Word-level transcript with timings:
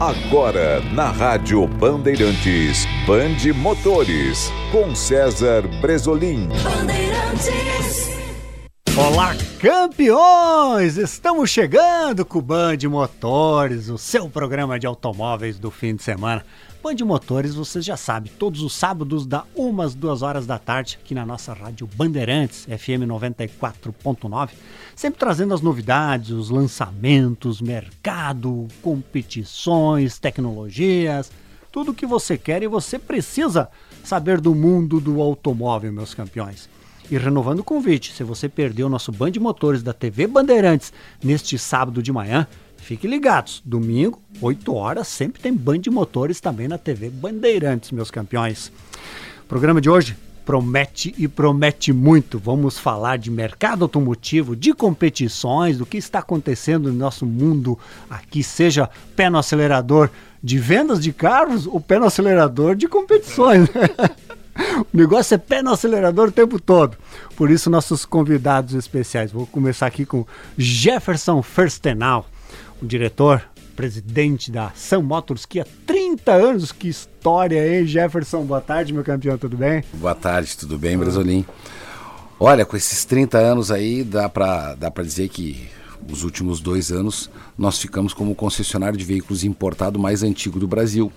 Agora, 0.00 0.80
na 0.92 1.10
Rádio 1.10 1.66
Bandeirantes, 1.66 2.86
Bande 3.06 3.50
Motores, 3.50 4.52
com 4.70 4.94
César 4.94 5.62
Bresolim. 5.80 6.50
Olá, 8.94 9.34
campeões! 9.58 10.98
Estamos 10.98 11.48
chegando 11.48 12.26
com 12.26 12.40
o 12.40 12.42
Band 12.42 12.76
Motores, 12.90 13.88
o 13.88 13.96
seu 13.96 14.28
programa 14.28 14.78
de 14.78 14.86
automóveis 14.86 15.58
do 15.58 15.70
fim 15.70 15.96
de 15.96 16.02
semana. 16.02 16.44
Band 16.86 17.04
Motores, 17.04 17.56
vocês 17.56 17.84
já 17.84 17.96
sabem, 17.96 18.30
todos 18.38 18.62
os 18.62 18.72
sábados, 18.72 19.26
da 19.26 19.44
umas 19.56 19.92
duas 19.92 20.22
horas 20.22 20.46
da 20.46 20.56
tarde, 20.56 20.96
aqui 21.02 21.16
na 21.16 21.26
nossa 21.26 21.52
rádio 21.52 21.84
Bandeirantes, 21.96 22.64
FM 22.66 23.02
94.9, 23.08 24.50
sempre 24.94 25.18
trazendo 25.18 25.52
as 25.52 25.60
novidades, 25.60 26.30
os 26.30 26.48
lançamentos, 26.48 27.60
mercado, 27.60 28.68
competições, 28.82 30.20
tecnologias, 30.20 31.32
tudo 31.72 31.90
o 31.90 31.94
que 31.94 32.06
você 32.06 32.38
quer 32.38 32.62
e 32.62 32.68
você 32.68 33.00
precisa 33.00 33.68
saber 34.04 34.40
do 34.40 34.54
mundo 34.54 35.00
do 35.00 35.20
automóvel, 35.20 35.92
meus 35.92 36.14
campeões. 36.14 36.68
E 37.10 37.18
renovando 37.18 37.60
o 37.60 37.64
convite, 37.64 38.12
se 38.12 38.22
você 38.22 38.48
perdeu 38.48 38.86
o 38.86 38.90
nosso 38.90 39.10
Band 39.10 39.32
Motores 39.40 39.82
da 39.82 39.92
TV 39.92 40.28
Bandeirantes 40.28 40.92
neste 41.20 41.58
sábado 41.58 42.00
de 42.00 42.12
manhã, 42.12 42.46
Fiquem 42.86 43.10
ligados, 43.10 43.60
domingo, 43.64 44.22
8 44.40 44.72
horas, 44.72 45.08
sempre 45.08 45.42
tem 45.42 45.52
Band 45.52 45.80
Motores 45.90 46.40
também 46.40 46.68
na 46.68 46.78
TV 46.78 47.10
Bandeirantes, 47.10 47.90
meus 47.90 48.12
campeões. 48.12 48.70
O 49.42 49.48
programa 49.48 49.80
de 49.80 49.90
hoje 49.90 50.16
promete 50.44 51.12
e 51.18 51.26
promete 51.26 51.92
muito. 51.92 52.38
Vamos 52.38 52.78
falar 52.78 53.18
de 53.18 53.28
mercado 53.28 53.82
automotivo, 53.82 54.54
de 54.54 54.72
competições, 54.72 55.78
do 55.78 55.84
que 55.84 55.96
está 55.96 56.20
acontecendo 56.20 56.92
no 56.92 56.96
nosso 56.96 57.26
mundo 57.26 57.76
aqui, 58.08 58.40
seja 58.40 58.88
pé 59.16 59.28
no 59.28 59.38
acelerador 59.38 60.08
de 60.40 60.56
vendas 60.56 61.00
de 61.00 61.12
carros 61.12 61.66
ou 61.66 61.80
pé 61.80 61.98
no 61.98 62.06
acelerador 62.06 62.76
de 62.76 62.86
competições. 62.86 63.68
O 64.92 64.96
negócio 64.96 65.34
é 65.34 65.38
pé 65.38 65.60
no 65.60 65.70
acelerador 65.70 66.28
o 66.28 66.32
tempo 66.32 66.58
todo. 66.58 66.96
Por 67.36 67.50
isso, 67.50 67.68
nossos 67.68 68.06
convidados 68.06 68.74
especiais. 68.74 69.30
Vou 69.30 69.46
começar 69.46 69.86
aqui 69.86 70.06
com 70.06 70.24
Jefferson 70.56 71.42
Firstenau 71.42 72.24
o 72.80 72.86
diretor, 72.86 73.42
presidente 73.74 74.50
da 74.50 74.70
Sam 74.74 75.02
Motors, 75.02 75.46
que 75.46 75.60
há 75.60 75.66
30 75.86 76.32
anos, 76.32 76.72
que 76.72 76.88
história, 76.88 77.78
hein, 77.78 77.86
Jefferson? 77.86 78.42
Boa 78.44 78.60
tarde, 78.60 78.92
meu 78.92 79.04
campeão, 79.04 79.36
tudo 79.38 79.56
bem? 79.56 79.84
Boa 79.94 80.14
tarde, 80.14 80.56
tudo 80.56 80.78
bem, 80.78 80.96
Brasolim? 80.96 81.44
Olha, 82.38 82.66
com 82.66 82.76
esses 82.76 83.04
30 83.04 83.38
anos 83.38 83.70
aí, 83.70 84.04
dá 84.04 84.28
para 84.28 84.74
dá 84.74 84.90
pra 84.90 85.02
dizer 85.02 85.28
que 85.28 85.68
os 86.10 86.22
últimos 86.22 86.60
dois 86.60 86.92
anos 86.92 87.30
nós 87.56 87.78
ficamos 87.78 88.12
como 88.12 88.34
concessionário 88.34 88.98
de 88.98 89.04
veículos 89.04 89.42
importado 89.42 89.98
mais 89.98 90.22
antigo 90.22 90.58
do 90.58 90.68
Brasil. 90.68 91.10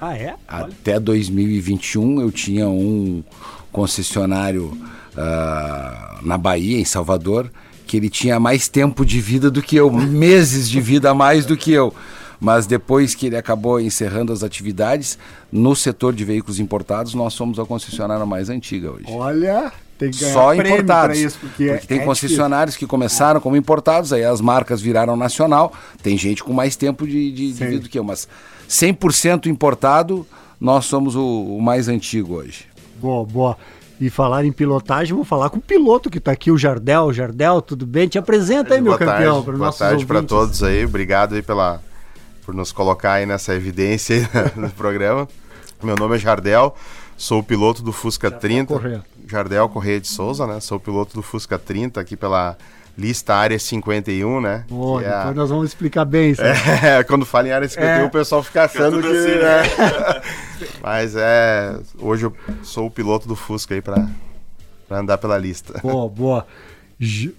Ah, 0.00 0.16
é? 0.16 0.34
Até 0.48 0.98
2021 0.98 2.20
eu 2.20 2.32
tinha 2.32 2.68
um 2.68 3.22
concessionário 3.70 4.76
uh, 5.12 6.26
na 6.26 6.36
Bahia, 6.36 6.78
em 6.78 6.84
Salvador, 6.84 7.50
que 7.92 7.98
ele 7.98 8.08
tinha 8.08 8.40
mais 8.40 8.68
tempo 8.68 9.04
de 9.04 9.20
vida 9.20 9.50
do 9.50 9.60
que 9.60 9.76
eu, 9.76 9.90
meses 9.92 10.66
de 10.70 10.80
vida 10.80 11.10
a 11.10 11.14
mais 11.14 11.44
do 11.44 11.58
que 11.58 11.70
eu. 11.72 11.92
Mas 12.40 12.66
depois 12.66 13.14
que 13.14 13.26
ele 13.26 13.36
acabou 13.36 13.78
encerrando 13.78 14.32
as 14.32 14.42
atividades, 14.42 15.18
no 15.52 15.76
setor 15.76 16.14
de 16.14 16.24
veículos 16.24 16.58
importados, 16.58 17.12
nós 17.12 17.34
somos 17.34 17.58
a 17.58 17.66
concessionária 17.66 18.24
mais 18.24 18.48
antiga 18.48 18.92
hoje. 18.92 19.04
Olha, 19.08 19.70
tem 19.98 20.10
que 20.10 20.20
ganhar 20.20 20.32
Só 20.32 20.54
importados. 20.54 21.18
Isso, 21.18 21.38
porque, 21.38 21.68
porque 21.68 21.86
tem 21.86 21.98
é 22.00 22.04
concessionários 22.06 22.72
difícil. 22.72 22.88
que 22.88 22.90
começaram 22.90 23.42
como 23.42 23.56
importados, 23.56 24.10
aí 24.10 24.24
as 24.24 24.40
marcas 24.40 24.80
viraram 24.80 25.14
nacional. 25.14 25.74
Tem 26.02 26.16
gente 26.16 26.42
com 26.42 26.54
mais 26.54 26.74
tempo 26.76 27.06
de, 27.06 27.30
de, 27.30 27.52
de 27.52 27.66
vida 27.66 27.80
do 27.82 27.90
que 27.90 27.98
eu, 27.98 28.04
mas 28.04 28.26
100% 28.70 29.48
importado, 29.48 30.26
nós 30.58 30.86
somos 30.86 31.14
o, 31.14 31.58
o 31.58 31.60
mais 31.60 31.88
antigo 31.88 32.36
hoje. 32.36 32.64
Boa, 32.98 33.26
boa. 33.26 33.58
E 34.04 34.10
falar 34.10 34.44
em 34.44 34.50
pilotagem, 34.50 35.14
vou 35.14 35.24
falar 35.24 35.48
com 35.48 35.58
o 35.58 35.60
piloto 35.60 36.10
que 36.10 36.18
está 36.18 36.32
aqui, 36.32 36.50
o 36.50 36.58
Jardel. 36.58 37.12
Jardel, 37.12 37.62
tudo 37.62 37.86
bem? 37.86 38.08
Te 38.08 38.18
apresenta 38.18 38.74
aí, 38.74 38.80
meu 38.80 38.96
boa 38.96 38.98
campeão. 38.98 39.42
Tarde, 39.44 39.58
boa 39.58 39.72
tarde 39.72 40.06
para 40.06 40.22
todos 40.24 40.60
aí. 40.64 40.84
Obrigado 40.84 41.36
aí 41.36 41.42
pela, 41.42 41.80
por 42.44 42.52
nos 42.52 42.72
colocar 42.72 43.12
aí 43.12 43.26
nessa 43.26 43.54
evidência 43.54 44.28
aí 44.34 44.50
no 44.60 44.70
programa. 44.70 45.28
Meu 45.80 45.94
nome 45.94 46.16
é 46.16 46.18
Jardel, 46.18 46.74
sou 47.16 47.38
o 47.38 47.44
piloto 47.44 47.80
do 47.80 47.92
Fusca 47.92 48.28
Jardel 48.28 48.40
30. 48.40 48.74
Correia. 48.74 49.04
Jardel 49.28 49.68
Correia 49.68 50.00
de 50.00 50.08
Souza, 50.08 50.48
né? 50.48 50.58
Sou 50.58 50.78
o 50.78 50.80
piloto 50.80 51.14
do 51.14 51.22
Fusca 51.22 51.56
30 51.56 52.00
aqui 52.00 52.16
pela 52.16 52.56
lista 52.98 53.34
área 53.36 53.56
51, 53.58 54.40
né? 54.40 54.64
Oh, 54.68 54.98
Que 54.98 55.04
é 55.04 55.08
depois 55.08 55.26
a- 55.28 55.34
nós 55.34 55.48
vamos 55.48 55.66
explicar 55.68 56.04
bem 56.04 56.32
isso. 56.32 56.42
aí. 56.42 56.50
É, 56.98 57.02
quando 57.04 57.24
fala 57.24 57.46
em 57.48 57.52
área 57.52 57.68
51, 57.68 58.02
É. 58.02 58.04
o 58.04 58.10
pessoal 58.10 58.42
fica 58.42 58.64
achando 58.64 59.00
que. 59.00 59.06
assim, 59.06 59.38
né? 59.38 60.22
Mas 60.82 61.14
é. 61.14 61.78
Hoje 61.98 62.26
eu 62.26 62.36
sou 62.64 62.86
o 62.86 62.90
piloto 62.90 63.28
do 63.28 63.36
Fusca 63.36 63.72
aí 63.74 63.80
pra, 63.80 64.08
pra 64.88 64.98
andar 64.98 65.16
pela 65.16 65.38
lista. 65.38 65.78
Boa, 65.80 66.08
boa. 66.08 66.46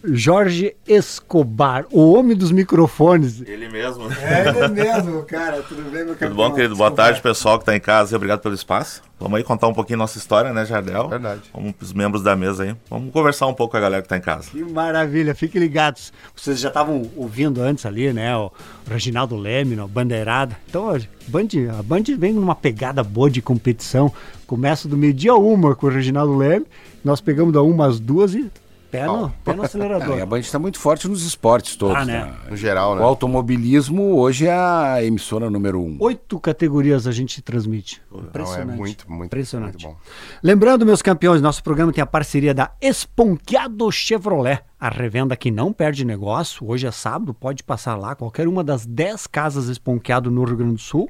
Jorge 0.04 0.76
Escobar, 0.86 1.86
o 1.90 2.14
homem 2.14 2.36
dos 2.36 2.52
microfones. 2.52 3.42
Ele 3.48 3.70
mesmo. 3.70 4.12
É 4.12 4.50
ele 4.50 4.68
mesmo, 4.68 5.24
cara. 5.24 5.62
Tudo 5.62 5.90
bem, 5.90 6.04
meu 6.04 6.16
Tudo 6.18 6.36
bom, 6.36 6.52
querido? 6.52 6.76
Boa 6.76 6.92
tarde, 6.92 7.22
pessoal 7.22 7.58
que 7.58 7.62
está 7.62 7.74
em 7.74 7.80
casa. 7.80 8.14
Obrigado 8.14 8.42
pelo 8.42 8.54
espaço. 8.54 9.02
Vamos 9.18 9.38
aí 9.38 9.44
contar 9.44 9.70
um 9.70 9.74
pouquinho 9.74 10.00
nossa 10.00 10.18
história, 10.18 10.52
né, 10.52 10.66
Jardel? 10.66 11.08
Verdade. 11.08 11.44
Vamos 11.54 11.76
os 11.80 11.94
membros 11.94 12.22
da 12.22 12.36
mesa 12.36 12.64
aí. 12.64 12.76
Vamos 12.90 13.14
conversar 13.14 13.48
um 13.48 13.54
pouco 13.54 13.72
com 13.72 13.78
a 13.78 13.80
galera 13.80 14.02
que 14.02 14.08
está 14.08 14.18
em 14.18 14.22
casa. 14.22 14.50
Que 14.52 14.62
maravilha, 14.66 15.34
fiquem 15.34 15.62
ligados. 15.62 16.12
Vocês 16.36 16.60
já 16.60 16.68
estavam 16.68 17.10
ouvindo 17.16 17.62
antes 17.62 17.86
ali, 17.86 18.12
né? 18.12 18.36
O 18.36 18.52
Reginaldo 18.86 19.38
Leme, 19.38 19.80
o 19.80 19.88
Bandeirada. 19.88 20.58
Então, 20.68 20.90
a 20.90 21.00
Band, 21.30 21.48
a 21.80 21.82
Band 21.82 22.04
vem 22.18 22.34
numa 22.34 22.54
pegada 22.54 23.02
boa 23.02 23.30
de 23.30 23.42
competição. 23.42 24.12
Começa 24.46 24.90
do 24.90 24.98
meio-dia 24.98 25.32
a 25.32 25.38
uma 25.38 25.74
com 25.74 25.88
o 25.88 25.90
Reginaldo 25.90 26.36
Leme. 26.36 26.66
Nós 27.02 27.22
pegamos 27.22 27.54
da 27.54 27.62
uma 27.62 27.88
às 27.88 28.02
duas 28.02 28.36
e 28.36 28.52
pé 28.94 29.08
no, 29.08 29.30
pé 29.44 29.54
no 29.56 29.64
acelerador. 29.64 30.18
e 30.18 30.22
a 30.24 30.26
Band 30.26 30.40
está 30.40 30.60
muito 30.60 30.78
forte 30.80 31.08
nos 31.08 31.24
esportes 31.26 31.76
todos. 31.76 31.98
Ah, 31.98 32.06
né? 32.06 32.26
né? 32.26 32.34
No 32.50 32.56
geral, 32.56 32.92
O 32.94 32.96
né? 32.96 33.04
automobilismo 33.04 34.16
hoje 34.18 34.46
é 34.46 34.54
a 34.54 35.04
emissora 35.04 35.50
número 35.50 35.82
um. 35.82 35.98
Oito 36.00 36.40
categorias 36.40 37.08
a 37.08 37.12
gente 37.12 37.42
transmite. 37.42 38.02
Não, 38.12 38.20
é 38.20 38.24
Impressionante. 38.24 38.78
muito, 38.78 39.12
muito, 39.12 39.26
Impressionante. 39.26 39.84
muito 39.86 39.96
bom. 39.96 39.98
Lembrando, 40.44 40.86
meus 40.86 41.02
campeões, 41.02 41.42
nosso 41.42 41.64
programa 41.64 41.92
tem 41.92 42.04
a 42.04 42.06
parceria 42.06 42.54
da 42.54 42.72
Esponqueado 42.80 43.92
Chevrolet, 43.92 44.62
a 44.80 44.90
revenda 44.90 45.36
que 45.36 45.50
não 45.50 45.74
perde 45.74 46.06
negócio. 46.06 46.70
Hoje 46.70 46.86
é 46.86 46.92
sábado, 46.92 47.34
pode 47.34 47.64
passar 47.64 47.96
lá, 47.96 48.14
qualquer 48.16 48.48
uma 48.48 48.64
das 48.64 48.86
10 48.86 49.26
casas 49.28 49.70
Esponqueado 49.70 50.30
no 50.30 50.44
Rio 50.44 50.58
Grande 50.58 50.76
do 50.76 50.80
Sul. 50.82 51.10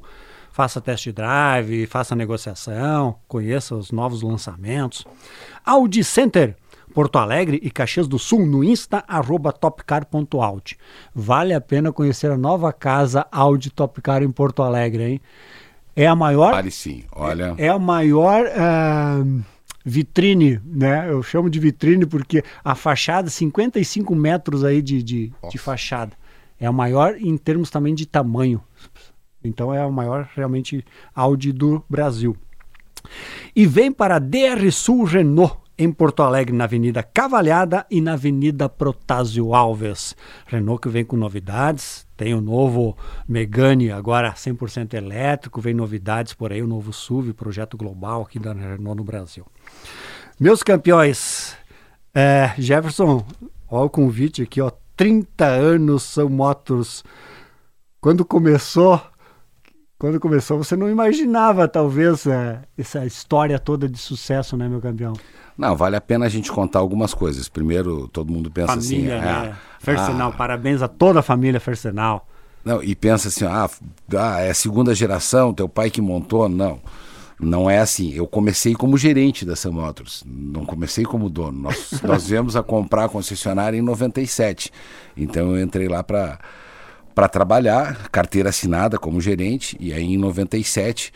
Faça 0.50 0.80
test 0.80 1.08
drive, 1.10 1.84
faça 1.86 2.14
negociação, 2.14 3.16
conheça 3.26 3.74
os 3.74 3.90
novos 3.90 4.22
lançamentos. 4.22 5.04
Audi 5.66 6.04
Center, 6.04 6.56
Porto 6.94 7.18
Alegre 7.18 7.58
e 7.60 7.70
Caxias 7.72 8.06
do 8.06 8.20
Sul 8.20 8.46
no 8.46 8.62
Insta, 8.62 9.02
arroba 9.08 9.52
topcar.audi. 9.52 10.78
Vale 11.12 11.52
a 11.52 11.60
pena 11.60 11.92
conhecer 11.92 12.30
a 12.30 12.38
nova 12.38 12.72
casa 12.72 13.26
Audi 13.32 13.68
Topcar 13.68 14.22
em 14.22 14.30
Porto 14.30 14.62
Alegre, 14.62 15.02
hein? 15.02 15.20
É 15.96 16.06
a 16.06 16.14
maior 16.14 16.52
Vale 16.52 16.70
sim, 16.70 17.04
olha. 17.12 17.54
é 17.58 17.68
a 17.68 17.78
maior 17.78 18.46
ah, 18.56 19.24
vitrine, 19.84 20.60
né? 20.64 21.10
Eu 21.10 21.20
chamo 21.22 21.50
de 21.50 21.58
vitrine 21.58 22.06
porque 22.06 22.44
a 22.64 22.76
fachada, 22.76 23.28
55 23.28 24.14
metros 24.14 24.64
aí 24.64 24.80
de, 24.80 25.02
de, 25.02 25.32
de 25.50 25.58
fachada. 25.58 26.12
É 26.60 26.66
a 26.66 26.72
maior 26.72 27.16
em 27.18 27.36
termos 27.36 27.70
também 27.70 27.94
de 27.94 28.06
tamanho. 28.06 28.62
Então 29.42 29.74
é 29.74 29.80
a 29.80 29.90
maior 29.90 30.28
realmente 30.34 30.84
Audi 31.14 31.52
do 31.52 31.84
Brasil. 31.88 32.36
E 33.54 33.66
vem 33.66 33.92
para 33.92 34.16
a 34.16 34.18
DR 34.20 34.70
Sul 34.70 35.04
Renault, 35.04 35.56
em 35.76 35.90
Porto 35.90 36.22
Alegre, 36.22 36.54
na 36.54 36.64
Avenida 36.64 37.02
Cavalhada 37.02 37.84
e 37.90 38.00
na 38.00 38.12
Avenida 38.12 38.68
Protásio 38.68 39.54
Alves. 39.54 40.16
Renault 40.46 40.80
que 40.80 40.88
vem 40.88 41.04
com 41.04 41.16
novidades, 41.16 42.06
tem 42.16 42.32
o 42.34 42.40
novo 42.40 42.96
Megane 43.28 43.90
agora 43.90 44.32
100% 44.32 44.94
elétrico, 44.94 45.60
vem 45.60 45.74
novidades 45.74 46.32
por 46.32 46.52
aí, 46.52 46.62
o 46.62 46.66
novo 46.66 46.92
SUV, 46.92 47.32
projeto 47.32 47.76
global 47.76 48.22
aqui 48.22 48.38
da 48.38 48.52
Renault 48.52 48.96
no 48.96 49.04
Brasil. 49.04 49.44
Meus 50.38 50.62
campeões, 50.62 51.56
é, 52.14 52.52
Jefferson, 52.56 53.24
olha 53.68 53.86
o 53.86 53.90
convite 53.90 54.42
aqui, 54.42 54.60
ó, 54.60 54.70
30 54.96 55.44
anos 55.44 56.04
são 56.04 56.28
motos. 56.28 57.02
Quando 58.00 58.24
começou, 58.24 59.00
quando 59.98 60.20
começou, 60.20 60.58
você 60.58 60.76
não 60.76 60.88
imaginava 60.88 61.66
talvez 61.66 62.26
é, 62.26 62.62
essa 62.76 63.04
história 63.04 63.58
toda 63.58 63.88
de 63.88 63.98
sucesso, 63.98 64.56
né, 64.56 64.68
meu 64.68 64.80
campeão? 64.80 65.14
Não, 65.56 65.76
vale 65.76 65.96
a 65.96 66.00
pena 66.00 66.26
a 66.26 66.28
gente 66.28 66.50
contar 66.50 66.80
algumas 66.80 67.14
coisas. 67.14 67.48
Primeiro, 67.48 68.08
todo 68.08 68.32
mundo 68.32 68.50
pensa 68.50 68.74
Família, 68.74 69.16
assim. 69.16 69.24
né? 69.24 69.52
ah, 69.52 69.56
Fersenal, 69.78 70.30
ah, 70.30 70.36
parabéns 70.36 70.82
a 70.82 70.88
toda 70.88 71.20
a 71.20 71.22
família 71.22 71.60
Fersenal. 71.60 72.26
Não, 72.64 72.82
e 72.82 72.94
pensa 72.94 73.28
assim, 73.28 73.44
ah, 73.44 73.68
ah, 74.16 74.40
é 74.40 74.50
a 74.50 74.54
segunda 74.54 74.94
geração, 74.94 75.52
teu 75.52 75.68
pai 75.68 75.90
que 75.90 76.00
montou. 76.00 76.48
Não, 76.48 76.80
não 77.38 77.68
é 77.68 77.78
assim. 77.78 78.12
Eu 78.12 78.26
comecei 78.26 78.74
como 78.74 78.96
gerente 78.96 79.44
da 79.44 79.54
Sam 79.54 79.72
Motors, 79.72 80.24
não 80.26 80.64
comecei 80.64 81.04
como 81.04 81.28
dono. 81.28 81.60
Nós, 81.60 82.00
nós 82.02 82.26
viemos 82.26 82.56
a 82.56 82.62
comprar 82.62 83.04
a 83.04 83.08
concessionária 83.08 83.76
em 83.76 83.82
97. 83.82 84.72
Então 85.16 85.54
eu 85.54 85.62
entrei 85.62 85.88
lá 85.88 86.02
para 86.02 86.38
para 87.14 87.28
trabalhar, 87.28 88.08
carteira 88.10 88.48
assinada 88.48 88.98
como 88.98 89.20
gerente, 89.20 89.76
e 89.78 89.92
aí 89.92 90.02
em 90.02 90.18
97 90.18 91.12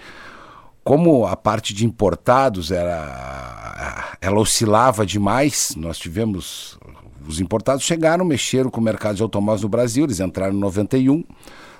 como 0.85 1.27
a 1.27 1.37
parte 1.37 1.75
de 1.75 1.85
importados 1.85 2.71
era 2.71 4.17
ela 4.21 4.41
oscilava 4.41 5.07
demais, 5.07 5.75
nós 5.77 5.99
tivemos 5.99 6.79
os 7.27 7.41
importados 7.41 7.85
chegaram, 7.85 8.25
mexeram 8.25 8.71
com 8.71 8.81
o 8.81 8.85
mercado 8.85 9.17
de 9.17 9.23
automóveis 9.23 9.63
no 9.63 9.69
Brasil, 9.69 10.05
eles 10.05 10.19
entraram 10.19 10.55
em 10.55 10.59
91, 10.59 11.23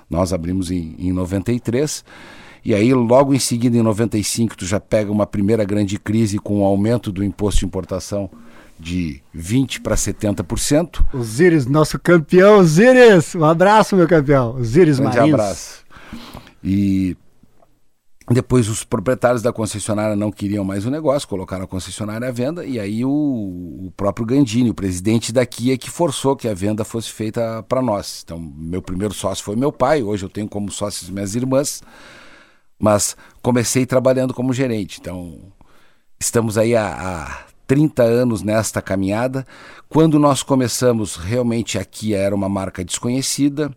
nós 0.09 0.31
abrimos 0.31 0.69
em, 0.69 0.95
em 0.99 1.11
93. 1.11 2.05
E 2.63 2.73
aí, 2.75 2.93
logo 2.93 3.33
em 3.33 3.39
seguida, 3.39 3.77
em 3.77 3.81
95, 3.81 4.57
tu 4.57 4.65
já 4.65 4.79
pega 4.79 5.11
uma 5.11 5.25
primeira 5.25 5.63
grande 5.63 5.97
crise 5.97 6.37
com 6.37 6.61
o 6.61 6.65
aumento 6.65 7.11
do 7.11 7.23
imposto 7.23 7.61
de 7.61 7.65
importação 7.65 8.29
de 8.79 9.21
20% 9.35 9.81
para 9.81 9.95
70%. 9.95 11.03
Osiris, 11.13 11.65
nosso 11.65 11.97
campeão, 11.99 12.59
Osiris! 12.59 13.33
Um 13.35 13.45
abraço, 13.45 13.95
meu 13.95 14.07
campeão. 14.07 14.55
Osiris 14.55 14.99
Marins. 14.99 15.33
abraço. 15.33 15.85
E 16.63 17.17
depois 18.33 18.69
os 18.69 18.83
proprietários 18.83 19.41
da 19.41 19.51
concessionária 19.51 20.15
não 20.15 20.31
queriam 20.31 20.63
mais 20.63 20.85
o 20.85 20.91
negócio, 20.91 21.27
colocaram 21.27 21.63
a 21.63 21.67
concessionária 21.67 22.27
à 22.27 22.31
venda, 22.31 22.63
e 22.63 22.79
aí 22.79 23.03
o, 23.03 23.09
o 23.09 23.93
próprio 23.97 24.25
Gandini, 24.25 24.69
o 24.69 24.73
presidente 24.73 25.33
da 25.33 25.45
Kia, 25.45 25.77
que 25.77 25.89
forçou 25.89 26.35
que 26.35 26.47
a 26.47 26.53
venda 26.53 26.85
fosse 26.85 27.09
feita 27.09 27.63
para 27.67 27.81
nós. 27.81 28.21
Então, 28.23 28.39
meu 28.39 28.81
primeiro 28.83 29.13
sócio 29.15 29.43
foi 29.43 29.55
meu 29.55 29.71
pai, 29.71 30.03
hoje 30.03 30.25
eu 30.25 30.29
tenho 30.29 30.47
como 30.47 30.71
sócios 30.71 31.09
minhas 31.09 31.33
irmãs, 31.33 31.81
mas 32.77 33.17
comecei 33.41 33.85
trabalhando 33.85 34.33
como 34.33 34.53
gerente. 34.53 34.99
Então, 34.99 35.39
estamos 36.19 36.55
aí 36.55 36.75
há, 36.75 36.87
há 36.87 37.49
30 37.65 38.03
anos 38.03 38.43
nesta 38.43 38.81
caminhada. 38.81 39.45
Quando 39.87 40.19
nós 40.19 40.43
começamos, 40.43 41.15
realmente 41.15 41.79
a 41.79 41.85
Kia 41.85 42.17
era 42.17 42.35
uma 42.35 42.47
marca 42.47 42.85
desconhecida, 42.85 43.73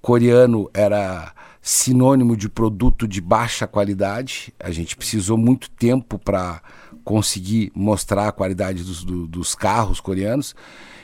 coreano 0.00 0.70
era 0.72 1.34
sinônimo 1.60 2.36
de 2.36 2.48
produto 2.48 3.06
de 3.06 3.20
baixa 3.20 3.66
qualidade. 3.66 4.52
A 4.58 4.70
gente 4.70 4.96
precisou 4.96 5.36
muito 5.36 5.70
tempo 5.70 6.18
para 6.18 6.62
conseguir 7.04 7.70
mostrar 7.74 8.28
a 8.28 8.32
qualidade 8.32 8.82
dos, 8.82 9.04
do, 9.04 9.26
dos 9.26 9.54
carros 9.54 10.00
coreanos. 10.00 10.54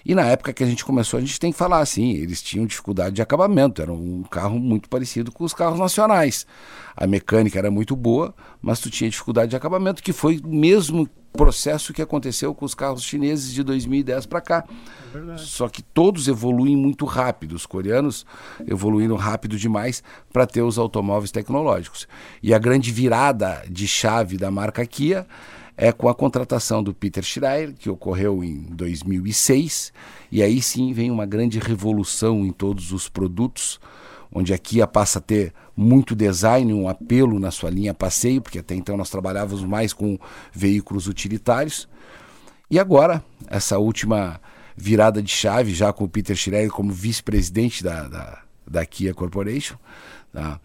E 0.08 0.14
na 0.14 0.23
época 0.23 0.53
que 0.53 0.62
a 0.62 0.67
gente 0.67 0.85
começou, 0.85 1.19
a 1.19 1.20
gente 1.20 1.41
tem 1.41 1.50
que 1.50 1.58
falar 1.58 1.81
assim, 1.81 2.12
eles 2.12 2.41
tinham 2.41 2.64
dificuldade 2.64 3.17
de 3.17 3.20
acabamento, 3.23 3.82
era 3.82 3.93
um 3.93 4.23
carro 4.23 4.56
muito 4.56 4.88
parecido 4.88 5.32
com 5.32 5.43
os 5.43 5.53
carros 5.53 5.81
nacionais. 5.81 6.47
A 6.97 7.08
mecânica 7.08 7.58
era 7.58 7.73
muito 7.73 7.97
boa, 7.97 8.32
mas 8.62 8.79
tu 8.79 8.88
tinha 8.88 9.11
dificuldade 9.11 9.50
de 9.50 9.56
acabamento, 9.56 10.00
que 10.00 10.12
foi 10.12 10.38
o 10.38 10.47
mesmo 10.47 11.08
processo 11.37 11.93
que 11.93 12.00
aconteceu 12.00 12.55
com 12.55 12.64
os 12.64 12.73
carros 12.73 13.03
chineses 13.03 13.53
de 13.53 13.64
2010 13.64 14.26
para 14.26 14.41
cá. 14.41 14.64
É 15.35 15.38
Só 15.38 15.69
que 15.69 15.82
todos 15.82 16.29
evoluem 16.29 16.76
muito 16.76 17.05
rápido. 17.05 17.56
Os 17.56 17.67
coreanos 17.67 18.25
evoluíram 18.64 19.17
rápido 19.17 19.58
demais 19.58 20.05
para 20.32 20.47
ter 20.47 20.62
os 20.62 20.79
automóveis 20.79 21.32
tecnológicos. 21.32 22.06
E 22.41 22.55
a 22.55 22.58
grande 22.58 22.93
virada 22.93 23.64
de 23.69 23.88
chave 23.88 24.37
da 24.37 24.53
marca 24.53 24.87
Kia 24.87 25.26
é 25.76 25.93
com 25.93 26.08
a 26.08 26.14
contratação 26.14 26.82
do 26.82 26.94
Peter 26.94 27.23
Schreier, 27.23 27.75
que 27.75 27.90
ocorreu 27.90 28.43
em 28.43 28.62
2006, 28.70 29.93
e 30.32 30.43
aí 30.43 30.62
sim 30.62 30.93
vem 30.93 31.11
uma 31.11 31.26
grande 31.26 31.58
revolução 31.58 32.46
em 32.46 32.52
todos 32.52 32.93
os 32.93 33.08
produtos, 33.08 33.78
onde 34.32 34.55
a 34.55 34.58
Kia 34.58 34.87
passa 34.87 35.19
a 35.19 35.23
ter 35.23 35.52
muito 35.76 36.17
design, 36.17 36.73
um 36.73 36.88
apelo 36.88 37.38
na 37.38 37.50
sua 37.50 37.70
linha 37.70 37.93
passeio, 37.93 38.40
porque 38.40 38.58
até 38.58 38.75
então 38.75 38.96
nós 38.96 39.11
trabalhávamos 39.11 39.64
mais 39.64 39.93
com 39.93 40.19
veículos 40.52 41.06
utilitários. 41.06 41.88
E 42.70 42.79
agora, 42.79 43.22
essa 43.46 43.79
última 43.79 44.40
virada 44.76 45.22
de 45.22 45.31
chave, 45.31 45.75
já 45.75 45.93
com 45.93 46.05
o 46.05 46.08
Peter 46.08 46.37
Schreier 46.37 46.70
como 46.70 46.93
vice-presidente 46.93 47.84
da, 47.84 48.08
da, 48.08 48.43
da 48.67 48.87
Kia 48.87 49.14
Corporation, 49.14 49.76
tá? 50.32 50.61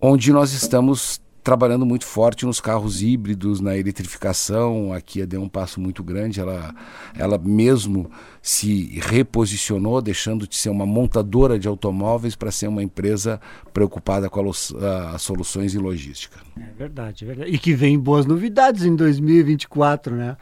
onde 0.00 0.32
nós 0.32 0.52
estamos 0.52 1.20
trabalhando 1.48 1.86
muito 1.86 2.04
forte 2.04 2.44
nos 2.44 2.60
carros 2.60 3.00
híbridos, 3.00 3.58
na 3.58 3.74
eletrificação. 3.74 4.92
A 4.92 5.00
Kia 5.00 5.26
deu 5.26 5.40
um 5.40 5.48
passo 5.48 5.80
muito 5.80 6.04
grande. 6.04 6.40
Ela, 6.40 6.74
ela 7.16 7.38
mesmo 7.38 8.10
se 8.42 9.00
reposicionou, 9.00 10.02
deixando 10.02 10.46
de 10.46 10.54
ser 10.54 10.68
uma 10.68 10.84
montadora 10.84 11.58
de 11.58 11.66
automóveis 11.66 12.36
para 12.36 12.50
ser 12.50 12.68
uma 12.68 12.82
empresa 12.82 13.40
preocupada 13.72 14.28
com 14.28 14.50
as 14.50 15.22
soluções 15.22 15.74
em 15.74 15.78
logística. 15.78 16.36
É 16.54 16.70
verdade, 16.78 17.24
é 17.24 17.26
verdade. 17.26 17.50
E 17.50 17.58
que 17.58 17.72
vem 17.72 17.98
boas 17.98 18.26
novidades 18.26 18.84
em 18.84 18.94
2024, 18.94 20.14
né? 20.14 20.36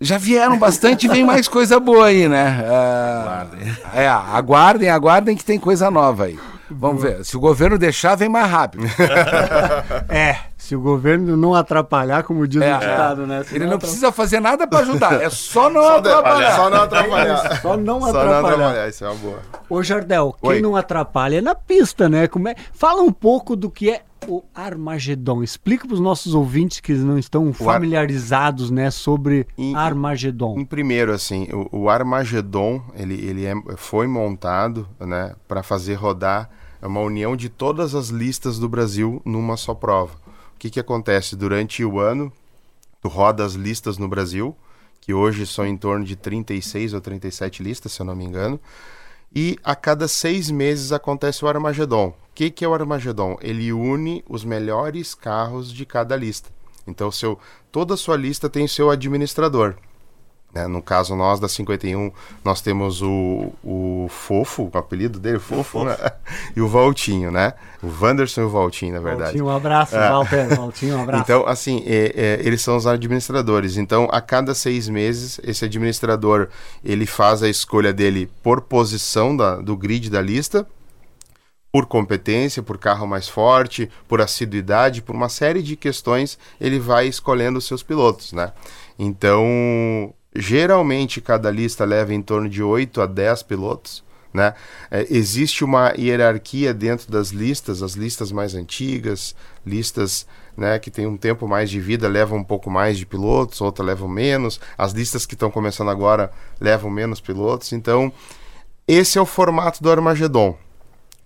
Já 0.00 0.16
vieram 0.16 0.58
bastante 0.58 1.04
e 1.04 1.08
vem 1.10 1.22
mais 1.22 1.48
coisa 1.48 1.78
boa 1.78 2.06
aí, 2.06 2.26
né? 2.28 2.62
Uh, 2.62 3.20
aguardem. 3.20 3.76
É, 3.92 4.08
aguardem, 4.08 4.88
aguardem 4.88 5.36
que 5.36 5.44
tem 5.44 5.58
coisa 5.58 5.90
nova 5.90 6.24
aí. 6.24 6.38
Vamos 6.70 7.02
ver. 7.02 7.24
Se 7.24 7.36
o 7.36 7.40
governo 7.40 7.78
deixar, 7.78 8.16
vem 8.16 8.28
mais 8.28 8.50
rápido. 8.50 8.84
é, 10.08 10.38
se 10.66 10.74
o 10.74 10.80
governo 10.80 11.36
não 11.36 11.54
atrapalhar, 11.54 12.24
como 12.24 12.46
diz 12.46 12.60
é, 12.60 12.76
o 12.76 12.78
ditado, 12.80 13.22
é. 13.22 13.26
né? 13.26 13.44
Se 13.44 13.54
Ele 13.54 13.64
não, 13.64 13.72
não 13.72 13.78
precisa 13.78 14.10
fazer 14.10 14.40
nada 14.40 14.66
para 14.66 14.80
ajudar, 14.80 15.22
é 15.22 15.30
só 15.30 15.70
não 15.70 15.82
só 15.82 15.98
atrapalhar. 15.98 16.50
De, 16.50 16.56
só 16.56 16.70
não 16.70 16.82
atrapalhar. 16.82 17.52
É 17.52 17.56
só 17.56 17.76
não 17.76 18.04
atrapalhar. 18.04 18.12
Só 18.12 18.24
não 18.24 18.44
atrapalhar, 18.44 18.88
isso 18.88 19.04
é 19.04 19.08
uma 19.08 19.16
boa. 19.16 19.38
Ô 19.70 19.82
Jardel, 19.82 20.36
quem 20.40 20.50
Oi. 20.50 20.60
não 20.60 20.74
atrapalha 20.74 21.38
é 21.38 21.40
na 21.40 21.54
pista, 21.54 22.08
né? 22.08 22.26
Como 22.26 22.48
é... 22.48 22.56
Fala 22.72 23.00
um 23.02 23.12
pouco 23.12 23.54
do 23.54 23.70
que 23.70 23.90
é 23.90 24.02
o 24.26 24.42
Armagedon. 24.52 25.42
Explica 25.42 25.86
para 25.86 25.94
os 25.94 26.00
nossos 26.00 26.34
ouvintes 26.34 26.80
que 26.80 26.92
não 26.94 27.16
estão 27.16 27.52
familiarizados, 27.52 28.70
né, 28.70 28.90
sobre 28.90 29.46
em, 29.56 29.76
Armagedon. 29.76 30.58
Em, 30.58 30.64
primeiro, 30.64 31.12
assim, 31.12 31.46
o, 31.52 31.82
o 31.82 31.88
Armagedon 31.88 32.82
ele, 32.94 33.14
ele 33.24 33.46
é, 33.46 33.54
foi 33.76 34.08
montado, 34.08 34.88
né, 34.98 35.34
para 35.46 35.62
fazer 35.62 35.94
rodar 35.94 36.50
uma 36.82 37.00
união 37.00 37.36
de 37.36 37.48
todas 37.48 37.94
as 37.94 38.08
listas 38.08 38.58
do 38.58 38.68
Brasil 38.68 39.22
numa 39.24 39.56
só 39.56 39.74
prova. 39.74 40.25
O 40.56 40.58
que 40.58 40.70
que 40.70 40.80
acontece 40.80 41.36
durante 41.36 41.84
o 41.84 42.00
ano? 42.00 42.32
Tu 43.00 43.08
roda 43.08 43.44
as 43.44 43.54
listas 43.54 43.96
no 43.96 44.08
Brasil, 44.08 44.56
que 45.00 45.14
hoje 45.14 45.46
são 45.46 45.64
em 45.64 45.76
torno 45.76 46.04
de 46.04 46.16
36 46.16 46.92
ou 46.92 47.00
37 47.00 47.62
listas, 47.62 47.92
se 47.92 48.02
eu 48.02 48.06
não 48.06 48.16
me 48.16 48.24
engano. 48.24 48.58
E 49.32 49.56
a 49.62 49.76
cada 49.76 50.08
seis 50.08 50.50
meses 50.50 50.92
acontece 50.92 51.44
o 51.44 51.48
Armagedon 51.48 52.14
que, 52.36 52.50
que 52.50 52.66
é 52.66 52.68
o 52.68 52.74
Armagedon? 52.74 53.38
Ele 53.40 53.72
une 53.72 54.22
os 54.28 54.44
melhores 54.44 55.14
carros 55.14 55.72
de 55.72 55.86
cada 55.86 56.14
lista. 56.14 56.50
Então, 56.86 57.10
seu, 57.10 57.38
toda 57.72 57.94
a 57.94 57.96
sua 57.96 58.14
lista 58.14 58.50
tem 58.50 58.68
seu 58.68 58.90
administrador. 58.90 59.74
Né? 60.56 60.66
No 60.66 60.80
caso, 60.80 61.14
nós 61.14 61.38
da 61.38 61.48
51, 61.48 62.10
nós 62.42 62.62
temos 62.62 63.02
o, 63.02 63.52
o 63.62 64.06
Fofo, 64.08 64.70
o 64.72 64.78
apelido 64.78 65.18
dele, 65.20 65.38
Fofo, 65.38 65.84
né? 65.84 65.94
e 66.56 66.62
o 66.62 66.66
Valtinho, 66.66 67.30
né? 67.30 67.52
O 67.82 67.88
Wanderson 67.88 68.40
e 68.40 68.44
o 68.44 68.48
Valtinho, 68.48 68.94
na 68.94 69.00
verdade. 69.00 69.24
Valtinho, 69.24 69.44
um 69.44 69.54
abraço, 69.54 69.94
é. 69.94 70.08
Walter. 70.08 70.48
Valtinho, 70.56 70.96
um 70.96 71.02
abraço. 71.02 71.24
Então, 71.24 71.46
assim, 71.46 71.84
é, 71.84 72.12
é, 72.16 72.40
eles 72.42 72.62
são 72.62 72.74
os 72.74 72.86
administradores. 72.86 73.76
Então, 73.76 74.08
a 74.10 74.18
cada 74.22 74.54
seis 74.54 74.88
meses, 74.88 75.38
esse 75.44 75.66
administrador, 75.66 76.48
ele 76.82 77.04
faz 77.04 77.42
a 77.42 77.50
escolha 77.50 77.92
dele 77.92 78.30
por 78.42 78.62
posição 78.62 79.36
da, 79.36 79.56
do 79.56 79.76
grid 79.76 80.08
da 80.08 80.22
lista, 80.22 80.66
por 81.70 81.84
competência, 81.84 82.62
por 82.62 82.78
carro 82.78 83.06
mais 83.06 83.28
forte, 83.28 83.90
por 84.08 84.22
assiduidade, 84.22 85.02
por 85.02 85.14
uma 85.14 85.28
série 85.28 85.62
de 85.62 85.76
questões, 85.76 86.38
ele 86.58 86.78
vai 86.78 87.06
escolhendo 87.08 87.58
os 87.58 87.66
seus 87.66 87.82
pilotos, 87.82 88.32
né? 88.32 88.52
Então, 88.98 90.14
geralmente 90.38 91.20
cada 91.20 91.50
lista 91.50 91.84
leva 91.84 92.12
em 92.14 92.22
torno 92.22 92.48
de 92.48 92.62
8 92.62 93.00
a 93.00 93.06
10 93.06 93.42
pilotos, 93.44 94.04
né? 94.32 94.54
É, 94.90 95.06
existe 95.08 95.64
uma 95.64 95.94
hierarquia 95.96 96.74
dentro 96.74 97.10
das 97.10 97.30
listas, 97.30 97.82
as 97.82 97.92
listas 97.92 98.30
mais 98.30 98.54
antigas, 98.54 99.34
listas 99.64 100.26
né, 100.56 100.78
que 100.78 100.90
têm 100.90 101.06
um 101.06 101.16
tempo 101.16 101.46
mais 101.46 101.70
de 101.70 101.80
vida 101.80 102.08
levam 102.08 102.38
um 102.38 102.44
pouco 102.44 102.70
mais 102.70 102.98
de 102.98 103.06
pilotos, 103.06 103.60
outras 103.60 103.86
levam 103.86 104.08
menos, 104.08 104.60
as 104.76 104.92
listas 104.92 105.26
que 105.26 105.34
estão 105.34 105.50
começando 105.50 105.90
agora 105.90 106.30
levam 106.60 106.90
menos 106.90 107.20
pilotos, 107.20 107.72
então 107.72 108.12
esse 108.86 109.18
é 109.18 109.20
o 109.20 109.26
formato 109.26 109.82
do 109.82 109.90
Armagedon. 109.90 110.56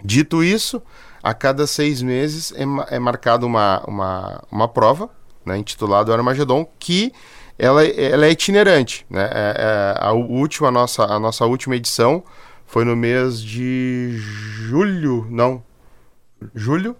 Dito 0.02 0.42
isso, 0.42 0.82
a 1.22 1.34
cada 1.34 1.66
seis 1.66 2.00
meses 2.00 2.52
é, 2.52 2.94
é 2.94 2.98
marcada 2.98 3.44
uma, 3.44 3.82
uma, 3.86 4.42
uma 4.50 4.68
prova, 4.68 5.10
né, 5.44 5.58
intitulada 5.58 6.14
Armagedon, 6.14 6.66
que 6.78 7.12
ela, 7.60 7.84
ela 7.84 8.26
é 8.26 8.30
itinerante. 8.30 9.04
Né? 9.10 9.28
É, 9.30 9.54
é, 9.58 9.94
a, 10.04 10.12
última, 10.12 10.68
a, 10.68 10.70
nossa, 10.70 11.04
a 11.04 11.20
nossa 11.20 11.44
última 11.44 11.76
edição 11.76 12.24
foi 12.66 12.84
no 12.84 12.96
mês 12.96 13.42
de 13.42 14.16
julho, 14.16 15.26
não, 15.28 15.62
julho, 16.54 16.96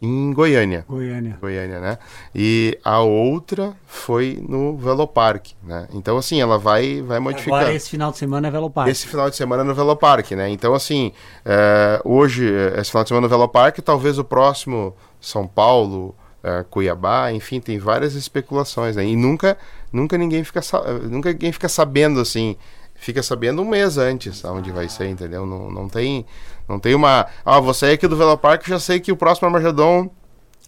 em 0.00 0.32
Goiânia. 0.32 0.84
Goiânia. 0.86 1.38
Goiânia, 1.40 1.80
né? 1.80 1.98
E 2.34 2.78
a 2.84 3.00
outra 3.00 3.74
foi 3.86 4.38
no 4.46 4.76
Velopark, 4.76 5.52
né? 5.62 5.88
Então, 5.94 6.18
assim, 6.18 6.40
ela 6.40 6.58
vai, 6.58 7.00
vai 7.00 7.18
modificar. 7.18 7.60
Agora, 7.60 7.74
esse 7.74 7.88
final 7.88 8.12
de 8.12 8.18
semana 8.18 8.48
é 8.48 8.50
Velopark. 8.50 8.90
Esse 8.90 9.06
final 9.06 9.30
de 9.30 9.36
semana 9.36 9.62
é 9.62 9.64
no 9.64 9.74
Velopark, 9.74 10.30
né? 10.32 10.50
Então, 10.50 10.74
assim, 10.74 11.12
é, 11.44 12.00
hoje, 12.04 12.44
esse 12.78 12.90
final 12.90 13.02
de 13.02 13.08
semana 13.08 13.26
no 13.26 13.30
Velopark, 13.30 13.78
talvez 13.78 14.18
o 14.18 14.24
próximo 14.24 14.94
São 15.20 15.46
Paulo, 15.46 16.14
é, 16.44 16.62
Cuiabá, 16.68 17.32
enfim, 17.32 17.58
tem 17.58 17.78
várias 17.78 18.14
especulações, 18.14 18.96
né? 18.96 19.04
E 19.06 19.16
nunca, 19.16 19.56
nunca 19.90 20.18
ninguém 20.18 20.44
fica, 20.44 20.60
nunca 21.10 21.32
ninguém 21.32 21.50
fica 21.50 21.70
sabendo, 21.70 22.20
assim, 22.20 22.54
fica 22.94 23.22
sabendo 23.22 23.62
um 23.62 23.64
mês 23.64 23.96
antes 23.96 24.44
aonde 24.44 24.70
vai 24.70 24.88
ser, 24.88 25.08
entendeu? 25.08 25.46
Não, 25.46 25.70
não 25.70 25.88
tem 25.88 26.26
Não 26.68 26.78
tem 26.78 26.94
uma. 26.94 27.26
Ah, 27.44 27.60
você 27.60 27.86
é 27.86 27.92
aqui 27.92 28.06
do 28.06 28.16
Velopark, 28.16 28.66
já 28.68 28.78
sei 28.78 29.00
que 29.00 29.10
o 29.10 29.16
próximo 29.16 29.46
Armagedon 29.46 30.10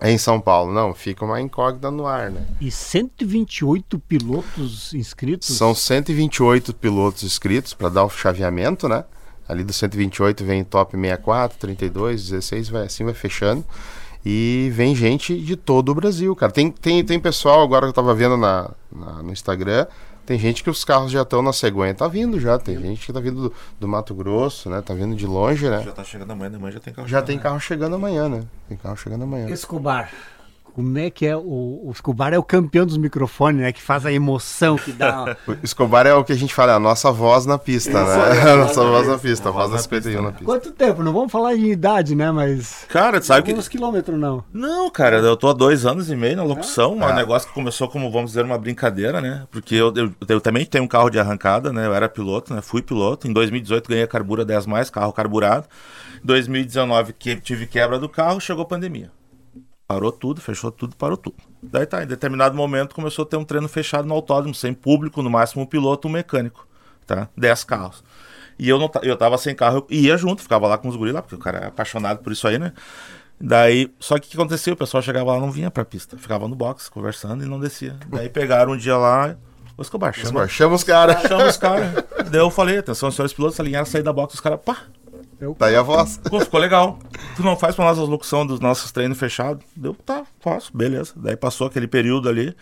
é 0.01 0.11
em 0.11 0.19
São 0.19 0.41
Paulo. 0.41 0.73
Não, 0.73 0.95
fica 0.95 1.25
uma 1.25 1.41
incógnita 1.41 1.91
no 1.91 2.07
ar, 2.07 2.31
né? 2.31 2.47
E 2.61 2.71
128 2.71 3.99
pilotos 3.99 4.95
inscritos? 4.95 5.49
São 5.57 5.75
128 5.75 6.75
pilotos 6.75 7.23
inscritos 7.23 7.75
para 7.75 7.91
dar 7.91 8.05
o 8.05 8.11
chaveamento, 8.11 8.89
né? 8.89 9.05
Ali 9.49 9.63
do 9.63 9.73
128 9.73 10.45
vem 10.45 10.65
top 10.65 10.97
64, 10.97 11.59
32, 11.59 12.31
16, 12.31 12.69
vai 12.69 12.87
assim, 12.87 13.05
vai 13.05 13.15
fechando. 13.15 13.65
E 14.29 14.73
vem 14.73 14.93
gente 14.93 15.41
de 15.41 15.55
todo 15.55 15.91
o 15.91 15.95
Brasil, 15.95 16.35
cara. 16.35 16.51
Tem, 16.51 16.69
tem, 16.69 17.05
tem 17.05 17.21
pessoal, 17.21 17.63
agora 17.63 17.83
que 17.87 17.91
eu 17.91 17.93
tava 17.93 18.13
vendo 18.13 18.37
na, 18.37 18.73
na 18.91 19.23
no 19.23 19.31
Instagram, 19.31 19.87
tem 20.27 20.37
gente 20.37 20.65
que 20.65 20.69
os 20.69 20.85
carros 20.85 21.13
já 21.13 21.23
estão 21.23 21.41
na 21.41 21.53
cegonha, 21.53 21.95
tá 21.95 22.09
vindo 22.09 22.41
já. 22.41 22.59
Tem 22.59 22.77
gente 22.77 23.07
que 23.07 23.13
tá 23.13 23.21
vindo 23.21 23.43
do, 23.43 23.55
do, 23.79 23.87
Mato 23.87 24.13
Grosso, 24.17 24.69
né? 24.69 24.83
Tá 24.83 24.95
vindo 24.95 25.15
de 25.15 25.25
longe, 25.25 25.71
né? 25.71 25.81
Já 25.81 25.93
tá 25.93 26.03
chegando 26.03 26.33
amanhã, 26.33 26.57
amanhã 26.57 26.73
já 26.73 26.81
tem 26.81 26.93
carro 26.93 27.07
Já 27.07 27.23
tem 27.23 27.39
carro 27.39 27.61
chegando 27.61 27.95
amanhã, 27.95 28.29
né? 28.29 28.43
Tem 28.69 28.77
carro 28.77 28.97
chegando 28.97 29.23
amanhã. 29.23 29.49
Escobar. 29.49 30.11
Como 30.77 30.99
é 30.99 31.09
que 31.09 31.25
é? 31.25 31.35
O, 31.35 31.81
o 31.85 31.91
Escobar 31.91 32.35
é 32.35 32.39
o 32.39 32.43
campeão 32.43 32.85
dos 32.85 32.99
microfones, 32.99 33.63
né? 33.63 33.73
Que 33.73 33.81
faz 33.81 34.05
a 34.05 34.13
emoção, 34.13 34.77
que 34.77 34.93
dá. 34.93 35.35
o 35.49 35.57
Escobar 35.63 36.07
é 36.07 36.13
o 36.13 36.23
que 36.23 36.35
a 36.35 36.37
gente 36.37 36.53
fala, 36.53 36.73
é 36.73 36.75
a 36.75 36.79
nossa 36.79 37.11
voz 37.11 37.47
na 37.47 37.57
pista, 37.57 37.93
né? 38.05 38.43
a 38.53 38.57
nossa 38.57 38.85
voz 38.85 39.09
na 39.09 39.17
pista, 39.17 39.49
a 39.49 39.53
voz 39.53 39.71
da 39.71 39.79
51 39.79 40.21
na 40.21 40.33
pista. 40.33 40.45
Quanto 40.45 40.73
tempo? 40.73 41.03
Não 41.03 41.15
vamos 41.15 41.33
falar 41.33 41.55
em 41.55 41.71
idade, 41.71 42.15
né? 42.15 42.31
Mas. 42.31 42.85
Cara, 42.91 43.19
tu 43.21 43.25
sabe 43.25 43.47
que. 43.47 43.55
Quantos 43.55 43.69
quilômetros 43.69 44.21
não? 44.21 44.45
Não, 44.53 44.91
cara, 44.91 45.17
eu 45.17 45.35
tô 45.35 45.49
há 45.49 45.55
dois 45.55 45.87
anos 45.87 46.11
e 46.11 46.15
meio 46.15 46.37
na 46.37 46.43
locução. 46.43 47.03
É. 47.03 47.11
Um 47.11 47.15
negócio 47.15 47.49
que 47.49 47.55
começou 47.55 47.89
como, 47.89 48.11
vamos 48.11 48.33
dizer, 48.33 48.45
uma 48.45 48.59
brincadeira, 48.59 49.19
né? 49.23 49.45
Porque 49.51 49.77
eu, 49.77 49.95
eu, 49.97 50.13
eu, 50.29 50.43
também 50.43 50.67
tenho 50.67 50.85
um 50.85 50.89
carro 50.89 51.09
de 51.09 51.19
arrancada, 51.19 51.73
né? 51.73 51.87
Eu 51.87 51.95
era 51.95 52.07
piloto, 52.07 52.53
né? 52.53 52.61
Fui 52.61 52.83
piloto. 52.83 53.27
Em 53.27 53.33
2018 53.33 53.89
ganhei 53.89 54.05
a 54.05 54.07
Carbura 54.07 54.45
10 54.45 54.67
mais, 54.67 54.91
carro 54.91 55.11
carburado. 55.11 55.67
Em 56.23 56.27
2019 56.27 57.15
que, 57.15 57.35
tive 57.37 57.67
quebra 57.67 57.99
do 57.99 58.11
carro, 58.11 58.39
chegou 58.39 58.63
a 58.63 58.67
pandemia. 58.67 59.11
Parou 59.87 60.11
tudo, 60.11 60.41
fechou 60.41 60.71
tudo, 60.73 60.97
parou 60.97 61.17
tudo. 61.17 61.37
Daí 61.63 61.87
tá, 61.87 62.03
em 62.03 62.07
determinado 62.07 62.57
momento 62.57 62.95
começou 62.95 63.25
a 63.25 63.27
ter 63.27 63.37
um 63.37 63.45
treino 63.45 63.69
fechado 63.69 64.07
no 64.07 64.15
autódromo, 64.15 64.55
sem 64.55 64.75
público, 64.75 65.23
no 65.23 65.31
máximo 65.31 65.63
um 65.63 65.67
piloto, 65.67 66.09
um 66.09 66.11
mecânico, 66.11 66.67
tá? 67.07 67.29
Dez 67.37 67.63
carros. 67.63 68.03
E 68.59 68.69
eu 68.69 68.79
não 68.79 68.91
eu 69.03 69.17
tava 69.17 69.39
sem 69.39 69.55
carro, 69.55 69.87
eu 69.89 69.97
ia 69.97 70.17
junto, 70.17 70.43
ficava 70.43 70.67
lá 70.67 70.77
com 70.77 70.89
os 70.89 70.97
guris 70.97 71.15
lá, 71.15 71.23
porque 71.23 71.37
o 71.37 71.39
cara 71.39 71.59
é 71.59 71.67
apaixonado 71.67 72.19
por 72.19 72.33
isso 72.33 72.49
aí, 72.49 72.59
né? 72.59 72.73
Daí, 73.39 73.93
só 74.01 74.19
que 74.19 74.27
o 74.27 74.31
que 74.31 74.37
aconteceu? 74.37 74.75
O 74.75 74.77
pessoal 74.77 75.03
chegava 75.03 75.33
lá 75.33 75.39
não 75.39 75.53
vinha 75.53 75.71
pra 75.71 75.85
pista, 75.85 76.17
ficava 76.17 76.49
no 76.49 76.57
box 76.57 76.89
conversando 76.89 77.45
e 77.45 77.47
não 77.47 77.61
descia. 77.61 77.97
Daí 78.09 78.29
pegaram 78.29 78.73
um 78.73 78.77
dia 78.77 78.97
lá, 78.97 79.37
o 79.77 79.83
Escobar, 79.83 80.13
chama, 80.15 80.49
chama 80.49 80.75
os 80.75 80.83
caras. 80.83 81.21
Chama 81.23 81.47
os 81.47 81.57
caras. 81.59 81.93
Daí 82.31 82.41
eu 82.41 82.51
falei, 82.51 82.79
atenção, 82.79 83.11
senhores 83.11 83.35
pilotos, 83.35 83.61
alinharam, 83.61 83.85
sair 83.85 84.03
da 84.03 84.13
box, 84.13 84.35
os 84.35 84.41
caras, 84.41 84.59
pá, 84.65 84.79
eu... 85.41 85.55
Tá 85.55 85.67
aí 85.67 85.77
a 85.77 85.83
voz. 85.83 86.19
Pô, 86.29 86.41
ficou 86.41 86.61
legal. 86.61 86.99
Tu 87.37 87.43
não 87.43 87.57
faz 87.57 87.75
pra 87.75 87.85
nós 87.85 87.99
a 87.99 88.03
locução 88.03 88.47
dos 88.47 88.61
nossos 88.61 88.91
treinos 88.93 89.19
fechados? 89.19 89.65
Deu, 89.77 89.95
tá, 89.95 90.25
faço, 90.41 90.77
beleza. 90.77 91.13
Daí 91.17 91.37
passou 91.37 91.67
aquele 91.67 91.87
período 91.87 92.29
ali. 92.29 92.55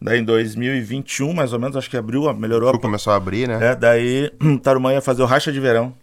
Daí 0.00 0.20
em 0.20 0.24
2021, 0.24 1.32
mais 1.32 1.52
ou 1.52 1.58
menos, 1.58 1.76
acho 1.76 1.90
que 1.90 1.96
abriu, 1.96 2.32
melhorou. 2.32 2.78
Começou 2.78 3.12
a 3.12 3.16
abrir, 3.16 3.48
né? 3.48 3.58
É, 3.72 3.74
daí 3.74 4.30
Tarumã 4.62 4.92
ia 4.92 5.02
fazer 5.02 5.22
o 5.22 5.26
racha 5.26 5.52
de 5.52 5.60
verão. 5.60 5.94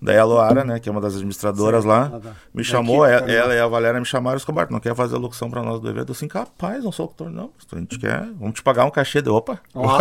Daí 0.00 0.16
a 0.16 0.24
Loara, 0.24 0.64
né, 0.64 0.78
que 0.78 0.88
é 0.88 0.92
uma 0.92 1.00
das 1.00 1.14
administradoras 1.14 1.82
Sim, 1.82 1.88
lá, 1.88 2.12
me 2.54 2.62
chamou, 2.62 3.02
aqui, 3.02 3.14
ela, 3.14 3.32
ela, 3.32 3.54
e 3.54 3.58
a 3.58 3.66
Valéria 3.66 3.98
me 3.98 4.06
chamaram, 4.06 4.36
Escobar, 4.36 4.68
não 4.70 4.78
quer 4.78 4.94
fazer 4.94 5.16
a 5.16 5.18
locução 5.18 5.50
pra 5.50 5.60
nós 5.62 5.80
do 5.80 5.88
evento? 5.88 6.10
Eu 6.10 6.12
assim, 6.12 6.28
capaz, 6.28 6.84
não 6.84 6.92
sou 6.92 7.06
locutor, 7.06 7.30
não, 7.30 7.50
a 7.72 7.78
gente 7.78 7.98
quer, 7.98 8.28
vamos 8.38 8.54
te 8.54 8.62
pagar 8.62 8.84
um 8.84 8.90
cachê 8.90 9.20
de, 9.20 9.28
opa. 9.28 9.58
Oh, 9.74 9.98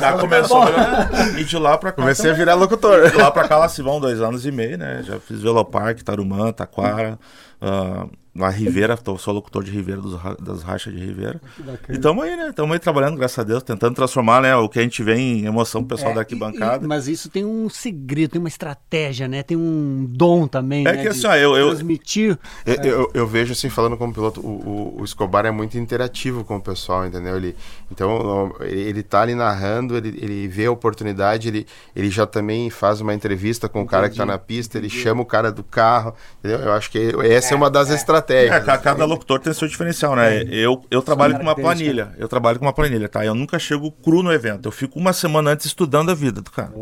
Já 0.00 0.18
começou, 0.18 0.64
né, 0.64 1.40
e 1.40 1.44
de 1.44 1.58
lá 1.58 1.76
pra 1.76 1.90
cá. 1.90 2.02
Comecei 2.02 2.30
também. 2.30 2.34
a 2.34 2.38
virar 2.38 2.54
locutor. 2.54 3.10
De 3.10 3.16
lá 3.16 3.30
pra 3.30 3.48
cá, 3.48 3.56
lá 3.56 3.68
se 3.68 3.82
vão 3.82 4.00
dois 4.00 4.20
anos 4.20 4.46
e 4.46 4.52
meio, 4.52 4.78
né, 4.78 5.02
já 5.02 5.18
fiz 5.18 5.40
Velopark, 5.42 6.02
Tarumã, 6.02 6.52
Taquara, 6.52 7.18
uh, 7.60 8.08
na 8.34 8.48
Ribeira, 8.48 8.96
tô, 8.96 9.16
sou 9.16 9.32
locutor 9.32 9.62
de 9.62 9.70
Ribeira, 9.70 10.00
dos, 10.00 10.20
das 10.40 10.64
rachas 10.64 10.92
de 10.92 10.98
Ribeira. 10.98 11.40
E 11.88 11.92
estamos 11.92 12.24
aí, 12.24 12.36
né? 12.36 12.48
Estamos 12.48 12.72
aí 12.72 12.80
trabalhando, 12.80 13.16
graças 13.16 13.38
a 13.38 13.44
Deus, 13.44 13.62
tentando 13.62 13.94
transformar 13.94 14.42
né, 14.42 14.56
o 14.56 14.68
que 14.68 14.80
a 14.80 14.82
gente 14.82 15.04
vê 15.04 15.14
em 15.14 15.44
emoção 15.44 15.84
pro 15.84 15.96
pessoal 15.96 16.10
é, 16.10 16.14
da 16.16 16.20
arquibancada. 16.22 16.84
E, 16.84 16.88
mas 16.88 17.06
isso 17.06 17.30
tem 17.30 17.44
um 17.44 17.68
segredo, 17.68 18.32
tem 18.32 18.40
uma 18.40 18.48
estratégia, 18.48 19.28
né? 19.28 19.44
Tem 19.44 19.56
um 19.56 20.04
dom 20.10 20.48
também. 20.48 20.84
É 20.84 20.92
né, 20.94 21.02
que 21.02 21.08
assim, 21.08 21.28
ó, 21.28 21.36
eu, 21.36 21.56
eu, 21.56 21.68
transmitir. 21.68 22.36
Eu, 22.66 22.74
eu, 22.74 23.10
eu, 23.14 23.26
vejo 23.26 23.52
assim, 23.52 23.70
falando 23.70 23.96
como 23.96 24.12
piloto, 24.12 24.40
o, 24.40 24.96
o, 24.96 25.00
o, 25.00 25.04
Escobar 25.04 25.46
é 25.46 25.52
muito 25.52 25.78
interativo 25.78 26.42
com 26.42 26.56
o 26.56 26.60
pessoal, 26.60 27.06
entendeu? 27.06 27.36
Ele, 27.36 27.54
então, 27.88 28.52
ele 28.62 29.04
tá 29.04 29.22
ali 29.22 29.36
narrando, 29.36 29.96
ele, 29.96 30.08
ele 30.20 30.48
vê 30.48 30.66
a 30.66 30.72
oportunidade, 30.72 31.46
ele, 31.46 31.66
ele 31.94 32.10
já 32.10 32.26
também 32.26 32.68
faz 32.68 33.00
uma 33.00 33.14
entrevista 33.14 33.68
com 33.68 33.78
Entendi. 33.78 33.86
o 33.86 33.90
cara 33.90 34.10
que 34.10 34.16
tá 34.16 34.26
na 34.26 34.38
pista, 34.38 34.76
ele 34.76 34.90
chama 34.90 35.22
o 35.22 35.24
cara 35.24 35.52
do 35.52 35.62
carro, 35.62 36.14
entendeu? 36.40 36.58
Eu 36.58 36.72
acho 36.72 36.90
que 36.90 37.14
essa 37.22 37.50
é, 37.50 37.52
é 37.52 37.56
uma 37.56 37.70
das 37.70 37.90
é. 37.90 37.94
estratégias 37.94 38.23
estratégias. 38.32 38.68
É, 38.68 38.78
cada 38.78 39.04
locutor 39.04 39.38
tem 39.38 39.52
seu 39.52 39.68
diferencial, 39.68 40.16
né? 40.16 40.42
Eu, 40.50 40.84
eu 40.90 41.02
trabalho 41.02 41.36
com 41.36 41.42
uma 41.42 41.54
planilha. 41.54 42.12
Eu 42.18 42.28
trabalho 42.28 42.58
com 42.58 42.64
uma 42.64 42.72
planilha, 42.72 43.08
tá? 43.08 43.24
Eu 43.24 43.34
nunca 43.34 43.58
chego 43.58 43.90
cru 43.90 44.22
no 44.22 44.32
evento. 44.32 44.66
Eu 44.66 44.72
fico 44.72 44.98
uma 44.98 45.12
semana 45.12 45.50
antes 45.50 45.66
estudando 45.66 46.10
a 46.10 46.14
vida 46.14 46.40
do 46.40 46.50
cara. 46.50 46.72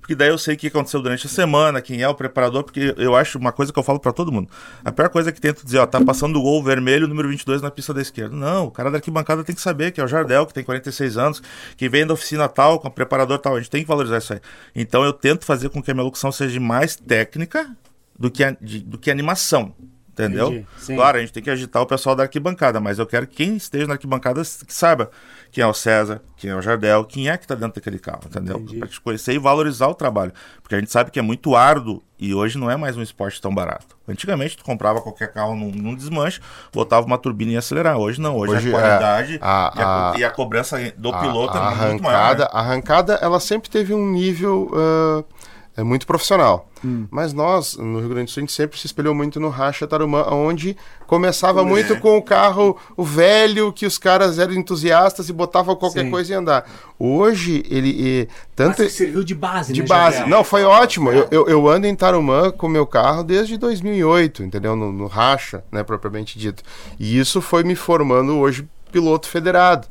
Porque 0.00 0.14
daí 0.14 0.30
eu 0.30 0.38
sei 0.38 0.54
o 0.54 0.58
que 0.58 0.66
aconteceu 0.66 1.00
durante 1.00 1.26
a 1.26 1.30
semana, 1.30 1.80
quem 1.80 2.02
é 2.02 2.08
o 2.08 2.14
preparador, 2.14 2.64
porque 2.64 2.94
eu 2.96 3.14
acho 3.14 3.38
uma 3.38 3.52
coisa 3.52 3.72
que 3.72 3.78
eu 3.78 3.82
falo 3.82 4.00
para 4.00 4.12
todo 4.12 4.32
mundo. 4.32 4.48
A 4.84 4.90
pior 4.90 5.08
coisa 5.08 5.28
é 5.28 5.32
que 5.32 5.40
tento 5.40 5.64
dizer, 5.64 5.78
ó, 5.78 5.86
tá 5.86 6.00
passando 6.04 6.36
o 6.36 6.42
gol 6.42 6.60
vermelho, 6.64 7.06
número 7.06 7.28
22 7.28 7.62
na 7.62 7.70
pista 7.70 7.94
da 7.94 8.02
esquerda. 8.02 8.34
Não, 8.34 8.64
o 8.64 8.70
cara 8.72 8.90
da 8.90 8.96
arquibancada 8.96 9.44
tem 9.44 9.54
que 9.54 9.60
saber 9.60 9.92
que 9.92 10.00
é 10.00 10.04
o 10.04 10.08
Jardel, 10.08 10.46
que 10.46 10.54
tem 10.54 10.64
46 10.64 11.16
anos, 11.16 11.42
que 11.76 11.88
vem 11.88 12.04
da 12.04 12.14
oficina 12.14 12.48
tal, 12.48 12.80
com 12.80 12.88
o 12.88 12.90
preparador 12.90 13.38
tal. 13.38 13.54
A 13.54 13.60
gente 13.60 13.70
tem 13.70 13.82
que 13.82 13.88
valorizar 13.88 14.18
isso 14.18 14.32
aí. 14.32 14.40
Então 14.74 15.04
eu 15.04 15.12
tento 15.12 15.44
fazer 15.44 15.68
com 15.68 15.80
que 15.80 15.92
a 15.92 15.94
minha 15.94 16.02
locução 16.02 16.32
seja 16.32 16.58
mais 16.58 16.96
técnica 16.96 17.70
do 18.18 18.30
que, 18.30 18.42
a, 18.42 18.50
de, 18.60 18.80
do 18.80 18.98
que 18.98 19.10
animação. 19.10 19.72
Entendeu? 20.24 20.64
Claro, 20.86 21.18
a 21.18 21.20
gente 21.20 21.32
tem 21.32 21.42
que 21.42 21.50
agitar 21.50 21.82
o 21.82 21.86
pessoal 21.86 22.14
da 22.14 22.24
arquibancada, 22.24 22.80
mas 22.80 22.98
eu 22.98 23.06
quero 23.06 23.26
que 23.26 23.36
quem 23.36 23.56
esteja 23.56 23.86
na 23.86 23.94
arquibancada 23.94 24.42
que 24.42 24.74
saiba 24.74 25.10
quem 25.50 25.62
é 25.62 25.66
o 25.66 25.74
César, 25.74 26.20
quem 26.36 26.50
é 26.50 26.54
o 26.54 26.62
Jardel, 26.62 27.04
quem 27.04 27.28
é 27.28 27.36
que 27.36 27.44
está 27.44 27.54
dentro 27.54 27.74
daquele 27.74 27.98
carro, 27.98 28.20
entendeu? 28.26 28.64
Para 28.78 28.88
te 28.88 29.00
conhecer 29.00 29.32
e 29.32 29.38
valorizar 29.38 29.88
o 29.88 29.94
trabalho. 29.94 30.32
Porque 30.62 30.74
a 30.74 30.78
gente 30.78 30.90
sabe 30.90 31.10
que 31.10 31.18
é 31.18 31.22
muito 31.22 31.56
árduo 31.56 32.02
e 32.18 32.34
hoje 32.34 32.56
não 32.58 32.70
é 32.70 32.76
mais 32.76 32.96
um 32.96 33.02
esporte 33.02 33.40
tão 33.40 33.52
barato. 33.52 33.96
Antigamente 34.06 34.56
tu 34.56 34.64
comprava 34.64 35.00
qualquer 35.00 35.32
carro 35.32 35.56
num, 35.56 35.70
num 35.70 35.94
desmanche, 35.94 36.40
botava 36.72 37.06
uma 37.06 37.18
turbina 37.18 37.50
e 37.50 37.54
ia 37.54 37.58
acelerar. 37.58 37.98
Hoje 37.98 38.20
não, 38.20 38.36
hoje, 38.36 38.54
hoje 38.54 38.68
a 38.68 38.78
qualidade 38.78 39.34
é, 39.34 39.38
a, 39.40 39.72
e, 39.74 39.80
a, 39.80 40.12
a, 40.12 40.18
e, 40.18 40.24
a, 40.24 40.30
cobrança 40.30 40.78
do 40.96 41.12
piloto 41.18 41.56
é 41.56 41.88
muito 41.88 42.02
maior. 42.02 42.38
Né? 42.38 42.46
A 42.50 42.60
arrancada, 42.60 43.14
ela 43.14 43.40
sempre 43.40 43.68
teve 43.68 43.92
um 43.92 44.10
nível. 44.10 44.70
Uh 44.72 45.39
é 45.80 45.84
muito 45.84 46.06
profissional. 46.06 46.68
Hum. 46.84 47.06
Mas 47.10 47.32
nós, 47.32 47.76
no 47.76 47.98
Rio 47.98 48.08
Grande 48.08 48.26
do 48.26 48.30
Sul, 48.30 48.40
a 48.40 48.42
gente 48.42 48.52
sempre 48.52 48.78
se 48.78 48.86
espelhou 48.86 49.14
muito 49.14 49.40
no 49.40 49.48
Racha 49.48 49.86
Tarumã, 49.86 50.24
onde 50.30 50.76
começava 51.06 51.60
é. 51.60 51.64
muito 51.64 51.98
com 51.98 52.16
o 52.16 52.22
carro 52.22 52.76
o 52.96 53.04
velho, 53.04 53.72
que 53.72 53.86
os 53.86 53.98
caras 53.98 54.38
eram 54.38 54.54
entusiastas 54.54 55.28
e 55.28 55.32
botavam 55.32 55.74
qualquer 55.76 56.04
Sim. 56.04 56.10
coisa 56.10 56.32
e 56.32 56.36
andar. 56.36 56.70
Hoje, 56.98 57.62
ele. 57.68 57.88
E, 57.88 58.28
tanto 58.54 58.82
Mas 58.82 58.92
serviu 58.92 59.24
de 59.24 59.34
base, 59.34 59.72
De 59.72 59.80
né, 59.82 59.86
base. 59.86 60.28
Não, 60.28 60.44
foi 60.44 60.64
ótimo. 60.64 61.10
É. 61.10 61.18
Eu, 61.18 61.28
eu, 61.30 61.48
eu, 61.48 61.68
ando 61.68 61.86
em 61.86 61.94
Tarumã 61.94 62.50
com 62.50 62.68
meu 62.68 62.86
carro 62.86 63.22
desde 63.22 63.56
2008, 63.56 64.42
entendeu? 64.42 64.76
No, 64.76 64.92
no 64.92 65.06
Racha, 65.06 65.64
né, 65.72 65.82
propriamente 65.82 66.38
dito. 66.38 66.62
E 66.98 67.18
isso 67.18 67.40
foi 67.40 67.64
me 67.64 67.74
formando 67.74 68.36
hoje 68.38 68.68
piloto 68.90 69.28
federado 69.28 69.88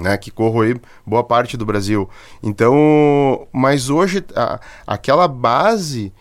né, 0.00 0.16
que 0.16 0.30
corro 0.30 0.60
aí 0.62 0.74
boa 1.04 1.24
parte 1.24 1.56
do 1.56 1.66
Brasil. 1.66 2.08
Então, 2.42 3.46
mas 3.52 3.90
hoje 3.90 4.24
a, 4.34 4.60
aquela 4.86 5.26
base 5.28 6.12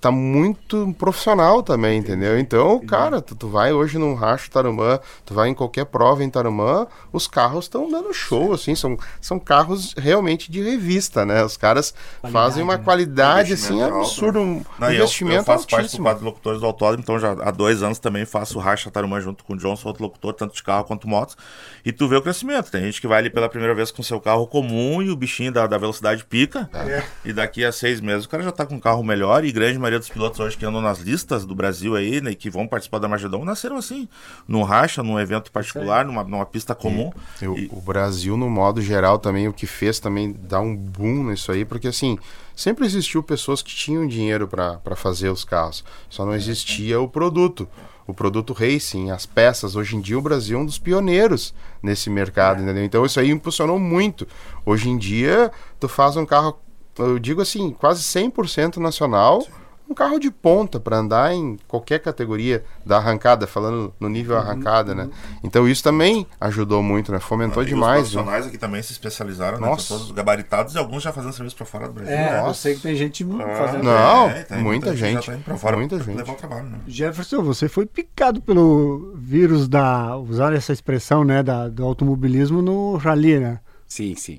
tá 0.00 0.10
muito 0.10 0.94
profissional 0.98 1.62
também, 1.62 1.98
entendeu? 1.98 2.38
Então, 2.38 2.78
cara, 2.80 3.22
tu, 3.22 3.34
tu 3.34 3.48
vai 3.48 3.72
hoje 3.72 3.96
num 3.96 4.14
racho 4.14 4.50
Tarumã, 4.50 5.00
tu 5.24 5.32
vai 5.32 5.48
em 5.48 5.54
qualquer 5.54 5.86
prova 5.86 6.22
em 6.22 6.28
Tarumã, 6.28 6.86
os 7.10 7.26
carros 7.26 7.64
estão 7.64 7.90
dando 7.90 8.12
show, 8.12 8.52
assim, 8.52 8.74
são, 8.74 8.98
são 9.20 9.38
carros 9.38 9.94
realmente 9.96 10.50
de 10.50 10.62
revista, 10.62 11.24
né? 11.24 11.42
Os 11.42 11.56
caras 11.56 11.94
qualidade, 12.20 12.32
fazem 12.32 12.62
uma 12.62 12.76
né? 12.76 12.84
qualidade, 12.84 13.52
assim, 13.54 13.82
absurda, 13.82 14.40
um 14.40 14.62
Não, 14.78 14.92
investimento 14.92 15.36
eu, 15.36 15.40
eu 15.40 15.44
faço 15.44 15.66
altíssimo. 15.74 16.04
parte 16.04 16.18
do 16.18 16.24
locutores 16.26 16.60
do 16.60 16.66
autódromo, 16.66 17.02
então 17.02 17.18
já 17.18 17.32
há 17.32 17.50
dois 17.50 17.82
anos 17.82 17.98
também 17.98 18.26
faço 18.26 18.58
racha 18.58 18.90
Tarumã 18.90 19.20
junto 19.20 19.42
com 19.42 19.54
o 19.54 19.56
Johnson, 19.56 19.88
outro 19.88 20.02
locutor, 20.02 20.34
tanto 20.34 20.54
de 20.54 20.62
carro 20.62 20.84
quanto 20.84 21.08
motos, 21.08 21.34
e 21.82 21.92
tu 21.92 22.06
vê 22.08 22.16
o 22.16 22.22
crescimento. 22.22 22.70
Tem 22.70 22.82
gente 22.82 23.00
que 23.00 23.06
vai 23.06 23.20
ali 23.20 23.30
pela 23.30 23.48
primeira 23.48 23.74
vez 23.74 23.90
com 23.90 24.02
seu 24.02 24.20
carro 24.20 24.46
comum 24.46 25.00
e 25.00 25.10
o 25.10 25.16
bichinho 25.16 25.50
da, 25.50 25.66
da 25.66 25.78
velocidade 25.78 26.24
pica, 26.24 26.68
é. 26.74 27.02
e 27.24 27.32
daqui 27.32 27.64
a 27.64 27.72
seis 27.72 27.98
meses 28.00 28.26
o 28.26 28.28
cara 28.28 28.42
já 28.42 28.52
tá 28.52 28.66
com 28.66 28.81
carro 28.82 29.02
melhor 29.02 29.44
e 29.44 29.52
grande 29.52 29.78
maioria 29.78 29.98
dos 29.98 30.08
pilotos 30.08 30.40
hoje 30.40 30.56
que 30.56 30.66
andam 30.66 30.80
nas 30.80 30.98
listas 30.98 31.46
do 31.46 31.54
Brasil 31.54 31.94
aí, 31.94 32.20
né, 32.20 32.34
que 32.34 32.50
vão 32.50 32.66
participar 32.66 32.98
da 32.98 33.08
Magedon, 33.08 33.44
nasceram 33.44 33.76
assim, 33.76 34.08
num 34.46 34.62
racha, 34.62 35.02
num 35.02 35.18
evento 35.18 35.52
particular, 35.52 36.04
numa, 36.04 36.24
numa 36.24 36.44
pista 36.44 36.74
comum. 36.74 37.12
E, 37.40 37.44
e... 37.44 37.70
O 37.72 37.80
Brasil, 37.80 38.36
no 38.36 38.50
modo 38.50 38.82
geral, 38.82 39.18
também, 39.18 39.48
o 39.48 39.52
que 39.52 39.66
fez 39.66 40.00
também 40.00 40.32
dar 40.32 40.60
um 40.60 40.76
boom 40.76 41.30
nisso 41.30 41.52
aí, 41.52 41.64
porque 41.64 41.88
assim, 41.88 42.18
sempre 42.54 42.84
existiu 42.84 43.22
pessoas 43.22 43.62
que 43.62 43.74
tinham 43.74 44.06
dinheiro 44.06 44.48
para 44.48 44.96
fazer 44.96 45.30
os 45.30 45.44
carros, 45.44 45.84
só 46.10 46.26
não 46.26 46.34
existia 46.34 47.00
o 47.00 47.08
produto 47.08 47.68
o 48.06 48.12
produto 48.12 48.52
racing, 48.52 49.10
as 49.10 49.26
peças. 49.26 49.76
Hoje 49.76 49.96
em 49.96 50.00
dia 50.00 50.18
o 50.18 50.22
Brasil 50.22 50.58
é 50.58 50.60
um 50.60 50.66
dos 50.66 50.78
pioneiros 50.78 51.54
nesse 51.82 52.10
mercado, 52.10 52.60
é. 52.60 52.62
entendeu? 52.62 52.84
Então 52.84 53.06
isso 53.06 53.20
aí 53.20 53.30
impulsionou 53.30 53.78
muito. 53.78 54.26
Hoje 54.64 54.88
em 54.88 54.98
dia 54.98 55.50
tu 55.78 55.88
faz 55.88 56.16
um 56.16 56.26
carro 56.26 56.58
eu 56.98 57.18
digo 57.18 57.40
assim, 57.42 57.70
quase 57.70 58.02
100% 58.02 58.76
nacional, 58.78 59.46
um 59.88 59.94
carro 59.94 60.18
de 60.18 60.30
ponta 60.30 60.80
para 60.80 60.96
andar 60.96 61.34
em 61.34 61.58
qualquer 61.68 61.98
categoria 62.00 62.64
da 62.86 62.96
arrancada, 62.96 63.46
falando 63.46 63.92
no 64.00 64.08
nível 64.08 64.36
Uhum. 64.36 64.40
arrancada, 64.40 64.94
né? 64.94 65.10
Então 65.44 65.68
isso 65.68 65.82
também 65.82 66.26
ajudou 66.40 66.82
muito, 66.82 67.12
né? 67.12 67.18
Fomentou 67.20 67.62
E 67.62 67.66
demais. 67.66 68.06
Os 68.08 68.14
né? 68.14 68.22
profissionais 68.22 68.46
aqui 68.46 68.56
também 68.56 68.82
se 68.82 68.92
especializaram, 68.92 69.60
né? 69.60 69.66
Nossa. 69.66 69.88
São 69.88 69.98
todos 69.98 70.12
gabaritados 70.12 70.74
e 70.74 70.78
alguns 70.78 71.02
já 71.02 71.12
fazendo 71.12 71.34
serviço 71.34 71.56
para 71.56 71.66
fora 71.66 71.88
do 71.88 71.92
Brasil. 71.94 72.14
É, 72.14 72.40
né? 72.42 72.48
eu 72.48 72.54
sei 72.54 72.74
que 72.74 72.80
tem 72.80 72.96
gente 72.96 73.22
fazendo. 73.58 73.82
Não, 73.84 74.30
É, 74.30 74.44
tem 74.44 74.58
muita 74.62 74.96
já 74.96 75.06
gente, 75.08 75.30
tá 75.30 75.36
pra 75.44 75.56
fora 75.58 75.76
muita 75.76 75.96
pra 75.96 76.06
gente. 76.06 76.16
levar 76.16 76.32
o 76.32 76.36
trabalho, 76.36 76.68
né? 76.70 76.78
Jefferson, 76.86 77.42
você 77.42 77.68
foi 77.68 77.84
picado 77.84 78.40
pelo 78.40 79.12
vírus 79.16 79.68
da. 79.68 80.16
usar 80.16 80.54
essa 80.54 80.72
expressão, 80.72 81.22
né? 81.22 81.42
Da, 81.42 81.68
do 81.68 81.84
automobilismo 81.84 82.62
no 82.62 82.96
rally, 82.96 83.38
né? 83.38 83.60
Sim, 83.86 84.14
sim. 84.16 84.38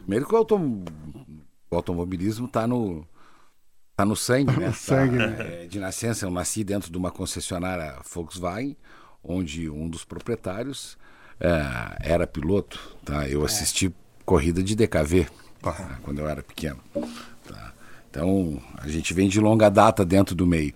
Primeiro 0.00 0.26
que 0.28 0.34
o, 0.34 0.36
autom- 0.36 0.84
o 1.74 1.76
automobilismo 1.76 2.46
está 2.46 2.66
no, 2.66 3.06
tá 3.96 4.04
no 4.04 4.16
sangue, 4.16 4.56
né? 4.58 4.66
Tá, 4.72 4.72
sangue, 4.72 5.16
né? 5.16 5.36
é, 5.38 5.66
de 5.66 5.78
nascença, 5.78 6.24
eu 6.24 6.30
nasci 6.30 6.64
dentro 6.64 6.90
de 6.90 6.96
uma 6.96 7.10
concessionária 7.10 7.96
Volkswagen, 8.12 8.76
onde 9.22 9.68
um 9.68 9.88
dos 9.88 10.04
proprietários 10.04 10.96
é, 11.40 12.12
era 12.12 12.26
piloto. 12.26 12.80
Tá? 13.04 13.28
Eu 13.28 13.44
assisti 13.44 13.92
corrida 14.24 14.62
de 14.62 14.74
DKV 14.74 15.26
tá? 15.60 15.98
quando 16.02 16.20
eu 16.20 16.28
era 16.28 16.42
pequeno. 16.42 16.78
tá? 17.46 17.72
Então, 18.10 18.62
a 18.78 18.88
gente 18.88 19.12
vem 19.12 19.28
de 19.28 19.40
longa 19.40 19.68
data 19.68 20.04
dentro 20.04 20.34
do 20.34 20.46
meio. 20.46 20.74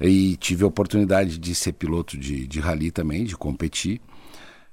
E 0.00 0.36
tive 0.36 0.64
a 0.64 0.66
oportunidade 0.66 1.38
de 1.38 1.54
ser 1.54 1.72
piloto 1.72 2.18
de, 2.18 2.46
de 2.46 2.60
rally 2.60 2.90
também, 2.90 3.24
de 3.24 3.36
competir. 3.36 4.00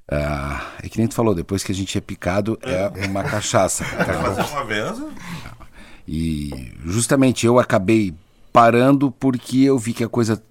Ah, 0.10 0.74
é 0.84 0.90
que 0.90 0.98
nem 0.98 1.08
tu 1.08 1.14
falou, 1.14 1.34
depois 1.34 1.64
que 1.64 1.72
a 1.72 1.76
gente 1.76 1.98
é 1.98 2.02
picado, 2.02 2.60
é 2.62 3.08
uma 3.08 3.24
cachaça. 3.24 3.86
tá? 3.96 4.06
Fazer 4.06 4.42
uma 4.42 4.66
vez, 4.66 5.00
E 6.14 6.74
justamente 6.84 7.46
eu 7.46 7.58
acabei 7.58 8.14
parando 8.52 9.10
porque 9.12 9.60
eu 9.60 9.80
vi 9.80 9.94
que 9.94 10.04
a 10.04 10.10
coisa. 10.10 10.44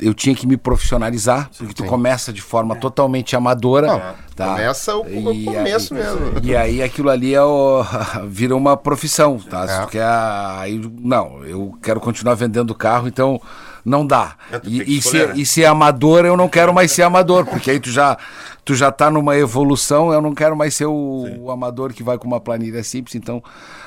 Eu 0.00 0.14
tinha 0.14 0.32
que 0.32 0.46
me 0.46 0.56
profissionalizar, 0.56 1.50
porque 1.58 1.74
tu 1.74 1.84
começa 1.84 2.32
de 2.32 2.40
forma 2.40 2.76
totalmente 2.76 3.34
amadora. 3.34 3.88
Não, 3.88 4.00
tá? 4.36 4.52
Começa 4.52 4.96
o, 4.96 5.00
o 5.02 5.32
E 5.34 5.44
começo 5.44 5.92
aí- 5.92 6.00
mesmo. 6.00 6.20
E 6.40 6.54
aí 6.54 6.80
aquilo 6.84 7.10
ali 7.10 7.34
é 7.34 7.42
o, 7.42 7.82
vira 8.30 8.54
uma 8.54 8.76
profissão, 8.76 9.40
tá? 9.40 9.66
Se 9.66 9.74
É. 9.74 9.80
tu 9.80 9.88
quer, 9.88 10.04
aí, 10.04 10.78
não, 11.00 11.42
eu 11.44 11.76
quero 11.82 11.98
continuar 11.98 12.34
vendendo 12.36 12.72
carro, 12.76 13.08
então 13.08 13.42
não 13.84 14.06
dá. 14.06 14.36
É, 14.52 14.60
E, 14.62 14.98
e, 14.98 15.02
ser, 15.02 15.28
né? 15.30 15.34
e 15.38 15.44
ser 15.44 15.64
amador, 15.64 16.24
eu 16.24 16.36
não 16.36 16.48
quero 16.48 16.72
mais 16.72 16.92
ser 16.92 17.02
amador, 17.02 17.44
porque 17.44 17.68
aí 17.68 17.80
tu 17.80 17.90
já, 17.90 18.16
tu 18.64 18.76
já 18.76 18.92
tá 18.92 19.10
numa 19.10 19.36
evolução, 19.36 20.12
eu 20.12 20.22
não 20.22 20.32
quero 20.32 20.56
mais 20.56 20.74
ser 20.76 20.86
o, 20.86 21.26
o 21.40 21.50
amador 21.50 21.92
que 21.92 22.04
vai 22.04 22.16
com 22.18 22.28
uma 22.28 22.38
planilha 22.40 22.84
simples, 22.84 23.16
então 23.16 23.42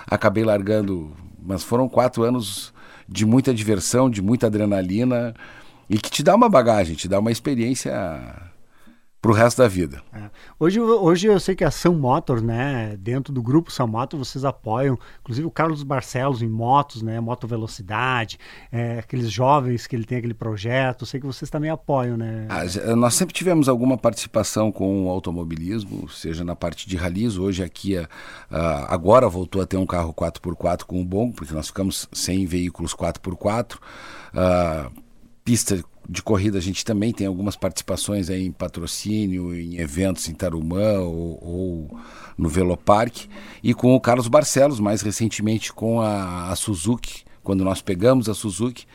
acabei 0.05 0.43
largando. 0.43 1.09
Mas 1.41 1.63
foram 1.63 1.89
quatro 1.89 2.23
anos 2.23 2.73
de 3.07 3.25
muita 3.25 3.53
diversão, 3.53 4.09
de 4.09 4.21
muita 4.21 4.47
adrenalina, 4.47 5.33
e 5.89 5.97
que 5.97 6.09
te 6.09 6.23
dá 6.23 6.35
uma 6.35 6.47
bagagem, 6.47 6.95
te 6.95 7.07
dá 7.07 7.19
uma 7.19 7.31
experiência 7.31 8.50
pro 9.21 9.33
resto 9.33 9.59
da 9.59 9.67
vida. 9.67 10.01
É. 10.11 10.31
Hoje, 10.59 10.79
hoje 10.79 11.27
eu 11.27 11.39
sei 11.39 11.55
que 11.55 11.63
a 11.63 11.69
São 11.69 11.93
Motors, 11.93 12.41
né, 12.41 12.97
dentro 12.97 13.31
do 13.31 13.41
grupo 13.41 13.71
São 13.71 13.87
Motors, 13.87 14.27
vocês 14.27 14.43
apoiam, 14.43 14.97
inclusive 15.21 15.47
o 15.47 15.51
Carlos 15.51 15.83
Barcelos 15.83 16.41
em 16.41 16.49
motos, 16.49 17.03
né, 17.03 17.19
moto 17.19 17.47
velocidade, 17.47 18.39
é, 18.71 18.97
aqueles 18.97 19.31
jovens 19.31 19.85
que 19.85 19.95
ele 19.95 20.05
tem 20.05 20.17
aquele 20.17 20.33
projeto, 20.33 21.05
sei 21.05 21.19
que 21.19 21.25
vocês 21.27 21.51
também 21.51 21.69
apoiam, 21.69 22.17
né? 22.17 22.47
Ah, 22.49 22.95
nós 22.95 23.13
sempre 23.13 23.33
tivemos 23.33 23.69
alguma 23.69 23.95
participação 23.95 24.71
com 24.71 25.05
o 25.05 25.09
automobilismo, 25.09 26.09
seja 26.09 26.43
na 26.43 26.55
parte 26.55 26.89
de 26.89 26.97
ralis. 26.97 27.37
Hoje 27.37 27.63
aqui, 27.63 27.97
ah, 27.97 28.09
ah, 28.49 28.87
agora 28.89 29.29
voltou 29.29 29.61
a 29.61 29.67
ter 29.67 29.77
um 29.77 29.85
carro 29.85 30.13
4x4 30.13 30.83
com 30.83 30.99
o 30.99 31.05
bom, 31.05 31.31
porque 31.31 31.53
nós 31.53 31.67
ficamos 31.67 32.09
sem 32.11 32.47
veículos 32.47 32.95
4x4. 32.95 33.77
Ah, 34.33 34.89
pista 35.43 35.83
de 36.11 36.21
corrida 36.21 36.57
a 36.57 36.61
gente 36.61 36.83
também 36.83 37.13
tem 37.13 37.25
algumas 37.25 37.55
participações 37.55 38.29
em 38.29 38.51
patrocínio, 38.51 39.55
em 39.55 39.77
eventos 39.77 40.27
em 40.27 40.33
Tarumã 40.33 40.99
ou, 40.99 41.39
ou 41.41 41.99
no 42.37 42.49
Velopark. 42.49 43.29
E 43.63 43.73
com 43.73 43.95
o 43.95 44.01
Carlos 44.01 44.27
Barcelos, 44.27 44.81
mais 44.81 45.01
recentemente 45.01 45.71
com 45.71 46.01
a, 46.01 46.49
a 46.49 46.55
Suzuki, 46.57 47.23
quando 47.41 47.63
nós 47.63 47.81
pegamos 47.81 48.27
a 48.27 48.33
Suzuki. 48.33 48.85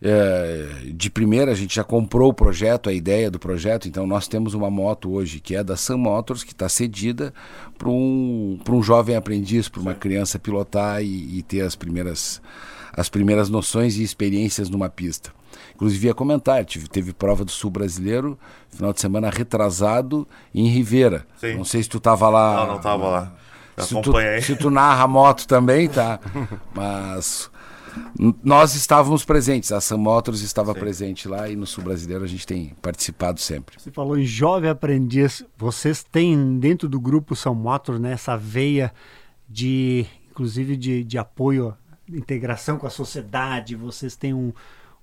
É, 0.00 0.92
de 0.94 1.10
primeira 1.10 1.50
a 1.50 1.54
gente 1.56 1.74
já 1.74 1.82
comprou 1.82 2.30
o 2.30 2.34
projeto, 2.34 2.88
a 2.88 2.92
ideia 2.92 3.30
do 3.30 3.38
projeto, 3.38 3.88
então 3.88 4.06
nós 4.06 4.28
temos 4.28 4.54
uma 4.54 4.70
moto 4.70 5.10
hoje 5.10 5.40
que 5.40 5.56
é 5.56 5.64
da 5.64 5.76
Sun 5.76 5.98
Motors, 5.98 6.44
que 6.44 6.52
está 6.52 6.68
cedida 6.68 7.34
para 7.76 7.88
um, 7.88 8.60
pra 8.62 8.74
um 8.74 8.82
jovem 8.82 9.16
aprendiz, 9.16 9.68
para 9.68 9.80
uma 9.80 9.94
criança 9.94 10.38
pilotar 10.38 11.02
e, 11.02 11.38
e 11.38 11.42
ter 11.42 11.62
as 11.62 11.74
primeiras, 11.74 12.40
as 12.92 13.08
primeiras 13.08 13.48
noções 13.48 13.96
e 13.96 14.04
experiências 14.04 14.68
numa 14.68 14.88
pista. 14.88 15.32
Inclusive 15.74 16.06
ia 16.06 16.14
comentar, 16.14 16.64
tive, 16.64 16.88
teve 16.88 17.12
prova 17.12 17.44
do 17.44 17.50
Sul 17.50 17.70
Brasileiro, 17.70 18.38
final 18.70 18.92
de 18.92 19.00
semana 19.00 19.28
retrasado 19.30 20.26
em 20.54 20.68
Ribeira. 20.68 21.26
Sim. 21.36 21.56
Não 21.56 21.64
sei 21.64 21.82
se 21.82 21.88
tu 21.88 21.98
estava 21.98 22.28
lá. 22.28 22.66
Não, 22.66 22.74
não 22.74 22.80
tava 22.80 23.08
lá. 23.08 23.32
Eu 23.76 23.82
Se 23.82 23.90
tu, 23.90 23.98
acompanhei. 23.98 24.40
se 24.40 24.56
tu 24.56 24.70
narra 24.70 25.06
moto 25.08 25.46
também, 25.48 25.88
tá? 25.88 26.20
Mas 26.72 27.50
nós 28.42 28.74
estávamos 28.74 29.24
presentes, 29.24 29.72
a 29.72 29.80
Sam 29.80 29.98
Motors 29.98 30.40
estava 30.40 30.74
presente 30.74 31.28
lá 31.28 31.48
e 31.48 31.56
no 31.56 31.66
Sul 31.66 31.84
Brasileiro 31.84 32.24
a 32.24 32.26
gente 32.26 32.46
tem 32.46 32.72
participado 32.80 33.40
sempre. 33.40 33.76
Você 33.78 33.90
falou 33.90 34.18
em 34.18 34.24
jovem 34.24 34.70
aprendiz, 34.70 35.44
vocês 35.56 36.02
têm 36.04 36.58
dentro 36.58 36.88
do 36.88 37.00
grupo 37.00 37.36
São 37.36 37.54
Motors, 37.54 38.00
né, 38.00 38.12
essa 38.12 38.36
veia 38.36 38.92
de, 39.48 40.06
inclusive 40.30 40.76
de, 40.76 41.04
de 41.04 41.18
apoio, 41.18 41.76
integração 42.08 42.78
com 42.78 42.86
a 42.86 42.90
sociedade, 42.90 43.76
vocês 43.76 44.16
têm 44.16 44.34
um, 44.34 44.52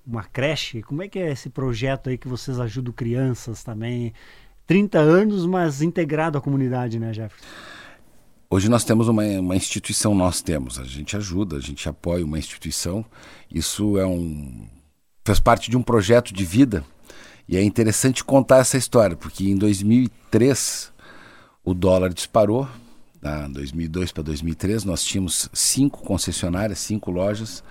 uma 0.05 0.23
creche, 0.23 0.81
como 0.81 1.03
é 1.03 1.07
que 1.07 1.19
é 1.19 1.31
esse 1.31 1.49
projeto 1.49 2.09
aí 2.09 2.17
que 2.17 2.27
vocês 2.27 2.59
ajudam 2.59 2.93
crianças 2.93 3.63
também? 3.63 4.13
30 4.65 4.99
anos, 4.99 5.45
mas 5.45 5.81
integrado 5.81 6.37
à 6.37 6.41
comunidade, 6.41 6.99
né, 6.99 7.13
Jefferson? 7.13 7.45
Hoje 8.49 8.67
nós 8.67 8.83
temos 8.83 9.07
uma, 9.07 9.23
uma 9.23 9.55
instituição, 9.55 10.13
nós 10.13 10.41
temos, 10.41 10.77
a 10.77 10.83
gente 10.83 11.15
ajuda, 11.15 11.55
a 11.55 11.61
gente 11.61 11.87
apoia 11.87 12.25
uma 12.25 12.37
instituição. 12.37 13.05
Isso 13.49 13.97
é 13.97 14.05
um 14.05 14.67
fez 15.23 15.39
parte 15.39 15.69
de 15.69 15.77
um 15.77 15.83
projeto 15.83 16.33
de 16.33 16.43
vida 16.43 16.83
e 17.47 17.55
é 17.55 17.63
interessante 17.63 18.23
contar 18.23 18.57
essa 18.57 18.77
história, 18.77 19.15
porque 19.15 19.45
em 19.45 19.55
2003 19.55 20.91
o 21.63 21.73
dólar 21.73 22.13
disparou, 22.13 22.67
tá? 23.21 23.47
2002 23.47 24.11
para 24.11 24.23
2003 24.23 24.83
nós 24.83 25.03
tínhamos 25.03 25.49
cinco 25.53 26.01
concessionárias, 26.01 26.79
cinco 26.79 27.11
lojas, 27.11 27.63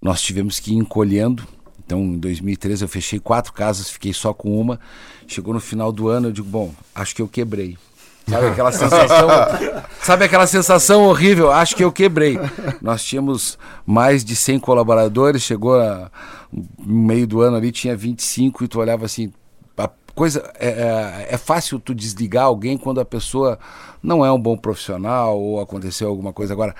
nós 0.00 0.20
tivemos 0.20 0.60
que 0.60 0.72
ir 0.72 0.76
encolhendo. 0.76 1.46
Então, 1.84 2.00
em 2.00 2.18
2013 2.18 2.84
eu 2.84 2.88
fechei 2.88 3.18
quatro 3.18 3.52
casas, 3.52 3.90
fiquei 3.90 4.12
só 4.12 4.32
com 4.32 4.58
uma. 4.58 4.80
Chegou 5.26 5.52
no 5.52 5.60
final 5.60 5.92
do 5.92 6.08
ano, 6.08 6.28
eu 6.28 6.32
digo, 6.32 6.48
bom, 6.48 6.72
acho 6.94 7.14
que 7.14 7.22
eu 7.22 7.28
quebrei. 7.28 7.76
Sabe 8.26 8.46
aquela 8.46 8.72
sensação? 8.72 9.28
sabe 10.02 10.24
aquela 10.24 10.46
sensação 10.46 11.04
horrível? 11.04 11.52
Acho 11.52 11.76
que 11.76 11.84
eu 11.84 11.92
quebrei. 11.92 12.38
Nós 12.80 13.04
tínhamos 13.04 13.58
mais 13.84 14.24
de 14.24 14.34
100 14.34 14.60
colaboradores, 14.60 15.42
chegou 15.42 15.78
a, 15.78 16.10
no 16.52 16.94
meio 16.94 17.26
do 17.26 17.40
ano 17.40 17.56
ali, 17.56 17.70
tinha 17.70 17.96
25 17.96 18.64
e 18.64 18.68
tu 18.68 18.80
olhava 18.80 19.04
assim, 19.04 19.32
a 19.76 19.90
coisa 20.14 20.50
é, 20.58 20.68
é, 20.68 21.26
é 21.34 21.36
fácil 21.36 21.78
tu 21.78 21.94
desligar 21.94 22.44
alguém 22.44 22.78
quando 22.78 23.00
a 23.00 23.04
pessoa 23.04 23.58
não 24.02 24.24
é 24.24 24.32
um 24.32 24.40
bom 24.40 24.56
profissional 24.56 25.38
ou 25.38 25.60
aconteceu 25.60 26.08
alguma 26.08 26.32
coisa. 26.32 26.54
Agora, 26.54 26.74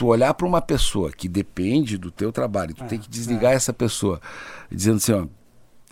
tu 0.00 0.06
olhar 0.06 0.32
para 0.32 0.46
uma 0.46 0.62
pessoa 0.62 1.12
que 1.12 1.28
depende 1.28 1.98
do 1.98 2.10
teu 2.10 2.32
trabalho, 2.32 2.72
tu 2.74 2.82
tem 2.84 2.98
que 2.98 3.06
desligar 3.06 3.52
essa 3.52 3.70
pessoa, 3.70 4.18
dizendo 4.72 4.96
assim, 4.96 5.12
ó, 5.12 5.26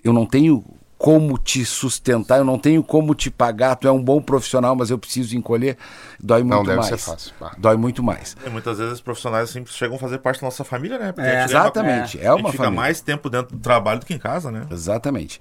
eu 0.03 0.15
não 0.15 0.25
tenho 0.25 0.65
como 0.97 1.37
te 1.37 1.63
sustentar, 1.63 2.39
eu 2.39 2.45
não 2.45 2.59
tenho 2.59 2.83
como 2.83 3.15
te 3.15 3.31
pagar, 3.31 3.77
tu 3.77 3.87
é 3.87 3.93
um 3.93 4.03
bom 4.03 4.19
profissional, 4.23 4.75
mas 4.75 4.89
eu 4.89 4.99
preciso 4.99 5.37
encolher, 5.37 5.77
dói 6.19 6.43
muito 6.43 6.57
Não 6.57 6.63
deve 6.65 6.77
mais. 6.79 6.89
ser 6.89 6.97
fácil. 6.97 7.35
Ah. 7.39 7.55
Dói 7.59 7.77
muito 7.77 8.03
mais. 8.03 8.35
E 8.47 8.49
muitas 8.49 8.79
vezes 8.79 8.95
os 8.95 9.01
profissionais 9.03 9.51
assim, 9.51 9.63
chegam 9.67 9.97
a 9.97 10.01
fazer 10.01 10.17
parte 10.21 10.41
da 10.41 10.47
nossa 10.47 10.65
família, 10.65 10.99
né? 10.99 11.13
É, 11.19 11.45
exatamente, 11.45 12.19
é 12.19 12.29
a 12.29 12.33
uma 12.35 12.45
gente 12.45 12.53
fica 12.53 12.65
família. 12.65 12.81
mais 12.81 13.03
tempo 13.03 13.29
dentro 13.29 13.55
do 13.57 13.61
trabalho 13.61 14.01
do 14.01 14.07
que 14.07 14.15
em 14.15 14.19
casa, 14.19 14.51
né? 14.51 14.67
Exatamente. 14.71 15.39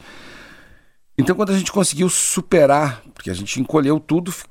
Então, 1.18 1.38
quando 1.38 1.52
a 1.52 1.58
gente 1.58 1.72
conseguiu 1.72 2.10
superar, 2.10 3.02
porque 3.14 3.32
a 3.32 3.34
gente 3.34 3.62
encolheu 3.62 3.98
tudo, 3.98 4.30
f- 4.30 4.44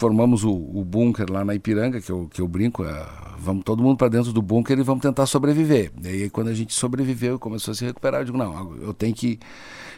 formamos 0.00 0.44
o, 0.44 0.50
o 0.50 0.82
bunker 0.82 1.30
lá 1.30 1.44
na 1.44 1.54
Ipiranga, 1.54 2.00
que 2.00 2.10
eu, 2.10 2.26
que 2.32 2.40
eu 2.40 2.48
brinco, 2.48 2.82
é, 2.82 3.06
vamos 3.38 3.62
todo 3.64 3.82
mundo 3.82 3.98
para 3.98 4.08
dentro 4.08 4.32
do 4.32 4.40
bunker 4.40 4.78
e 4.78 4.82
vamos 4.82 5.02
tentar 5.02 5.26
sobreviver. 5.26 5.92
E 6.02 6.08
aí, 6.08 6.30
quando 6.30 6.48
a 6.48 6.54
gente 6.54 6.72
sobreviveu 6.72 7.36
e 7.36 7.38
começou 7.38 7.72
a 7.72 7.74
se 7.74 7.84
recuperar, 7.84 8.22
eu 8.22 8.24
digo, 8.24 8.38
não, 8.38 8.74
eu 8.76 8.94
tenho 8.94 9.14
que, 9.14 9.38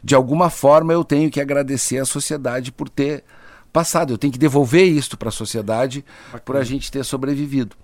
de 0.03 0.17
alguma 0.17 0.51
forma, 0.51 0.93
eu 0.93 1.05
tenho 1.05 1.31
que 1.31 1.41
agradecer 1.41 1.99
à 1.99 2.05
sociedade 2.05 2.73
por 2.73 2.89
ter 2.89 3.23
passado, 3.73 4.13
eu 4.13 4.19
tenho 4.19 4.33
que 4.33 4.41
devolver 4.41 4.85
isso 4.85 5.17
para 5.17 5.29
a 5.29 5.33
sociedade 5.33 6.05
por 6.45 6.57
a 6.57 6.65
gente 6.65 6.91
ter 6.91 7.05
sobrevivido. 7.05 7.77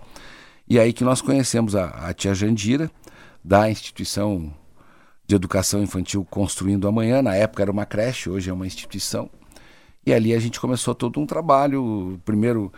E 0.68 0.76
aí 0.76 0.92
que 0.92 1.04
nós 1.04 1.22
conhecemos 1.22 1.76
a, 1.76 1.87
a 2.09 2.12
tia 2.12 2.35
Jandira, 2.35 2.90
da 3.44 3.70
instituição 3.70 4.52
de 5.24 5.37
educação 5.37 5.81
infantil 5.81 6.26
Construindo 6.28 6.88
Amanhã. 6.88 7.22
Na 7.22 7.37
época 7.37 7.62
era 7.62 7.70
uma 7.70 7.87
creche, 7.87 8.28
hoje 8.28 8.50
é 8.50 8.52
uma 8.52 8.66
instituição. 8.66 9.31
E 10.08 10.12
ali 10.14 10.32
a 10.32 10.38
gente 10.38 10.58
começou 10.58 10.94
todo 10.94 11.20
um 11.20 11.26
trabalho. 11.26 12.18
Primeiro, 12.24 12.72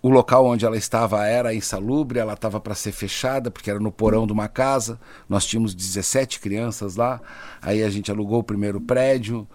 o 0.00 0.08
local 0.08 0.46
onde 0.46 0.64
ela 0.64 0.74
estava 0.74 1.22
era 1.26 1.54
insalubre, 1.54 2.18
ela 2.18 2.32
estava 2.32 2.58
para 2.58 2.74
ser 2.74 2.92
fechada, 2.92 3.50
porque 3.50 3.68
era 3.68 3.78
no 3.78 3.92
porão 3.92 4.26
de 4.26 4.32
uma 4.32 4.48
casa. 4.48 4.98
Nós 5.28 5.44
tínhamos 5.44 5.74
17 5.74 6.40
crianças 6.40 6.96
lá. 6.96 7.20
Aí 7.60 7.82
a 7.82 7.90
gente 7.90 8.10
alugou 8.10 8.38
o 8.38 8.42
primeiro 8.42 8.80
prédio, 8.80 9.46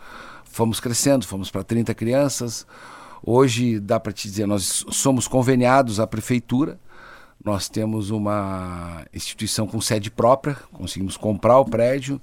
fomos 0.43 0.79
crescendo, 0.79 1.25
fomos 1.25 1.49
para 1.49 1.63
30 1.63 1.95
crianças. 1.95 2.67
Hoje, 3.25 3.79
dá 3.79 3.99
para 3.99 4.13
te 4.13 4.27
dizer, 4.29 4.45
nós 4.45 4.85
somos 4.91 5.27
conveniados 5.27 5.99
à 5.99 6.05
prefeitura. 6.05 6.79
Nós 7.43 7.67
temos 7.67 8.11
uma 8.11 9.07
instituição 9.11 9.65
com 9.65 9.81
sede 9.81 10.11
própria, 10.11 10.55
conseguimos 10.71 11.17
comprar 11.17 11.57
o 11.57 11.65
prédio. 11.65 12.21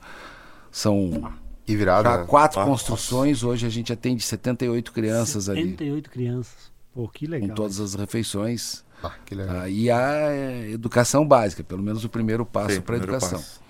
São 0.70 1.32
E 1.66 1.74
virada. 1.76 2.08
já 2.08 2.24
quatro 2.24 2.60
Ah, 2.60 2.64
construções. 2.64 3.42
Hoje 3.42 3.66
a 3.66 3.70
gente 3.70 3.92
atende 3.92 4.22
78 4.22 4.92
crianças 4.92 5.48
ali, 5.48 5.62
78 5.62 6.10
crianças. 6.10 6.72
Pô, 6.92 7.08
que 7.08 7.26
legal. 7.26 7.48
com 7.48 7.54
todas 7.54 7.80
as 7.80 7.94
refeições. 7.94 8.84
Ah, 9.02 9.12
que 9.26 9.34
legal. 9.34 9.56
Ah, 9.60 9.68
e 9.68 9.90
a 9.90 10.68
educação 10.70 11.26
básica, 11.26 11.62
pelo 11.64 11.82
menos 11.82 12.04
o 12.04 12.08
primeiro 12.08 12.44
passo 12.46 12.80
para 12.82 12.94
a 12.96 12.98
educação. 12.98 13.38
passo. 13.38 13.60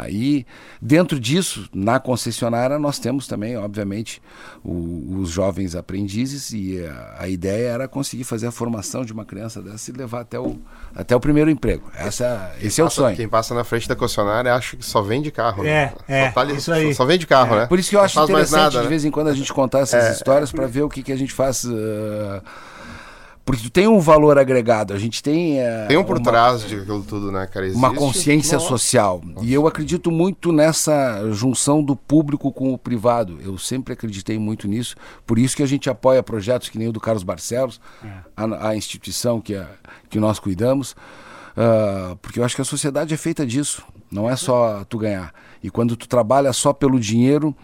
Aí, 0.00 0.46
dentro 0.80 1.18
disso, 1.20 1.68
na 1.74 1.98
concessionária, 2.00 2.78
nós 2.78 2.98
temos 2.98 3.26
também, 3.26 3.56
obviamente, 3.56 4.22
o- 4.64 5.18
os 5.20 5.30
jovens 5.30 5.74
aprendizes 5.74 6.52
e 6.52 6.84
a, 6.84 7.16
a 7.24 7.28
ideia 7.28 7.68
era 7.68 7.88
conseguir 7.88 8.24
fazer 8.24 8.46
a 8.46 8.50
formação 8.52 9.04
de 9.04 9.12
uma 9.12 9.24
criança 9.24 9.60
dessa 9.60 9.90
e 9.90 9.94
levar 9.94 10.20
até 10.20 10.38
o, 10.38 10.56
até 10.94 11.14
o 11.14 11.20
primeiro 11.20 11.50
emprego. 11.50 11.90
Essa, 11.94 12.52
esse 12.60 12.80
é 12.80 12.84
o 12.84 12.86
Passa- 12.86 12.96
sonho. 13.02 13.16
Quem 13.16 13.28
passa 13.28 13.54
na 13.54 13.64
frente 13.64 13.88
da 13.88 13.94
concessionária 13.96 14.54
acha 14.54 14.76
que 14.76 14.84
só 14.84 15.02
vende 15.02 15.30
carro. 15.30 15.62
É, 15.64 15.66
né? 15.66 15.92
é, 16.08 16.26
Só, 16.28 16.32
tá 16.32 16.40
ali- 16.40 16.56
isso 16.56 16.72
aí. 16.72 16.94
só 16.94 17.04
vende 17.04 17.26
carro, 17.26 17.56
né? 17.56 17.66
Por 17.66 17.78
isso 17.78 17.90
que 17.90 17.96
eu 17.96 18.00
acho 18.00 18.20
interessante, 18.22 18.58
nada, 18.60 18.70
de 18.78 18.82
né? 18.84 18.88
vez 18.88 19.04
em 19.04 19.10
quando, 19.10 19.28
a 19.28 19.34
gente 19.34 19.52
contar 19.52 19.80
essas 19.80 20.16
histórias 20.16 20.50
para 20.52 20.66
ver 20.66 20.82
o 20.82 20.88
que, 20.88 21.02
que 21.02 21.12
a 21.12 21.16
gente 21.16 21.32
faz. 21.32 21.64
ah, 21.66 22.42
porque 23.44 23.62
tu 23.64 23.70
tem 23.70 23.88
um 23.88 23.98
valor 23.98 24.38
agregado, 24.38 24.92
a 24.94 24.98
gente 24.98 25.22
tem. 25.22 25.60
ah, 25.60 25.86
Tem 25.88 25.96
um 25.96 26.04
por 26.04 26.16
uma- 26.18 26.22
trás 26.24 26.66
de 26.66 26.76
aquilo 26.76 27.02
tudo, 27.02 27.30
né, 27.32 27.46
cara? 27.46 27.66
uma 27.72 27.88
Existe- 27.88 27.98
consciência 28.04 28.54
Nossa. 28.58 28.68
social. 28.68 29.20
E 29.42 29.52
eu 29.52 29.66
acredito 29.66 30.10
muito 30.10 30.52
nessa 30.52 31.30
junção 31.32 31.82
do 31.82 31.96
público 31.96 32.52
com 32.52 32.72
o 32.72 32.78
privado. 32.78 33.38
Eu 33.44 33.58
sempre 33.58 33.92
acreditei 33.94 34.38
muito 34.38 34.68
nisso. 34.68 34.94
Por 35.26 35.38
isso 35.38 35.56
que 35.56 35.62
a 35.62 35.66
gente 35.66 35.90
apoia 35.90 36.22
projetos 36.22 36.68
que 36.68 36.78
nem 36.78 36.88
o 36.88 36.92
do 36.92 37.00
Carlos 37.00 37.22
Barcelos, 37.24 37.80
a, 38.36 38.68
a 38.68 38.76
instituição 38.76 39.40
que, 39.40 39.54
a- 39.54 39.68
que 40.08 40.20
nós 40.20 40.38
cuidamos. 40.38 40.94
Ah, 41.56 42.16
porque 42.22 42.40
eu 42.40 42.44
acho 42.44 42.54
que 42.56 42.62
a 42.62 42.64
sociedade 42.64 43.12
é 43.12 43.16
feita 43.16 43.44
disso. 43.44 43.82
Não 44.10 44.28
é 44.28 44.36
só 44.36 44.84
tu 44.88 44.98
ganhar. 44.98 45.32
E 45.62 45.70
quando 45.70 45.96
tu 45.96 46.06
trabalha 46.08 46.52
só 46.52 46.72
pelo 46.72 46.98
dinheiro, 47.00 47.54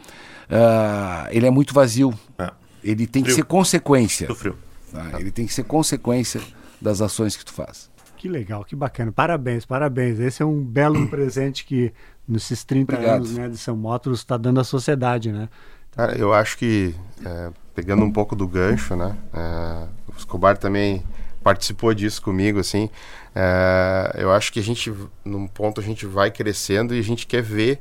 ah, 0.51 1.29
ele 1.31 1.47
é 1.47 1.51
muito 1.51 1.73
vazio. 1.75 2.13
É. 2.39 2.51
Ele 2.83 3.07
tem 3.07 3.23
que 3.23 3.31
Frio. 3.31 3.37
ser 3.45 3.45
consequência. 3.49 4.27
Do 4.29 4.35
frio. 4.35 4.57
Tá? 4.93 5.21
Ele 5.21 5.31
tem 5.31 5.47
que 5.47 5.55
ser 5.55 5.65
consequência 5.65 6.41
das 6.81 7.01
ações 7.01 7.37
que 7.37 7.45
tu 7.45 7.53
faz. 7.53 7.91
Que 8.17 8.29
legal, 8.29 8.65
que 8.65 8.75
bacana. 8.75 9.13
Parabéns, 9.13 9.65
parabéns. 9.65 10.19
Esse 10.19 10.43
é 10.43 10.47
um 10.47 10.63
belo 10.63 11.07
presente 11.09 11.65
que 11.65 11.93
nesses 12.27 12.65
30 12.65 12.93
Obrigado. 12.93 13.17
anos 13.17 13.33
né, 13.33 13.49
de 13.49 13.57
São 13.57 13.77
Motos 13.77 14.19
está 14.19 14.37
dando 14.37 14.61
à 14.61 14.65
sociedade, 14.65 15.31
né? 15.31 15.49
Cara, 15.93 16.17
eu 16.17 16.33
acho 16.33 16.59
que, 16.59 16.95
é, 17.25 17.51
pegando 17.75 18.05
um 18.05 18.13
pouco 18.13 18.37
do 18.37 18.47
gancho, 18.47 18.95
né? 18.97 19.17
é, 19.33 19.87
o 20.09 20.17
Escobar 20.17 20.57
também 20.59 21.03
participou 21.43 21.95
disso 21.95 22.21
comigo, 22.21 22.59
assim. 22.59 22.91
é, 23.35 24.17
eu 24.19 24.33
acho 24.33 24.53
que 24.53 24.59
a 24.59 24.63
gente, 24.63 24.93
num 25.25 25.47
ponto, 25.47 25.81
a 25.81 25.85
gente 25.85 26.05
vai 26.05 26.31
crescendo 26.31 26.95
e 26.95 26.99
a 26.99 27.03
gente 27.03 27.27
quer 27.27 27.43
ver 27.43 27.81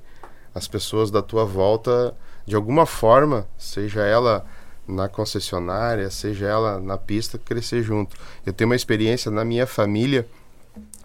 as 0.53 0.67
pessoas 0.67 1.11
da 1.11 1.21
tua 1.21 1.45
volta, 1.45 2.15
de 2.45 2.55
alguma 2.55 2.85
forma, 2.85 3.47
seja 3.57 4.01
ela 4.01 4.45
na 4.87 5.07
concessionária, 5.09 6.09
seja 6.09 6.47
ela 6.47 6.79
na 6.79 6.97
pista, 6.97 7.37
crescer 7.37 7.83
junto. 7.83 8.15
Eu 8.45 8.53
tenho 8.53 8.69
uma 8.69 8.75
experiência 8.75 9.29
na 9.29 9.43
minha 9.43 9.67
família, 9.67 10.27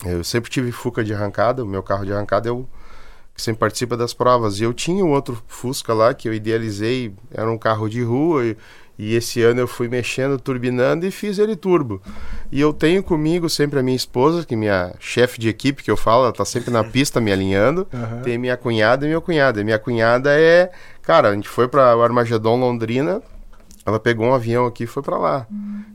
eu 0.05 0.25
sempre 0.25 0.51
tive 0.51 0.73
Fuca 0.73 1.05
de 1.05 1.15
arrancada, 1.15 1.63
o 1.63 1.67
meu 1.67 1.83
carro 1.83 2.05
de 2.05 2.13
arrancada 2.13 2.49
é 2.49 2.53
o 2.53 2.67
que 3.35 3.41
sempre 3.41 3.61
participa 3.61 3.97
das 3.97 4.13
provas. 4.13 4.61
E 4.61 4.65
eu 4.65 4.73
tinha 4.73 5.05
um 5.05 5.11
outro 5.11 5.43
Fusca 5.47 5.95
lá 5.95 6.13
que 6.13 6.29
eu 6.29 6.35
idealizei, 6.35 7.15
era 7.31 7.51
um 7.51 7.57
carro 7.57 7.89
de 7.89 8.03
rua, 8.03 8.45
e, 8.45 8.57
e 8.99 9.15
esse 9.15 9.43
ano 9.43 9.61
eu 9.61 9.69
fui 9.69 9.89
mexendo, 9.89 10.39
turbinando 10.39 11.07
e 11.07 11.11
fiz 11.11 11.39
ele 11.39 11.57
turbo. 11.57 12.03
E 12.51 12.61
eu 12.61 12.73
tenho 12.73 13.03
comigo 13.03 13.49
sempre 13.49 13.79
a 13.79 13.83
minha 13.83 13.97
esposa, 13.97 14.45
que 14.45 14.55
é 14.55 14.57
minha 14.57 14.95
chefe 15.01 15.41
de 15.41 15.49
equipe, 15.49 15.83
que 15.83 15.91
eu 15.91 15.97
falo, 15.97 16.25
ela 16.25 16.33
tá 16.33 16.45
sempre 16.45 16.71
na 16.71 16.85
pista 16.85 17.21
me 17.21 17.33
alinhando. 17.33 17.87
Tem 18.23 18.37
minha 18.37 18.57
cunhada 18.57 19.07
e 19.07 19.09
meu 19.09 19.23
cunhado. 19.23 19.61
E 19.61 19.65
minha 19.65 19.79
cunhada 19.79 20.39
é. 20.39 20.71
Cara, 21.01 21.31
a 21.31 21.35
gente 21.35 21.49
foi 21.49 21.67
para 21.67 21.97
o 21.97 22.03
Armagedon 22.03 22.57
Londrina. 22.57 23.23
Ela 23.85 23.99
pegou 23.99 24.27
um 24.27 24.35
avião 24.35 24.67
aqui 24.67 24.85
e 24.85 24.87
foi 24.87 25.03
para 25.03 25.19
lá. 25.19 25.47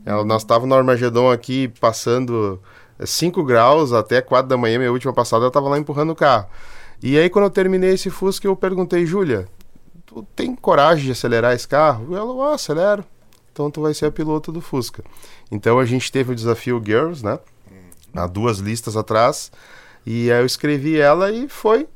Ela, 0.04 0.24
nós 0.24 0.42
estávamos 0.42 0.68
no 0.68 0.74
Armagedon 0.74 1.30
aqui 1.30 1.68
passando 1.80 2.60
5 3.04 3.42
graus 3.44 3.92
até 3.92 4.20
4 4.20 4.48
da 4.48 4.56
manhã, 4.56 4.78
minha 4.78 4.92
última 4.92 5.12
passada, 5.12 5.44
eu 5.44 5.48
estava 5.48 5.68
lá 5.68 5.78
empurrando 5.78 6.10
o 6.10 6.16
carro. 6.16 6.46
E 7.02 7.16
aí, 7.16 7.30
quando 7.30 7.44
eu 7.44 7.50
terminei 7.50 7.90
esse 7.94 8.10
Fusca, 8.10 8.46
eu 8.46 8.56
perguntei, 8.56 9.06
Júlia, 9.06 9.46
tu 10.04 10.26
tem 10.34 10.54
coragem 10.54 11.04
de 11.04 11.12
acelerar 11.12 11.54
esse 11.54 11.68
carro? 11.68 12.08
E 12.10 12.14
ela, 12.14 12.50
ah, 12.50 12.54
acelero. 12.54 13.04
Então 13.52 13.70
tu 13.70 13.82
vai 13.82 13.94
ser 13.94 14.06
a 14.06 14.10
piloto 14.10 14.52
do 14.52 14.60
Fusca. 14.60 15.02
Então 15.50 15.78
a 15.78 15.84
gente 15.84 16.10
teve 16.12 16.32
o 16.32 16.34
desafio 16.34 16.82
Girls, 16.84 17.24
né? 17.24 17.38
Há 18.14 18.26
duas 18.26 18.58
listas 18.58 18.96
atrás. 18.96 19.50
E 20.06 20.30
aí 20.30 20.40
eu 20.40 20.46
escrevi 20.46 20.98
ela 20.98 21.30
e 21.30 21.48
foi. 21.48 21.88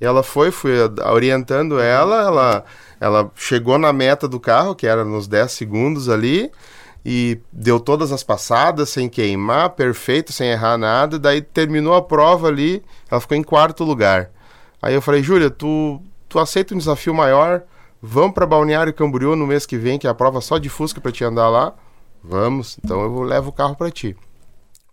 Ela 0.00 0.22
foi, 0.22 0.50
fui 0.50 0.72
orientando 1.12 1.78
ela, 1.78 2.22
ela, 2.22 2.64
ela 3.00 3.30
chegou 3.34 3.78
na 3.78 3.92
meta 3.92 4.28
do 4.28 4.38
carro, 4.38 4.74
que 4.74 4.86
era 4.86 5.04
nos 5.04 5.26
10 5.26 5.50
segundos 5.50 6.08
ali, 6.08 6.52
e 7.04 7.40
deu 7.50 7.80
todas 7.80 8.12
as 8.12 8.22
passadas 8.22 8.90
sem 8.90 9.08
queimar, 9.08 9.70
perfeito, 9.70 10.32
sem 10.32 10.50
errar 10.50 10.76
nada. 10.76 11.18
Daí 11.18 11.40
terminou 11.40 11.94
a 11.94 12.02
prova 12.02 12.48
ali, 12.48 12.84
ela 13.10 13.20
ficou 13.20 13.36
em 13.36 13.42
quarto 13.42 13.84
lugar. 13.84 14.30
Aí 14.82 14.94
eu 14.94 15.00
falei, 15.00 15.22
Júlia, 15.22 15.50
tu, 15.50 16.00
tu 16.28 16.38
aceita 16.38 16.74
um 16.74 16.78
desafio 16.78 17.14
maior? 17.14 17.62
Vamos 18.02 18.34
para 18.34 18.46
Balneário 18.46 18.92
Camboriú 18.92 19.34
no 19.34 19.46
mês 19.46 19.64
que 19.64 19.78
vem, 19.78 19.98
que 19.98 20.06
é 20.06 20.10
a 20.10 20.14
prova 20.14 20.40
só 20.42 20.58
de 20.58 20.68
Fusca 20.68 21.00
para 21.00 21.12
te 21.12 21.24
andar 21.24 21.48
lá? 21.48 21.74
Vamos, 22.22 22.78
então 22.84 23.00
eu 23.00 23.22
levo 23.22 23.48
o 23.48 23.52
carro 23.52 23.74
para 23.74 23.90
ti. 23.90 24.14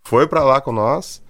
Foi 0.04 0.28
para 0.28 0.44
lá 0.44 0.62
com 0.62 0.72
nós, 0.72 1.22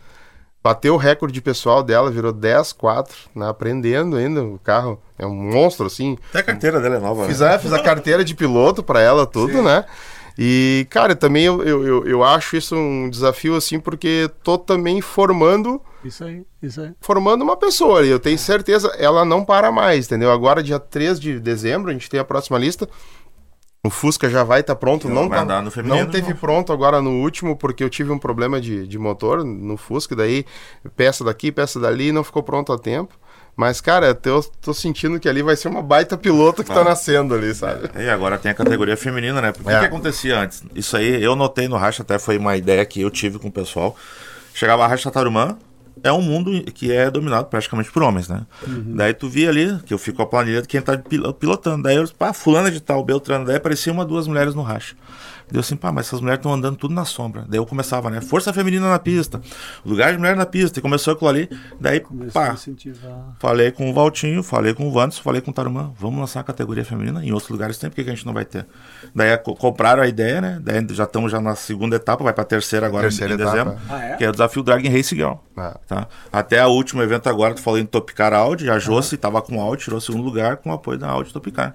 bateu 0.63 0.95
o 0.95 0.97
recorde 0.97 1.41
pessoal 1.41 1.81
dela, 1.83 2.11
virou 2.11 2.33
10-4, 2.33 3.09
né, 3.35 3.47
aprendendo 3.49 4.17
ainda. 4.17 4.43
O 4.43 4.59
carro 4.59 5.01
é 5.17 5.25
um 5.25 5.33
monstro, 5.33 5.87
assim. 5.87 6.17
Até 6.29 6.39
a 6.39 6.43
carteira 6.43 6.79
dela 6.79 6.95
é 6.95 6.99
nova. 6.99 7.25
Fiz 7.25 7.39
né? 7.39 7.55
a, 7.55 7.59
fiz 7.59 7.71
a 7.73 7.81
carteira 7.81 8.23
de 8.23 8.35
piloto 8.35 8.83
para 8.83 9.01
ela, 9.01 9.25
tudo, 9.25 9.61
né? 9.61 9.85
E, 10.37 10.85
cara, 10.91 11.15
também 11.15 11.45
eu, 11.45 11.63
eu, 11.63 11.87
eu, 11.87 12.07
eu 12.07 12.23
acho 12.23 12.55
isso 12.55 12.75
um 12.75 13.09
desafio, 13.09 13.55
assim, 13.55 13.79
porque 13.79 14.29
tô 14.43 14.55
também 14.55 15.01
formando 15.01 15.81
Isso 16.03 16.23
aí, 16.23 16.45
isso 16.61 16.79
aí. 16.79 16.91
formando 17.01 17.41
uma 17.41 17.57
pessoa 17.57 18.05
e 18.05 18.09
eu 18.09 18.19
tenho 18.19 18.37
certeza, 18.37 18.87
ela 18.99 19.25
não 19.25 19.43
para 19.43 19.71
mais, 19.71 20.05
entendeu? 20.05 20.31
Agora, 20.31 20.61
dia 20.61 20.79
3 20.79 21.19
de 21.19 21.39
dezembro, 21.39 21.89
a 21.89 21.93
gente 21.93 22.07
tem 22.07 22.19
a 22.19 22.23
próxima 22.23 22.59
lista. 22.59 22.87
O 23.83 23.89
Fusca 23.89 24.29
já 24.29 24.43
vai 24.43 24.61
estar 24.61 24.75
pronto. 24.75 25.07
Não 25.07 25.29
Não, 25.29 25.45
tá- 25.47 25.61
no 25.61 25.71
feminino, 25.71 26.03
não 26.05 26.11
teve 26.11 26.29
não. 26.31 26.37
pronto 26.37 26.73
agora 26.73 27.01
no 27.01 27.21
último, 27.21 27.55
porque 27.55 27.83
eu 27.83 27.89
tive 27.89 28.11
um 28.11 28.19
problema 28.19 28.59
de, 28.59 28.85
de 28.87 28.97
motor 28.99 29.43
no 29.45 29.77
Fusca, 29.77 30.15
daí 30.15 30.45
peça 30.95 31.23
daqui, 31.23 31.51
peça 31.51 31.79
dali, 31.79 32.11
não 32.11 32.23
ficou 32.23 32.43
pronto 32.43 32.73
a 32.73 32.77
tempo. 32.77 33.13
Mas, 33.55 33.81
cara, 33.81 34.15
eu 34.23 34.43
tô 34.61 34.71
sentindo 34.73 35.19
que 35.19 35.27
ali 35.27 35.41
vai 35.41 35.55
ser 35.55 35.67
uma 35.67 35.81
baita 35.81 36.15
piloto 36.15 36.63
que 36.63 36.69
tá 36.69 36.75
Vai. 36.75 36.83
nascendo 36.85 37.33
ali, 37.33 37.55
sabe? 37.55 37.89
E 37.97 38.07
agora 38.07 38.37
tem 38.37 38.51
a 38.51 38.53
categoria 38.53 38.95
feminina, 38.97 39.41
né? 39.41 39.51
Porque 39.51 39.67
o 39.67 39.71
É. 39.75 39.79
que 39.79 39.85
acontecia 39.85 40.39
antes? 40.39 40.63
Isso 40.75 40.95
aí 40.95 41.23
eu 41.23 41.35
notei 41.35 41.67
no 41.67 41.75
Racha, 41.75 42.03
até 42.03 42.19
foi 42.19 42.37
uma 42.37 42.55
ideia 42.55 42.85
que 42.85 43.01
eu 43.01 43.09
tive 43.09 43.39
com 43.39 43.47
o 43.47 43.51
pessoal. 43.51 43.95
Chegava 44.53 44.83
a 44.83 44.87
Racha 44.87 45.09
Tarumã, 45.09 45.57
é 46.03 46.11
um 46.11 46.21
mundo 46.21 46.51
que 46.73 46.91
é 46.91 47.09
dominado 47.11 47.47
praticamente 47.47 47.91
por 47.91 48.03
homens, 48.03 48.27
né? 48.27 48.41
Daí 48.95 49.13
tu 49.13 49.27
via 49.29 49.49
ali, 49.49 49.77
que 49.85 49.93
eu 49.93 49.97
fico 49.97 50.21
a 50.21 50.25
planilha 50.25 50.61
de 50.61 50.67
quem 50.67 50.81
tá 50.81 50.97
pil- 50.97 51.33
pilotando. 51.33 51.83
Daí 51.83 51.95
eu, 51.95 52.07
pá, 52.17 52.33
fulana 52.33 52.69
de 52.71 52.79
tal, 52.81 53.03
Beltrano. 53.03 53.45
Daí 53.45 53.55
aparecia 53.57 53.91
uma, 53.91 54.05
duas 54.05 54.27
mulheres 54.27 54.53
no 54.55 54.61
Racha. 54.61 54.95
Deu 55.49 55.61
assim, 55.61 55.75
pá, 55.77 55.91
mas 55.93 56.07
essas 56.07 56.19
mulheres 56.19 56.39
estão 56.39 56.53
andando 56.53 56.75
tudo 56.75 56.93
na 56.93 57.05
sombra. 57.05 57.45
Daí 57.47 57.57
eu 57.59 57.65
começava, 57.65 58.09
né? 58.09 58.19
Força 58.19 58.51
feminina 58.51 58.89
na 58.89 58.99
pista, 58.99 59.39
lugar 59.85 60.11
de 60.11 60.17
mulher 60.17 60.35
na 60.35 60.45
pista. 60.45 60.79
E 60.79 60.81
começou 60.81 61.13
aquilo 61.13 61.29
ali. 61.29 61.49
Daí, 61.79 61.99
Começou 62.01 62.31
pá. 62.41 62.55
Falei 63.39 63.71
com 63.71 63.89
o 63.89 63.93
Valtinho, 63.93 64.43
falei 64.43 64.73
com 64.73 64.87
o 64.87 64.91
Vandes, 64.91 65.17
falei 65.17 65.39
com 65.41 65.51
o 65.51 65.53
Tarumã, 65.53 65.91
vamos 65.97 66.19
lançar 66.19 66.41
a 66.41 66.43
categoria 66.43 66.83
feminina. 66.83 67.23
Em 67.23 67.31
outros 67.31 67.49
lugares 67.49 67.77
tem, 67.77 67.89
por 67.89 67.95
que 67.95 68.01
a 68.01 68.13
gente 68.13 68.25
não 68.25 68.33
vai 68.33 68.43
ter? 68.45 68.65
Daí 69.15 69.31
a- 69.31 69.37
compraram 69.37 70.03
a 70.03 70.07
ideia, 70.07 70.41
né? 70.41 70.59
Daí 70.61 70.85
já 70.91 71.05
estamos 71.05 71.31
já 71.31 71.39
na 71.39 71.55
segunda 71.55 71.95
etapa, 71.95 72.23
vai 72.23 72.33
pra 72.33 72.43
terceira 72.43 72.85
agora 72.85 73.03
Terceira 73.03 73.33
em 73.33 73.37
etapa. 73.37 73.51
dezembro. 73.51 73.77
Ah, 73.89 74.03
é? 74.03 74.15
Que 74.17 74.25
é 74.25 74.29
o 74.29 74.31
desafio 74.31 74.63
Dragon 74.63 74.89
Race 74.89 75.15
Girl. 75.15 75.33
Ah. 75.55 75.77
Tá? 75.87 76.07
Até 76.31 76.65
o 76.65 76.69
último 76.69 77.01
evento 77.01 77.27
agora, 77.29 77.53
tu 77.53 77.61
falou 77.61 77.79
em 77.79 77.85
Topicar 77.85 78.33
Audi, 78.33 78.69
a 78.69 78.77
Josi 78.79 79.15
tava 79.17 79.41
com 79.41 79.61
Audi, 79.61 79.85
tirou 79.85 80.01
segundo 80.01 80.23
lugar 80.23 80.57
com 80.57 80.69
o 80.69 80.73
apoio 80.73 80.97
da 80.99 81.07
Audi 81.09 81.31
Topicar. 81.31 81.73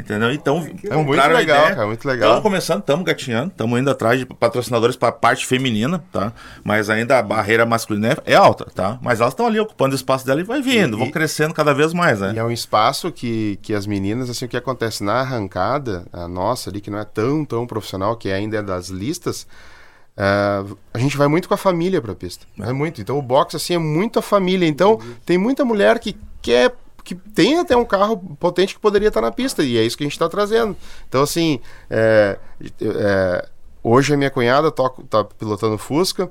Entendeu? 0.00 0.32
Então, 0.32 0.56
É 0.84 0.96
muito 0.96 1.16
legal, 1.36 1.68
cara, 1.68 1.86
muito 1.86 2.06
legal. 2.08 2.28
Estamos 2.28 2.42
começando, 2.42 2.80
estamos 2.80 3.04
gatinhando, 3.04 3.48
estamos 3.50 3.78
indo 3.80 3.90
atrás 3.90 4.18
de 4.18 4.26
patrocinadores 4.26 4.96
para 4.96 5.08
a 5.08 5.12
parte 5.12 5.46
feminina, 5.46 6.02
tá? 6.12 6.32
Mas 6.64 6.90
ainda 6.90 7.18
a 7.18 7.22
barreira 7.22 7.64
masculina 7.66 8.08
é 8.26 8.32
é 8.32 8.34
alta, 8.34 8.66
tá? 8.74 8.98
Mas 9.02 9.20
elas 9.20 9.32
estão 9.32 9.46
ali 9.46 9.58
ocupando 9.60 9.92
o 9.92 9.96
espaço 9.96 10.26
dela 10.26 10.40
e 10.40 10.44
vai 10.44 10.60
vindo, 10.62 10.96
E- 10.96 10.98
vão 10.98 11.10
crescendo 11.10 11.52
cada 11.54 11.72
vez 11.74 11.92
mais, 11.92 12.20
né? 12.20 12.32
E 12.34 12.38
é 12.38 12.44
um 12.44 12.50
espaço 12.50 13.12
que, 13.12 13.58
que 13.62 13.74
as 13.74 13.86
meninas, 13.86 14.28
assim, 14.30 14.44
o 14.44 14.48
que 14.48 14.56
acontece 14.56 15.02
na 15.04 15.14
arrancada, 15.20 16.04
a 16.12 16.26
nossa 16.28 16.70
ali, 16.70 16.80
que 16.80 16.90
não 16.90 16.98
é 16.98 17.04
tão, 17.04 17.44
tão 17.44 17.66
profissional, 17.66 18.16
que 18.16 18.30
ainda 18.30 18.56
é 18.58 18.62
das 18.62 18.88
listas, 18.88 19.46
é, 20.16 20.64
a 20.92 20.98
gente 20.98 21.16
vai 21.16 21.28
muito 21.28 21.48
com 21.48 21.54
a 21.54 21.56
família 21.56 22.00
pra 22.00 22.14
pista. 22.14 22.46
É 22.60 22.72
muito. 22.72 23.00
Então 23.00 23.18
o 23.18 23.22
box 23.22 23.56
assim 23.56 23.74
é 23.74 23.78
muito 23.78 24.18
a 24.18 24.22
família. 24.22 24.66
Então 24.66 24.98
tem 25.24 25.38
muita 25.38 25.64
mulher 25.64 25.98
que 25.98 26.16
quer 26.42 26.72
que 27.10 27.30
tem 27.30 27.58
até 27.58 27.76
um 27.76 27.84
carro 27.84 28.16
potente 28.38 28.72
que 28.72 28.80
poderia 28.80 29.08
estar 29.08 29.20
na 29.20 29.32
pista 29.32 29.64
e 29.64 29.76
é 29.76 29.82
isso 29.82 29.96
que 29.96 30.04
a 30.04 30.06
gente 30.06 30.12
está 30.12 30.28
trazendo. 30.28 30.76
Então 31.08 31.22
assim, 31.22 31.58
é, 31.90 32.38
é, 32.80 33.48
hoje 33.82 34.14
a 34.14 34.16
minha 34.16 34.30
cunhada 34.30 34.70
toca, 34.70 35.02
tá 35.10 35.24
pilotando 35.24 35.76
Fusca. 35.76 36.30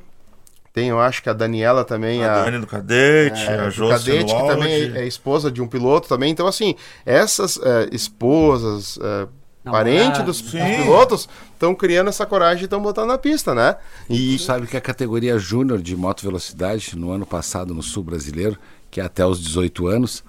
Tem, 0.72 0.88
eu 0.88 1.00
acho 1.00 1.22
que 1.22 1.30
a 1.30 1.34
Daniela 1.34 1.84
também. 1.84 2.24
A, 2.24 2.42
a 2.42 2.46
Dani 2.46 2.60
do 2.60 2.68
Cadete, 2.68 3.42
é, 3.42 3.60
a 3.60 3.66
do 3.66 3.72
Jô 3.72 3.90
Cadete, 3.90 4.34
que 4.34 4.48
também 4.48 4.72
é, 4.72 5.00
é 5.00 5.08
esposa 5.08 5.52
de 5.52 5.62
um 5.62 5.68
piloto 5.68 6.08
também. 6.08 6.32
Então, 6.32 6.48
assim, 6.48 6.76
essas 7.06 7.60
é, 7.62 7.90
esposas, 7.92 8.98
é, 9.02 9.28
parentes 9.70 10.24
dos, 10.24 10.42
dos 10.42 10.52
pilotos, 10.52 11.28
estão 11.52 11.76
criando 11.76 12.08
essa 12.08 12.26
coragem 12.26 12.62
e 12.62 12.66
estão 12.66 12.82
botando 12.82 13.08
na 13.08 13.18
pista, 13.18 13.54
né? 13.54 13.76
E 14.10 14.38
Tu 14.38 14.44
sabe 14.44 14.68
que 14.68 14.78
a 14.78 14.82
categoria 14.82 15.38
júnior 15.40 15.82
de 15.82 15.98
moto 15.98 16.22
velocidade, 16.22 16.96
no 16.96 17.12
ano 17.12 17.26
passado 17.26 17.74
no 17.74 17.82
sul 17.82 18.04
brasileiro, 18.04 18.56
que 18.92 19.02
é 19.02 19.04
até 19.04 19.26
os 19.26 19.42
18 19.42 19.88
anos, 19.88 20.24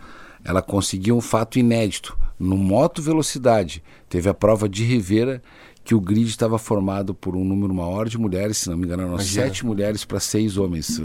ela 0.44 0.62
conseguiu 0.62 1.16
um 1.16 1.20
fato 1.20 1.58
inédito. 1.58 2.16
No 2.38 2.56
moto 2.56 3.02
velocidade, 3.02 3.82
teve 4.08 4.28
a 4.28 4.34
prova 4.34 4.68
de 4.68 4.82
Rivera 4.84 5.42
que 5.82 5.94
o 5.94 6.00
grid 6.00 6.28
estava 6.28 6.58
formado 6.58 7.14
por 7.14 7.34
um 7.34 7.42
número 7.44 7.74
maior 7.74 8.06
de 8.08 8.16
mulheres, 8.18 8.58
se 8.58 8.68
não 8.70 8.76
me 8.76 8.84
engano, 8.84 9.02
eram 9.02 9.18
sete 9.18 9.64
mulheres 9.66 10.04
para 10.04 10.20
seis 10.20 10.56
homens. 10.56 10.98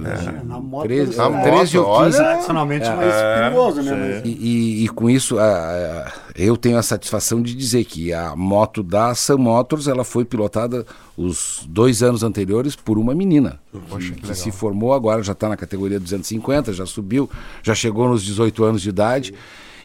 Na 0.43 0.59
moto, 0.59 0.83
13, 0.83 1.17
Na 1.17 1.41
13 1.41 1.77
ou 1.77 1.83
moto, 1.85 1.93
olha. 1.95 2.05
15. 2.11 2.17
tradicionalmente 2.23 2.85
mais 2.89 3.13
perigoso, 3.13 3.81
né? 3.81 4.21
sim. 4.23 4.29
E, 4.29 4.31
e- 4.31 4.85
e 4.85 4.89
com 4.89 5.09
isso, 5.09 5.39
a- 5.39 5.43
a- 5.43 6.11
eu 6.35 6.55
tenho 6.57 6.77
a 6.77 6.83
satisfação 6.83 7.41
de 7.41 7.55
dizer 7.55 7.85
que 7.85 8.13
a 8.13 8.35
moto 8.35 8.83
da 8.83 9.15
Sam 9.15 9.37
Motors 9.37 9.87
ela 9.87 10.03
foi 10.03 10.25
pilotada 10.25 10.85
os 11.17 11.65
dois 11.67 12.03
anos 12.03 12.21
anteriores 12.21 12.75
por 12.75 12.99
uma 12.99 13.15
menina. 13.15 13.59
que, 13.99 14.11
que 14.11 14.35
se 14.35 14.51
formou 14.51 14.93
agora, 14.93 15.23
já 15.23 15.31
está 15.31 15.49
na 15.49 15.57
categoria 15.57 15.99
250, 15.99 16.73
já 16.73 16.85
subiu, 16.85 17.29
já 17.63 17.73
chegou 17.73 18.07
nos 18.09 18.23
18 18.23 18.63
anos 18.63 18.81
de 18.81 18.89
idade. 18.89 19.33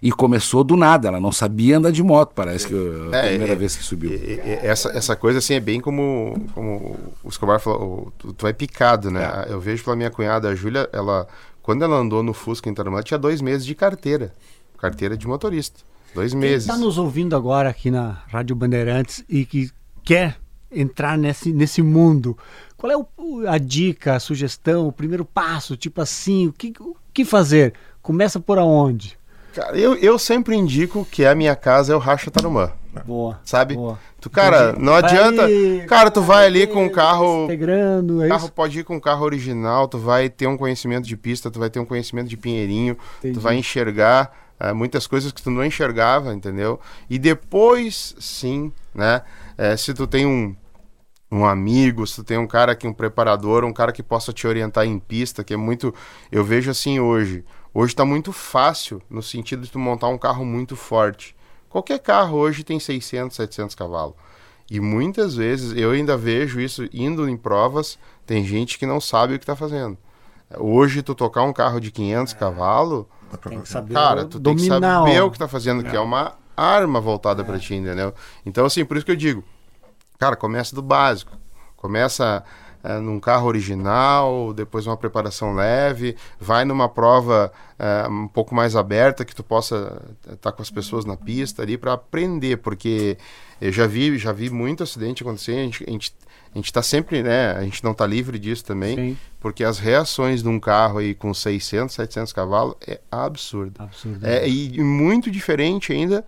E 0.03 0.11
começou 0.11 0.65
do 0.65 0.77
nada, 0.77 1.09
ela 1.09 1.21
não 1.21 1.31
sabia 1.31 1.77
andar 1.77 1.91
de 1.93 2.03
moto, 2.03 2.33
parece 2.35 2.67
que 2.67 2.75
a 3.13 3.17
É, 3.19 3.29
primeira 3.31 3.53
é, 3.53 3.57
vez 3.57 3.77
que 3.77 3.83
subiu. 3.83 4.13
E- 4.13 4.41
Essa, 4.63 4.89
essa 4.97 5.15
coisa 5.15 5.39
assim 5.41 5.55
é 5.55 5.61
bem 5.61 5.79
como, 5.81 6.35
como 6.55 6.97
o 7.23 7.29
Escobar 7.29 7.61
falou, 7.61 8.11
tu, 8.19 8.33
tu 8.33 8.47
é 8.47 8.53
picado, 8.53 9.11
né? 9.11 9.45
Eu 9.49 9.61
vejo 9.61 9.85
pela 9.85 9.95
minha 9.97 10.11
cunhada, 10.11 10.49
a 10.49 10.55
Júlia, 10.55 10.89
ela, 10.93 11.29
quando 11.63 11.85
ela 11.85 11.97
andou 11.97 12.23
no 12.23 12.33
Fusca 12.33 12.71
Intermã, 12.71 13.03
tinha 13.03 13.19
dois 13.19 13.43
meses 13.43 13.67
de 13.67 13.75
carteira. 13.75 14.33
Carteira 14.79 15.17
de 15.17 15.27
motorista. 15.29 15.81
Dois 16.15 16.33
Quem 16.33 16.41
meses. 16.41 16.67
está 16.67 16.79
nos 16.79 16.97
ouvindo 16.97 17.37
agora 17.37 17.69
aqui 17.69 17.91
na 17.91 18.23
Rádio 18.29 18.57
Bandeirantes 18.57 19.23
e 19.29 19.45
que 19.45 19.71
quer 20.03 20.39
entrar 20.73 21.19
nesse, 21.19 21.53
nesse 21.53 21.83
mundo, 21.83 22.37
qual 22.77 22.91
é 22.91 22.97
o- 22.97 23.07
o- 23.19 23.47
a 23.47 23.59
dica, 23.59 24.15
a 24.17 24.21
sugestão, 24.21 24.89
o 24.89 24.93
primeiro 24.93 25.25
passo? 25.27 25.77
Tipo 25.77 26.01
assim, 26.01 26.47
o 26.47 26.53
que, 26.55 26.73
o 26.81 26.97
que 27.13 27.25
fazer? 27.25 27.75
Começa 28.01 28.41
por 28.41 28.57
aonde? 28.59 29.19
Cara, 29.55 29.77
eu, 29.77 29.95
eu 29.97 30.19
sempre 30.19 30.55
indico 30.57 31.07
que 31.11 31.25
a 31.25 31.35
minha 31.35 31.57
casa 31.57 31.93
é 31.93 31.97
o 31.97 31.99
Racha 31.99 32.31
Tarumã. 32.31 32.73
Boa. 33.05 33.39
Sabe? 33.45 33.75
Boa. 33.75 33.99
Tu, 34.21 34.29
cara, 34.29 34.73
não 34.73 34.93
Vai 34.93 35.05
adianta. 35.05 35.45
ali, 35.45 35.85
cara, 35.87 36.11
tu 36.11 36.21
vai 36.21 36.47
ali 36.47 36.67
com 36.67 36.85
um 36.85 36.89
carro. 36.89 37.45
Integrando, 37.45 38.23
é 38.23 38.29
carro 38.29 38.45
isso? 38.45 38.53
pode 38.53 38.81
ir 38.81 38.85
com 38.85 38.97
um 38.97 39.01
carro 39.01 39.25
original, 39.25 39.89
tu 39.89 39.99
vai 39.99 40.29
ter 40.29 40.47
um 40.47 40.57
conhecimento 40.57 41.07
de 41.07 41.17
pista, 41.17 41.51
tu 41.51 41.59
vai 41.59 41.71
ter 41.71 41.79
um 41.81 41.85
conhecimento 41.85 42.29
de 42.29 42.37
pinheirinho, 42.37 42.97
Entendi. 43.19 43.35
tu 43.35 43.41
vai 43.41 43.57
enxergar 43.57 44.31
eh, 44.59 44.73
muitas 44.73 45.07
coisas 45.07 45.33
que 45.33 45.41
tu 45.41 45.51
não 45.51 45.65
enxergava, 45.65 46.35
entendeu? 46.35 46.79
E 47.09 47.19
depois, 47.19 48.15
sim, 48.19 48.71
né? 48.95 49.23
eh, 49.57 49.77
se 49.77 49.95
tu 49.95 50.07
tem 50.07 50.27
um, 50.27 50.55
um 51.33 51.45
amigo, 51.47 52.07
se 52.07 52.17
tu 52.17 52.25
tem 52.25 52.37
um 52.37 52.47
cara 52.47 52.75
que 52.75 52.87
um 52.87 52.93
preparador, 52.93 53.65
um 53.65 53.73
cara 53.73 53.93
que 53.93 54.03
possa 54.03 54.33
te 54.33 54.47
orientar 54.47 54.85
em 54.85 54.99
pista, 54.99 55.43
que 55.43 55.55
é 55.55 55.57
muito, 55.57 55.95
eu 56.31 56.45
vejo 56.45 56.71
assim 56.71 57.01
hoje. 57.01 57.45
Hoje 57.73 57.95
tá 57.95 58.05
muito 58.05 58.33
fácil 58.33 59.01
no 59.09 59.23
sentido 59.23 59.63
de 59.63 59.71
tu 59.71 59.79
montar 59.79 60.09
um 60.09 60.19
carro 60.19 60.45
muito 60.45 60.75
forte. 60.75 61.37
Qualquer 61.69 62.01
carro 62.01 62.37
hoje 62.37 62.65
tem 62.65 62.81
600, 62.81 63.37
700 63.37 63.75
cavalos. 63.77 64.15
E 64.69 64.81
muitas 64.81 65.35
vezes 65.35 65.77
eu 65.77 65.93
ainda 65.93 66.17
vejo 66.17 66.61
isso 66.61 66.89
indo 66.93 67.29
em 67.29 67.37
provas, 67.37 67.99
tem 68.27 68.45
gente 68.45 68.79
que 68.79 68.87
não 68.87 69.01
sabe 69.01 69.35
o 69.35 69.39
que 69.39 69.45
está 69.45 69.55
fazendo. 69.57 69.97
Hoje 70.59 71.03
tu 71.03 71.15
tocar 71.15 71.43
um 71.43 71.53
carro 71.53 71.81
de 71.81 71.91
500 71.91 72.33
cavalos, 72.35 73.07
Tem 73.49 73.61
que 73.61 73.69
saber 73.69 73.95
cara, 73.95 74.25
tu 74.25 74.41
tem 74.41 74.57
que 74.57 74.67
saber 74.67 75.23
o 75.23 75.31
que 75.31 75.39
tá 75.39 75.47
fazendo, 75.47 75.85
que 75.85 75.95
é 75.95 76.01
uma 76.01 76.35
arma 76.57 77.01
voltada 77.01 77.45
pra 77.45 77.59
ti, 77.59 77.75
entendeu? 77.75 78.13
Então 78.45 78.65
assim, 78.65 78.85
por 78.85 78.97
isso 78.97 79.07
que 79.07 79.13
eu 79.13 79.17
digo, 79.17 79.45
cara, 80.19 80.35
começa 80.35 80.75
do 80.75 80.83
básico. 80.83 81.33
Começa 81.77 82.45
eh, 82.83 82.99
num 82.99 83.21
carro 83.21 83.47
original, 83.47 84.53
depois 84.53 84.87
uma 84.87 84.97
preparação 84.97 85.55
leve, 85.55 86.17
vai 86.39 86.65
numa 86.65 86.89
prova 86.89 87.53
eh, 87.79 88.09
um 88.09 88.29
pouco 88.29 88.55
mais 88.55 88.75
aberta 88.77 89.25
que 89.25 89.35
tu 89.35 89.43
possa 89.43 90.03
estar 90.33 90.53
com 90.53 90.63
as 90.63 90.71
pessoas 90.71 91.05
na 91.05 91.17
pista 91.17 91.63
ali 91.63 91.77
para 91.77 91.93
aprender, 91.93 92.59
porque 92.59 93.19
eu 93.61 93.71
já 93.71 93.87
vi, 93.87 94.17
já 94.19 94.33
vi 94.33 94.51
muito 94.51 94.83
acidente 94.83 95.23
acontecer, 95.23 95.53
a 95.53 95.63
gente, 95.63 95.85
a 95.87 95.91
gente 95.91 96.15
a 96.53 96.59
gente 96.59 96.73
tá 96.73 96.83
sempre, 96.83 97.23
né, 97.23 97.53
a 97.53 97.63
gente 97.63 97.85
não 97.85 97.95
tá 97.95 98.05
livre 98.05 98.37
disso 98.37 98.65
também, 98.65 98.97
Sim. 98.97 99.19
porque 99.39 99.63
as 99.63 99.79
reações 99.79 100.43
de 100.43 100.49
um 100.49 100.59
carro 100.59 100.99
aí 100.99 101.15
com 101.15 101.33
600, 101.33 101.95
700 101.95 102.33
cavalos 102.33 102.75
é 102.85 103.01
absurdo. 103.11 103.81
Absurdo. 103.81 104.27
É, 104.27 104.49
e, 104.49 104.77
e 104.77 104.83
muito 104.83 105.31
diferente 105.31 105.93
ainda 105.93 106.25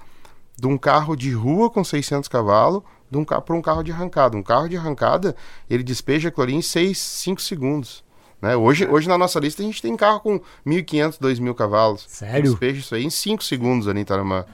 de 0.57 0.67
um 0.69 0.79
carro 0.79 1.17
de 1.17 1.33
rua 1.33 1.69
com 1.69 1.83
600 1.83 2.29
cavalos 2.29 2.85
de 3.13 3.19
um 3.19 3.25
carro 3.27 3.43
para 3.43 3.55
um 3.55 3.61
carro 3.61 3.83
de 3.83 3.93
arrancada. 3.93 4.37
Um 4.37 4.43
carro 4.43 4.69
de 4.69 4.77
arrancada, 4.77 5.37
ele 5.69 5.83
despeja 5.83 6.31
aquilo 6.31 6.45
ali 6.45 6.55
em 6.55 6.63
6, 6.63 6.99
5 6.99 7.43
segundos. 7.43 8.03
Né? 8.41 8.57
Hoje, 8.57 8.89
hoje 8.89 9.07
na 9.07 9.19
nossa 9.19 9.39
lista 9.39 9.63
a 9.63 9.67
gente 9.67 9.83
tem 9.83 9.95
carro 9.95 10.21
com 10.21 10.41
1.500, 10.67 11.19
2.000 11.21 11.55
cavalos. 11.55 12.05
Sério? 12.09 12.51
Despeja 12.51 12.81
isso 12.81 12.95
aí 12.95 13.05
em 13.05 13.11
5 13.11 13.45
segundos 13.45 13.87
ali 13.87 14.01
em 14.01 14.05
Taramã. 14.05 14.47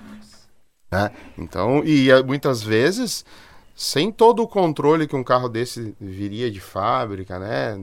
Né? 0.91 1.13
Então, 1.39 1.85
e 1.85 2.11
eh, 2.11 2.21
muitas 2.25 2.61
vezes, 2.61 3.25
sem 3.77 4.11
todo 4.11 4.43
o 4.43 4.49
controle 4.49 5.07
que 5.07 5.15
um 5.15 5.23
carro 5.23 5.49
desse 5.49 5.95
viria 6.01 6.51
de 6.51 6.61
fábrica, 6.61 7.39
né? 7.39 7.79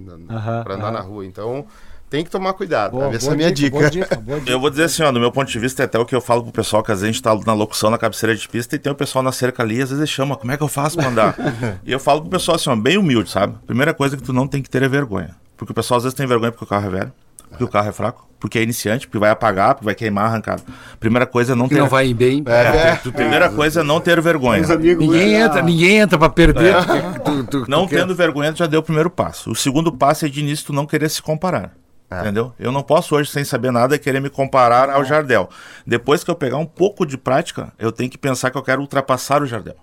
Para 0.63 0.75
andar 0.75 0.91
na 0.91 0.99
rua. 0.99 1.25
Então, 1.25 1.65
tem 2.15 2.23
que 2.23 2.29
tomar 2.31 2.53
cuidado. 2.53 2.91
Boa, 2.91 3.13
Essa 3.13 3.31
é 3.31 3.33
a 3.33 3.35
minha 3.35 3.51
dica. 3.51 3.77
Boa 3.77 3.89
dica, 3.89 4.15
boa 4.15 4.39
dica. 4.39 4.49
Eu 4.51 4.57
vou 4.59 4.69
dizer 4.69 4.83
assim, 4.85 5.03
ó, 5.03 5.11
do 5.11 5.19
meu 5.19 5.31
ponto 5.33 5.51
de 5.51 5.59
vista, 5.59 5.83
é 5.83 5.85
até 5.85 5.99
o 5.99 6.05
que 6.05 6.15
eu 6.15 6.21
falo 6.21 6.43
pro 6.43 6.51
pessoal, 6.53 6.81
que 6.81 6.91
às 6.91 6.99
vezes 7.01 7.09
a 7.09 7.11
gente 7.11 7.21
tá 7.21 7.35
na 7.45 7.53
locução, 7.53 7.89
na 7.89 7.97
cabeceira 7.97 8.33
de 8.33 8.47
pista, 8.47 8.73
e 8.75 8.79
tem 8.79 8.89
o 8.91 8.95
pessoal 8.95 9.21
na 9.21 9.33
cerca 9.33 9.61
ali, 9.61 9.81
às 9.81 9.89
vezes 9.89 10.09
chama, 10.09 10.37
como 10.37 10.51
é 10.53 10.57
que 10.57 10.63
eu 10.63 10.67
faço 10.69 10.95
pra 10.97 11.09
andar? 11.09 11.35
e 11.85 11.91
eu 11.91 11.99
falo 11.99 12.21
pro 12.21 12.29
pessoal 12.29 12.55
assim, 12.55 12.69
ó, 12.69 12.75
bem 12.75 12.97
humilde, 12.97 13.29
sabe? 13.29 13.55
Primeira 13.67 13.93
coisa 13.93 14.15
que 14.15 14.23
tu 14.23 14.31
não 14.31 14.47
tem 14.47 14.61
que 14.61 14.69
ter 14.69 14.81
é 14.81 14.87
vergonha. 14.87 15.35
Porque 15.57 15.71
o 15.73 15.75
pessoal 15.75 15.97
às 15.97 16.03
vezes 16.03 16.15
tem 16.15 16.25
vergonha 16.25 16.51
porque 16.51 16.63
o 16.63 16.67
carro 16.67 16.87
é 16.87 16.89
velho, 16.89 17.11
porque 17.49 17.63
o 17.63 17.67
carro 17.67 17.89
é 17.89 17.91
fraco, 17.91 18.27
porque 18.39 18.59
é 18.59 18.63
iniciante, 18.63 19.07
porque 19.07 19.17
vai 19.17 19.29
apagar, 19.29 19.73
porque 19.75 19.85
vai 19.85 19.95
queimar 19.95 20.25
a 20.25 20.27
arrancada. 20.27 20.61
Primeira 20.99 21.25
coisa 21.25 21.53
é 21.53 21.55
não 21.55 21.67
ter... 21.69 21.75
não 21.75 21.87
vai 21.87 22.13
bem. 22.13 22.43
É, 22.45 22.95
Primeira 23.11 23.49
coisa 23.49 23.79
é 23.79 23.83
não 23.83 23.99
ter 24.01 24.19
vergonha. 24.21 24.61
Ninguém 24.77 25.35
entra, 25.35 25.61
ninguém 25.61 25.97
entra 25.99 26.17
pra 26.19 26.29
perder. 26.29 26.75
É. 26.75 26.81
Tu- 27.19 27.43
tu- 27.45 27.61
tu 27.63 27.65
Não 27.71 27.87
tendo 27.87 28.13
vergonha, 28.13 28.51
tu 28.51 28.59
já 28.59 28.65
deu 28.67 28.81
o 28.81 28.83
primeiro 28.83 29.09
passo. 29.09 29.49
O 29.51 29.55
segundo 29.55 29.91
passo 29.91 30.25
é 30.25 30.29
de 30.29 30.41
início 30.41 30.65
tu 30.67 30.73
não 30.73 30.85
querer 30.85 31.09
se 31.09 31.21
comparar. 31.21 31.71
Entendeu? 32.11 32.53
Eu 32.59 32.71
não 32.71 32.83
posso 32.83 33.15
hoje, 33.15 33.31
sem 33.31 33.43
saber 33.43 33.71
nada, 33.71 33.97
querer 33.97 34.19
me 34.19 34.29
comparar 34.29 34.89
ao 34.89 35.03
Jardel. 35.03 35.49
Depois 35.85 36.23
que 36.23 36.29
eu 36.29 36.35
pegar 36.35 36.57
um 36.57 36.65
pouco 36.65 37.05
de 37.05 37.17
prática, 37.17 37.73
eu 37.79 37.91
tenho 37.91 38.09
que 38.09 38.17
pensar 38.17 38.51
que 38.51 38.57
eu 38.57 38.63
quero 38.63 38.81
ultrapassar 38.81 39.41
o 39.41 39.45
Jardel. 39.45 39.75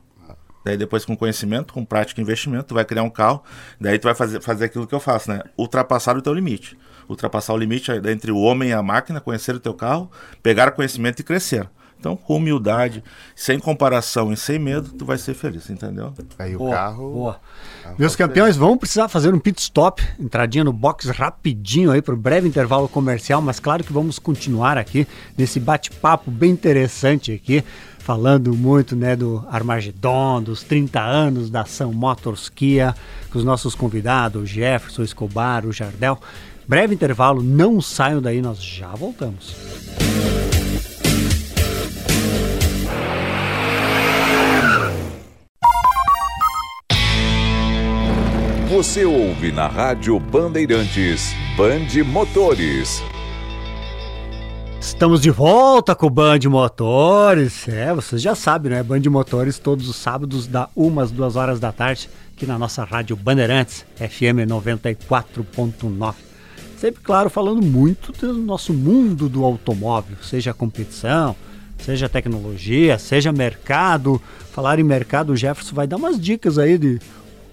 Daí 0.64 0.76
depois 0.76 1.04
com 1.04 1.16
conhecimento, 1.16 1.74
com 1.74 1.84
prática 1.84 2.20
e 2.20 2.22
investimento, 2.22 2.64
tu 2.68 2.74
vai 2.74 2.84
criar 2.84 3.02
um 3.02 3.10
carro, 3.10 3.42
daí 3.80 3.98
tu 3.98 4.04
vai 4.04 4.14
fazer, 4.14 4.40
fazer 4.40 4.66
aquilo 4.66 4.86
que 4.86 4.94
eu 4.94 5.00
faço, 5.00 5.30
né? 5.30 5.42
Ultrapassar 5.58 6.16
o 6.16 6.22
teu 6.22 6.32
limite. 6.32 6.78
Ultrapassar 7.08 7.52
o 7.52 7.56
limite 7.56 7.90
é 7.90 7.96
entre 8.10 8.30
o 8.30 8.38
homem 8.38 8.70
e 8.70 8.72
a 8.72 8.82
máquina, 8.82 9.20
conhecer 9.20 9.54
o 9.54 9.60
teu 9.60 9.74
carro, 9.74 10.10
pegar 10.42 10.70
conhecimento 10.70 11.20
e 11.20 11.24
crescer. 11.24 11.68
Então, 12.02 12.16
com 12.16 12.34
humildade, 12.34 13.00
sem 13.32 13.60
comparação 13.60 14.32
e 14.32 14.36
sem 14.36 14.58
medo, 14.58 14.88
tu 14.88 15.04
vai 15.04 15.16
ser 15.16 15.34
feliz, 15.34 15.70
entendeu? 15.70 16.12
Aí 16.36 16.56
o 16.56 16.58
Boa, 16.58 16.74
carro. 16.74 17.12
boa. 17.12 17.40
Meus 17.96 18.16
campeões, 18.16 18.56
vamos 18.56 18.78
precisar 18.78 19.06
fazer 19.06 19.32
um 19.32 19.38
pit 19.38 19.60
stop, 19.60 20.02
entradinha 20.18 20.64
no 20.64 20.72
box 20.72 21.06
rapidinho 21.10 21.92
aí 21.92 22.02
para 22.02 22.12
o 22.12 22.16
breve 22.16 22.48
intervalo 22.48 22.88
comercial, 22.88 23.40
mas 23.40 23.60
claro 23.60 23.84
que 23.84 23.92
vamos 23.92 24.18
continuar 24.18 24.76
aqui 24.76 25.06
nesse 25.38 25.60
bate-papo 25.60 26.28
bem 26.28 26.50
interessante 26.50 27.30
aqui, 27.30 27.62
falando 28.00 28.52
muito 28.52 28.96
né, 28.96 29.14
do 29.14 29.46
Armagedon, 29.48 30.42
dos 30.42 30.64
30 30.64 31.00
anos 31.00 31.50
da 31.50 31.60
ação 31.60 31.92
Motors 31.92 32.48
Kia, 32.48 32.96
com 33.30 33.38
os 33.38 33.44
nossos 33.44 33.76
convidados, 33.76 34.42
o 34.42 34.44
Jefferson 34.44 35.04
Escobar, 35.04 35.64
o 35.64 35.72
Jardel. 35.72 36.18
Breve 36.66 36.94
intervalo, 36.94 37.44
não 37.44 37.80
saiam 37.80 38.20
daí, 38.20 38.42
nós 38.42 38.60
já 38.60 38.88
voltamos. 38.88 39.54
Você 48.72 49.04
ouve 49.04 49.52
na 49.52 49.66
Rádio 49.66 50.18
Bandeirantes 50.18 51.34
Bande 51.58 52.02
Motores. 52.02 53.02
Estamos 54.80 55.20
de 55.20 55.30
volta 55.30 55.94
com 55.94 56.06
o 56.06 56.10
Band 56.10 56.38
Motores. 56.46 57.68
É, 57.68 57.92
vocês 57.92 58.22
já 58.22 58.34
sabem, 58.34 58.72
né? 58.72 58.82
Band 58.82 59.02
Motores 59.10 59.58
todos 59.58 59.90
os 59.90 59.96
sábados, 59.96 60.46
da 60.46 60.70
umas 60.74 61.10
duas 61.10 61.36
horas 61.36 61.60
da 61.60 61.70
tarde, 61.70 62.08
aqui 62.34 62.46
na 62.46 62.58
nossa 62.58 62.82
rádio 62.82 63.14
Bandeirantes, 63.14 63.84
FM 63.96 64.48
94.9. 64.48 66.14
Sempre, 66.78 67.02
claro, 67.02 67.28
falando 67.28 67.60
muito 67.60 68.10
do 68.12 68.32
nosso 68.38 68.72
mundo 68.72 69.28
do 69.28 69.44
automóvel, 69.44 70.16
seja 70.22 70.54
competição, 70.54 71.36
seja 71.76 72.08
tecnologia, 72.08 72.98
seja 72.98 73.32
mercado. 73.32 74.18
Falar 74.50 74.78
em 74.78 74.82
mercado, 74.82 75.34
o 75.34 75.36
Jefferson 75.36 75.74
vai 75.74 75.86
dar 75.86 75.96
umas 75.96 76.18
dicas 76.18 76.56
aí 76.56 76.78
de 76.78 76.98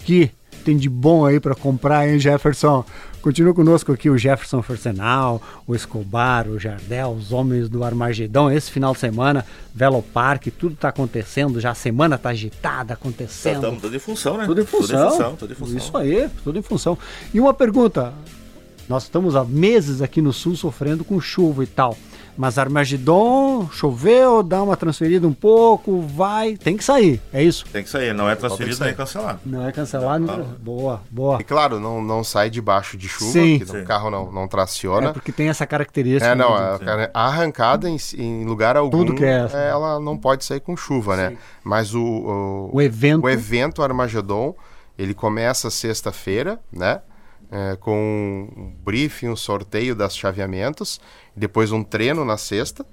que 0.06 0.32
tem 0.70 0.78
de 0.78 0.88
bom 0.88 1.26
aí 1.26 1.40
para 1.40 1.56
comprar, 1.56 2.08
hein, 2.08 2.20
Jefferson? 2.20 2.86
Continua 3.24 3.56
conosco 3.56 3.92
aqui 3.92 4.08
o 4.08 4.16
Jefferson 4.16 4.62
Fersenal, 4.62 5.42
o 5.66 5.74
Escobar, 5.74 6.48
o 6.48 6.60
Jardel, 6.60 7.10
os 7.10 7.32
homens 7.32 7.68
do 7.68 7.84
Armagedão. 7.84 8.52
Esse 8.52 8.70
final 8.70 8.94
de 8.94 9.00
semana, 9.00 9.44
Velo 9.74 10.04
Parque, 10.04 10.52
tudo 10.52 10.76
está 10.76 10.90
acontecendo, 10.90 11.60
já 11.60 11.72
a 11.72 11.76
semana 11.76 12.18
está 12.18 12.30
agitada, 12.30 12.94
acontecendo. 12.94 13.56
Estamos 13.56 13.82
tudo 13.82 13.96
em 13.96 14.00
função, 14.00 14.38
né? 14.38 14.46
Tudo 14.46 14.62
em 14.62 14.66
função. 14.66 14.88
Tudo 14.88 15.08
em 15.08 15.10
função, 15.10 15.36
tudo 15.36 15.52
em 15.54 15.56
função. 15.56 15.78
Isso 15.78 15.98
aí, 15.98 16.30
tudo 16.44 16.60
em 16.60 16.62
função. 16.62 16.98
E 17.34 17.40
uma 17.40 17.54
pergunta: 17.54 18.14
nós 18.88 19.04
estamos 19.04 19.36
há 19.36 19.44
meses 19.44 20.04
aqui 20.04 20.22
no 20.22 20.32
sul 20.32 20.56
sofrendo 20.56 21.04
com 21.04 21.20
chuva 21.20 21.64
e 21.64 21.68
tal. 21.68 21.98
Mas 22.40 22.58
Armagedon, 22.58 23.68
choveu, 23.70 24.42
dá 24.42 24.64
uma 24.64 24.78
transferida 24.78 25.28
um 25.28 25.34
pouco, 25.34 26.00
vai, 26.00 26.56
tem 26.56 26.78
que 26.78 26.84
sair, 26.86 27.20
é 27.34 27.44
isso? 27.44 27.66
Tem 27.70 27.84
que 27.84 27.90
sair, 27.90 28.14
não 28.14 28.30
é 28.30 28.36
transferido 28.36 28.82
nem 28.86 28.94
cancelado. 28.94 29.42
Não 29.46 29.68
é 29.68 29.74
cancelado, 29.74 30.26
não. 30.26 30.44
boa, 30.44 31.02
boa. 31.12 31.42
E 31.42 31.44
claro, 31.44 31.82
não, 31.82 32.02
não 32.02 32.24
sai 32.24 32.50
debaixo 32.50 32.96
de 32.96 33.10
chuva, 33.10 33.34
Sim. 33.34 33.60
que 33.60 33.66
Sim. 33.66 33.82
o 33.82 33.86
carro 33.86 34.10
não, 34.10 34.32
não 34.32 34.48
traciona. 34.48 35.10
É 35.10 35.12
porque 35.12 35.34
tem 35.34 35.50
essa 35.50 35.68
característica. 35.68 36.28
É, 36.32 36.34
não, 36.34 36.58
né, 36.58 36.76
a, 36.76 36.80
cara, 36.80 37.12
a 37.14 37.26
arrancada 37.26 37.90
em, 37.90 37.98
em 38.18 38.46
lugar 38.46 38.78
algum, 38.78 39.00
Tudo 39.00 39.16
que 39.16 39.26
é 39.26 39.40
essa. 39.44 39.58
ela 39.58 40.00
não 40.00 40.18
pode 40.18 40.46
sair 40.46 40.62
com 40.62 40.78
chuva, 40.78 41.18
né? 41.18 41.36
Mas 41.62 41.94
o, 41.94 42.02
o, 42.02 42.70
O 42.72 42.82
evento. 42.82 43.26
o 43.26 43.30
evento 43.30 43.84
Armagedon, 43.84 44.56
ele 44.98 45.14
começa 45.14 45.70
sexta-feira, 45.70 46.58
né? 46.72 47.02
É, 47.52 47.76
com 47.78 48.48
um 48.56 48.76
briefing, 48.84 49.30
um 49.30 49.36
sorteio 49.36 49.96
das 49.96 50.16
chaveamentos, 50.16 51.02
depois 51.36 51.72
um 51.72 51.84
treino 51.84 52.24
na 52.24 52.38
sexta. 52.38 52.86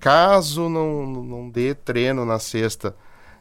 Caso 0.00 0.70
não, 0.70 1.06
não 1.06 1.50
dê 1.50 1.74
treino 1.74 2.24
na 2.24 2.38
sexta, 2.38 2.96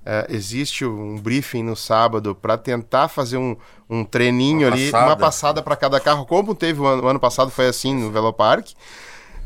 é, 0.06 0.28
existe 0.30 0.86
um 0.86 1.18
briefing 1.18 1.64
no 1.64 1.76
sábado 1.76 2.34
para 2.34 2.58
tentar 2.58 3.08
fazer 3.10 3.38
um, 3.38 3.56
um 3.90 4.04
treininho 4.04 4.68
Uma 4.68 4.76
ali, 4.76 4.92
passada. 4.92 5.06
uma 5.06 5.18
passada 5.18 5.62
para 5.62 5.76
cada 5.76 6.00
carro, 6.00 6.26
como 6.26 6.56
teve 6.56 6.80
o 6.82 6.86
ano, 6.86 7.04
o 7.04 7.08
ano 7.08 7.20
passado, 7.20 7.52
foi 7.52 7.68
assim 7.68 7.94
no 7.94 8.12
Velopark. 8.12 8.74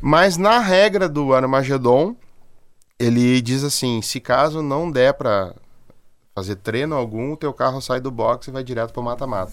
Mas 0.01 0.37
na 0.37 0.59
regra 0.59 1.09
do 1.09 1.33
Armagedon, 1.33 2.15
ele 2.99 3.41
diz 3.41 3.63
assim: 3.63 4.01
se 4.01 4.19
caso 4.19 4.61
não 4.61 4.91
der 4.91 5.13
para 5.13 5.55
fazer 6.35 6.55
treino 6.55 6.95
algum, 6.95 7.33
o 7.33 7.37
teu 7.37 7.53
carro 7.53 7.81
sai 7.81 7.99
do 7.99 8.09
box 8.09 8.47
e 8.47 8.51
vai 8.51 8.63
direto 8.63 8.91
para 8.91 9.01
o 9.01 9.03
mata-mata. 9.03 9.51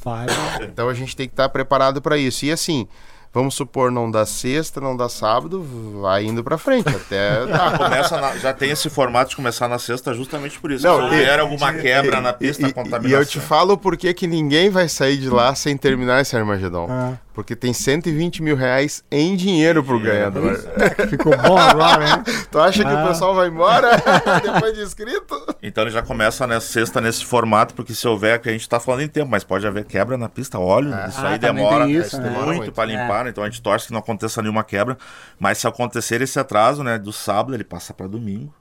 Então 0.65 0.89
a 0.89 0.95
gente 0.95 1.15
tem 1.15 1.27
que 1.29 1.33
estar 1.35 1.49
preparado 1.49 2.01
para 2.01 2.17
isso. 2.17 2.45
E 2.45 2.53
assim, 2.53 2.89
vamos 3.33 3.55
supor, 3.55 3.91
não 3.91 4.11
dá 4.11 4.27
sexta, 4.27 4.81
não 4.81 4.97
dá 4.97 5.09
sábado, 5.09 5.65
vai 6.01 6.25
indo 6.25 6.43
para 6.43 6.59
frente 6.59 6.89
até 6.89 7.47
dar. 7.47 7.79
Começa 7.79 8.21
na- 8.21 8.37
já 8.37 8.53
tem 8.53 8.71
esse 8.71 8.89
formato 8.91 9.31
de 9.31 9.37
começar 9.37 9.69
na 9.69 9.79
sexta 9.79 10.13
justamente 10.15 10.59
por 10.59 10.71
isso. 10.71 10.87
Não, 10.87 10.97
Se 10.97 11.01
e- 11.03 11.05
houver 11.05 11.41
alguma 11.41 11.73
quebra 11.73 12.21
na 12.21 12.33
pista, 12.33 12.67
E- 12.69 12.73
contaminação. 12.73 13.11
E 13.11 13.13
eu 13.13 13.25
te 13.27 13.41
falo 13.41 13.77
por 13.79 13.97
que 13.97 14.13
que 14.15 14.27
ninguém 14.27 14.71
vai 14.71 14.89
sair 14.89 15.17
de 15.19 15.29
lá 15.29 15.55
sem 15.55 15.77
terminar 15.77 16.21
esse 16.23 16.37
Armagedon. 16.37 16.87
Ah. 16.91 17.15
Porque 17.33 17.55
tem 17.57 17.73
120 17.73 18.43
mil 18.43 18.55
reais 18.57 19.03
em 19.11 19.35
dinheiro 19.35 19.83
pro 19.83 19.99
ganhador. 19.99 20.59
ficou 21.09 21.35
bom 21.39 21.57
agora, 21.57 21.99
né? 21.99 22.25
Tu 22.51 22.59
acha 22.59 22.85
que 22.85 22.91
Ah. 22.91 23.05
o 23.05 23.09
pessoal 23.09 23.35
vai 23.35 23.49
embora 23.49 23.91
depois 24.43 24.75
de 24.75 24.83
inscrito? 24.83 25.41
Então 25.63 25.85
ele 25.85 25.91
já 25.91 26.03
começa 26.03 26.47
na 26.47 26.61
sexta 26.61 27.01
nesse 27.01 27.25
formato, 27.25 27.73
porque 27.75 27.95
se 27.95 28.07
houver, 28.07 28.41
que 28.41 28.49
a 28.49 28.53
gente 28.53 28.69
tá 28.69 28.79
falando 28.81 29.03
em 29.03 29.09
tempo, 29.09 29.31
mas 29.31 29.45
pode 29.45 29.67
haver 29.67 29.85
quebra 29.85 30.19
na 30.19 30.29
pista, 30.29 30.59
óleo, 30.59 30.91
isso 31.09 31.21
Ah, 31.21 31.29
aí 31.31 31.39
também 31.39 31.65
demora, 31.65 31.89
isso, 31.89 32.21
né? 32.21 32.29
muito 32.31 32.47
Muito. 32.57 32.73
para 32.73 32.85
limpar, 32.85 33.20
então 33.27 33.45
a 33.45 33.49
gente 33.49 33.61
torce 33.63 33.87
que 33.89 33.93
não 33.93 34.01
aconteça 34.01 34.41
nenhuma 34.43 34.65
quebra, 34.65 34.97
mas 35.39 35.59
se 35.59 35.67
acontecer 35.67 36.21
esse 36.23 36.39
atraso, 36.39 36.83
né, 36.83 36.99
do 36.99 37.13
sábado, 37.13 37.55
ele 37.55 37.65
passa 37.65 37.93
para 37.93 38.07
domingo 38.07 38.55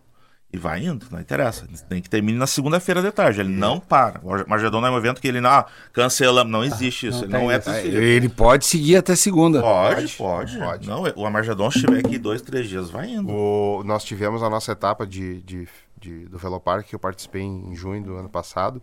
e 0.51 0.57
vai 0.57 0.83
indo, 0.83 1.05
não 1.11 1.19
interessa, 1.21 1.67
tem 1.87 2.01
que 2.01 2.09
terminar 2.09 2.39
na 2.39 2.47
segunda-feira 2.47 3.03
de 3.03 3.11
tarde, 3.11 3.39
ele 3.39 3.49
não 3.49 3.79
para, 3.79 4.19
o 4.23 4.49
Magedon 4.49 4.81
não 4.81 4.87
é 4.87 4.91
um 4.91 4.97
evento 4.97 5.21
que 5.21 5.27
ele, 5.27 5.39
não, 5.39 5.49
ah, 5.51 5.65
cancelamos, 5.93 6.51
não 6.51 6.63
existe 6.63 7.05
isso, 7.05 7.19
não 7.27 7.37
ele 7.37 7.43
não 7.45 7.51
é 7.51 7.55
isso. 7.57 7.63
transferido. 7.65 8.01
Ele 8.01 8.29
pode 8.29 8.65
seguir 8.65 8.95
até 8.95 9.15
segunda. 9.15 9.61
Pode, 9.61 9.95
Pode, 10.15 10.17
pode, 10.17 10.57
pode. 10.57 10.87
Não, 10.87 11.03
o 11.15 11.23
Amargedon, 11.27 11.69
se 11.69 11.77
estiver 11.77 11.99
aqui 11.99 12.17
dois, 12.17 12.41
três 12.41 12.67
dias, 12.67 12.89
vai 12.89 13.11
indo. 13.11 13.31
O- 13.31 13.83
nós 13.85 14.03
tivemos 14.03 14.41
a 14.41 14.49
nossa 14.49 14.71
etapa 14.71 15.05
de, 15.05 15.39
de, 15.43 15.67
de- 16.01 16.25
do 16.25 16.39
Velopark, 16.39 16.87
que 16.89 16.95
eu 16.95 16.99
participei 16.99 17.43
em 17.43 17.75
junho 17.75 18.01
do 18.03 18.15
ano 18.15 18.27
passado. 18.29 18.81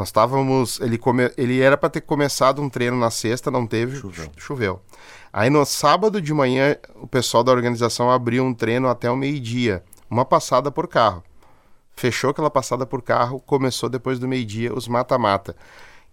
Nós 0.00 0.08
estávamos. 0.08 0.80
Ele, 0.80 0.96
come, 0.96 1.30
ele 1.36 1.60
era 1.60 1.76
para 1.76 1.90
ter 1.90 2.00
começado 2.00 2.62
um 2.62 2.70
treino 2.70 2.96
na 2.96 3.10
sexta, 3.10 3.50
não 3.50 3.66
teve. 3.66 3.98
Choveu. 3.98 4.30
Choveu. 4.34 4.80
Aí 5.30 5.50
no 5.50 5.62
sábado 5.66 6.22
de 6.22 6.32
manhã, 6.32 6.74
o 6.96 7.06
pessoal 7.06 7.44
da 7.44 7.52
organização 7.52 8.10
abriu 8.10 8.42
um 8.42 8.54
treino 8.54 8.88
até 8.88 9.10
o 9.10 9.16
meio-dia. 9.16 9.84
Uma 10.08 10.24
passada 10.24 10.70
por 10.70 10.88
carro. 10.88 11.22
Fechou 11.94 12.30
aquela 12.30 12.50
passada 12.50 12.86
por 12.86 13.02
carro, 13.02 13.40
começou 13.40 13.90
depois 13.90 14.18
do 14.18 14.26
meio-dia 14.26 14.72
os 14.74 14.88
mata-mata. 14.88 15.54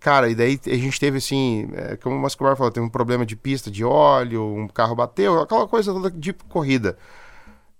Cara, 0.01 0.29
e 0.29 0.35
daí 0.35 0.59
a 0.67 0.75
gente 0.75 0.99
teve 0.99 1.19
assim, 1.19 1.69
é, 1.73 1.95
como 1.95 2.13
o 2.13 2.19
Mascobar 2.19 2.57
falou, 2.57 2.71
teve 2.71 2.85
um 2.85 2.89
problema 2.89 3.25
de 3.25 3.37
pista, 3.37 3.71
de 3.71 3.85
óleo, 3.85 4.43
um 4.43 4.67
carro 4.67 4.95
bateu, 4.95 5.39
aquela 5.39 5.65
coisa 5.65 5.93
toda 5.93 6.11
de 6.11 6.33
corrida. 6.33 6.97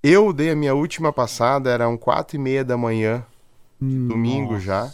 Eu 0.02 0.32
dei 0.32 0.52
a 0.52 0.56
minha 0.56 0.74
última 0.74 1.12
passada, 1.12 1.70
eram 1.70 1.98
quatro 1.98 2.38
e 2.38 2.40
meia 2.40 2.64
da 2.64 2.78
manhã, 2.78 3.26
de 3.80 4.08
domingo 4.08 4.58
já, 4.58 4.90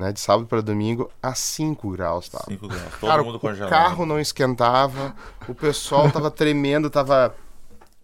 né, 0.00 0.12
de 0.12 0.18
sábado 0.20 0.46
para 0.46 0.62
domingo, 0.62 1.10
a 1.22 1.34
5 1.34 1.90
graus 1.90 2.28
tava. 2.28 2.44
Cinco 2.48 2.66
graus, 2.66 2.82
todo 2.98 3.10
Cara, 3.10 3.22
mundo 3.22 3.34
o 3.36 3.40
congelado. 3.40 3.68
carro 3.70 4.06
não 4.06 4.18
esquentava, 4.18 5.14
o 5.46 5.54
pessoal 5.54 6.10
tava 6.10 6.30
tremendo, 6.32 6.88
tava 6.88 7.34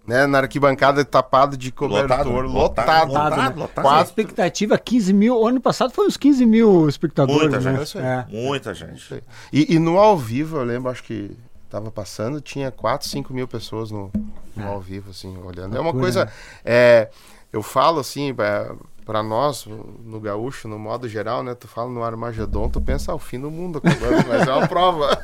né, 0.07 0.27
na 0.27 0.39
arquibancada 0.39 1.05
tapado 1.05 1.57
de 1.57 1.73
cobertor, 1.73 2.45
Lotado, 2.45 2.53
lotado. 2.53 3.09
lotado, 3.13 3.37
né? 3.37 3.53
lotado. 3.57 3.79
A 3.79 3.83
Quatro- 3.91 4.05
expectativa 4.05 4.79
15 4.79 5.13
mil. 5.13 5.37
O 5.41 5.47
ano 5.49 5.61
passado 5.61 5.91
foi 5.93 6.07
uns 6.07 6.17
15 6.17 6.45
mil 6.47 6.89
espectadores, 6.89 7.41
Muita 7.51 7.61
né? 7.61 7.79
gente. 7.79 7.99
É. 7.99 8.27
Muita 8.29 8.75
gente. 8.75 9.25
E, 9.53 9.75
e 9.75 9.79
no 9.79 9.99
ao 9.99 10.17
vivo, 10.19 10.59
eu 10.59 10.65
lembro, 10.65 10.91
acho 10.91 11.03
que 11.03 11.37
tava 11.71 11.91
passando, 11.91 12.41
tinha 12.41 12.71
4, 12.71 13.09
5 13.09 13.33
mil 13.35 13.49
pessoas 13.49 13.91
no, 13.91 14.13
no 14.55 14.69
ao 14.69 14.81
vivo, 14.81 15.11
assim, 15.11 15.37
olhando. 15.43 15.77
É 15.77 15.81
uma 15.81 15.93
coisa. 15.93 16.27
né? 16.27 16.31
É, 16.65 17.09
eu 17.53 17.63
falo 17.63 17.99
assim, 17.99 18.33
para 19.07 19.23
nós, 19.23 19.65
no 20.05 20.21
gaúcho, 20.21 20.67
no 20.67 20.77
modo 20.77 21.09
geral, 21.09 21.45
né? 21.45 21.55
Tu 21.55 21.69
fala 21.69 21.89
no 21.89 22.03
Armagedon, 22.03 22.69
tu 22.69 22.81
pensa, 22.81 23.13
ah, 23.13 23.15
o 23.15 23.19
fim 23.21 23.39
do 23.41 23.53
mundo 23.53 23.79
acabando, 23.79 24.27
mas 24.27 24.47
é 24.47 24.53
uma 24.53 24.67
prova. 24.69 25.17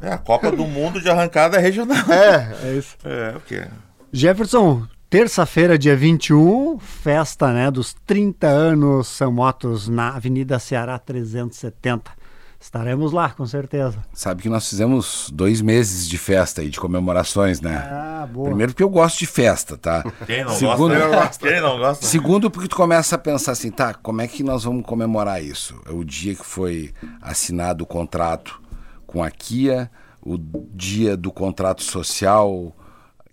É 0.00 0.10
a 0.10 0.16
Copa 0.16 0.50
do 0.50 0.64
Mundo 0.64 0.98
de 0.98 1.10
arrancada 1.10 1.58
regional. 1.58 2.10
É, 2.10 2.56
É 2.68 2.74
isso. 2.74 2.96
É, 3.04 3.36
o 3.36 3.40
quê? 3.40 3.66
Jefferson, 4.10 4.82
terça-feira, 5.10 5.78
dia 5.78 5.94
21, 5.94 6.78
festa 6.78 7.52
né, 7.52 7.70
dos 7.70 7.94
30 8.06 8.46
anos 8.46 9.08
São 9.08 9.30
Motos 9.30 9.88
na 9.88 10.16
Avenida 10.16 10.58
Ceará 10.58 10.98
370. 10.98 12.17
Estaremos 12.60 13.12
lá, 13.12 13.30
com 13.30 13.46
certeza. 13.46 14.04
Sabe 14.12 14.42
que 14.42 14.48
nós 14.48 14.68
fizemos 14.68 15.30
dois 15.32 15.60
meses 15.60 16.08
de 16.08 16.18
festa 16.18 16.60
aí, 16.60 16.68
de 16.68 16.80
comemorações, 16.80 17.60
né? 17.60 17.76
Ah, 17.88 18.28
boa. 18.30 18.48
Primeiro 18.48 18.72
porque 18.72 18.82
eu 18.82 18.88
gosto 18.90 19.18
de 19.20 19.26
festa, 19.26 19.76
tá? 19.76 20.02
Quem 20.26 20.44
não 20.44 20.52
Segundo, 20.52 20.94
gosta? 20.94 21.48
Quem 21.48 21.60
não 21.60 21.78
gosta? 21.78 22.04
Segundo, 22.04 22.50
porque 22.50 22.68
tu 22.68 22.74
começa 22.74 23.14
a 23.14 23.18
pensar 23.18 23.52
assim, 23.52 23.70
tá, 23.70 23.94
como 23.94 24.20
é 24.20 24.26
que 24.26 24.42
nós 24.42 24.64
vamos 24.64 24.84
comemorar 24.84 25.42
isso? 25.42 25.80
É 25.86 25.92
o 25.92 26.04
dia 26.04 26.34
que 26.34 26.44
foi 26.44 26.92
assinado 27.22 27.84
o 27.84 27.86
contrato 27.86 28.60
com 29.06 29.22
a 29.22 29.30
Kia, 29.30 29.88
o 30.20 30.36
dia 30.74 31.16
do 31.16 31.30
contrato 31.30 31.82
social 31.82 32.74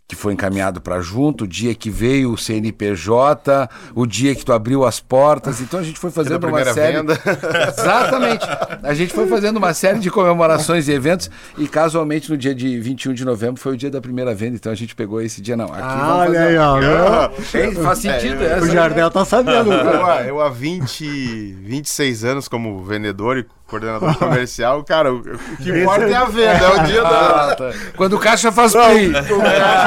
que 0.07 0.15
foi 0.15 0.33
encaminhado 0.33 0.79
para 0.79 1.01
junto, 1.01 1.45
o 1.45 1.47
dia 1.47 1.73
que 1.73 1.89
veio 1.89 2.31
o 2.31 2.37
CNPJ, 2.37 3.67
o 3.95 4.05
dia 4.05 4.35
que 4.35 4.45
tu 4.45 4.53
abriu 4.53 4.85
as 4.85 4.99
portas. 4.99 5.59
Então 5.61 5.79
a 5.79 5.83
gente 5.83 5.97
foi 5.99 6.11
fazendo 6.11 6.45
uma 6.47 6.63
série. 6.65 6.97
venda. 6.97 7.19
Exatamente. 7.75 8.45
A 8.83 8.93
gente 8.93 9.13
foi 9.13 9.25
fazendo 9.27 9.57
uma 9.57 9.73
série 9.73 9.97
de 9.99 10.11
comemorações 10.11 10.87
e 10.87 10.91
eventos 10.91 11.29
e 11.58 11.67
casualmente 11.67 12.29
no 12.29 12.37
dia 12.37 12.53
de 12.53 12.79
21 12.79 13.13
de 13.13 13.25
novembro 13.25 13.60
foi 13.60 13.73
o 13.73 13.77
dia 13.77 13.89
da 13.89 13.99
primeira 13.99 14.35
venda, 14.35 14.56
então 14.56 14.71
a 14.71 14.75
gente 14.75 14.93
pegou 14.95 15.19
esse 15.21 15.41
dia 15.41 15.58
não. 15.58 15.65
Aqui 15.65 15.81
Ah, 15.81 15.95
vamos 16.06 16.19
olha 16.19 16.33
fazer 16.33 16.47
aí, 16.47 16.58
ó. 16.58 17.27
Tem- 17.51 17.75
faz 17.83 17.99
sentido. 17.99 18.43
É, 18.43 18.47
essa 18.53 18.65
O 18.65 18.69
Jardel 18.69 19.10
tá 19.10 19.25
sabendo. 19.25 19.71
Eu, 19.73 20.06
há- 20.06 20.21
eu 20.21 20.39
há 20.41 20.49
20, 20.49 21.53
26 21.63 22.23
anos 22.23 22.47
como 22.47 22.83
vendedor 22.83 23.37
e 23.39 23.45
coordenador 23.67 24.15
comercial, 24.19 24.83
cara, 24.83 25.12
o, 25.12 25.17
o 25.17 25.58
que 25.58 25.71
importa 25.71 26.03
é 26.06 26.13
a 26.13 26.25
venda, 26.25 26.51
é 26.65 26.75
o 26.75 26.83
dia 26.83 27.01
da. 27.01 27.10
Ah, 27.51 27.56
tá. 27.56 27.71
Quando 27.97 28.13
o 28.13 28.19
caixa 28.19 28.51
faz 28.51 28.73
PRI. 28.73 29.12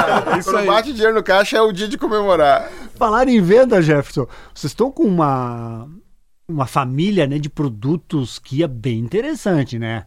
É, 0.08 0.38
isso 0.38 0.50
Quando 0.50 0.60
aí. 0.60 0.66
bate 0.66 0.92
dinheiro 0.92 1.14
no 1.14 1.22
caixa 1.22 1.56
é 1.56 1.62
o 1.62 1.72
dia 1.72 1.88
de 1.88 1.98
comemorar. 1.98 2.70
Falar 2.96 3.28
em 3.28 3.40
venda, 3.40 3.80
Jefferson, 3.80 4.26
vocês 4.54 4.72
estão 4.72 4.90
com 4.90 5.04
uma, 5.04 5.88
uma 6.48 6.66
família 6.66 7.26
né, 7.26 7.38
de 7.38 7.48
produtos 7.48 8.38
que 8.38 8.62
é 8.62 8.68
bem 8.68 8.98
interessante, 8.98 9.78
né? 9.78 10.06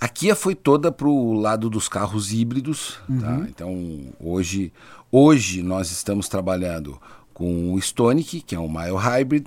A 0.00 0.08
Kia 0.08 0.34
foi 0.34 0.54
toda 0.54 0.90
pro 0.90 1.34
lado 1.34 1.68
dos 1.68 1.88
carros 1.88 2.32
híbridos, 2.32 2.98
tá? 3.20 3.46
Então, 3.48 4.12
hoje 4.18 4.72
hoje 5.12 5.62
nós 5.62 5.90
estamos 5.90 6.26
trabalhando 6.28 6.98
com 7.34 7.72
o 7.72 7.78
Stonic, 7.78 8.40
que 8.40 8.54
é 8.54 8.58
um 8.58 8.68
mild 8.68 8.96
hybrid, 8.96 9.46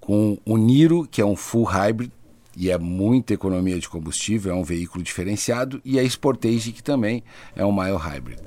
com 0.00 0.38
o 0.44 0.56
Niro, 0.56 1.06
que 1.10 1.20
é 1.20 1.26
um 1.26 1.36
full 1.36 1.64
hybrid, 1.64 2.12
e 2.56 2.70
é 2.70 2.78
muita 2.78 3.34
economia 3.34 3.78
de 3.78 3.88
combustível, 3.88 4.52
é 4.52 4.54
um 4.54 4.64
veículo 4.64 5.02
diferenciado, 5.02 5.80
e 5.84 5.98
a 5.98 6.02
Sportage, 6.02 6.72
que 6.72 6.82
também 6.82 7.22
é 7.56 7.64
um 7.64 7.72
mild 7.72 7.96
hybrid. 7.96 8.38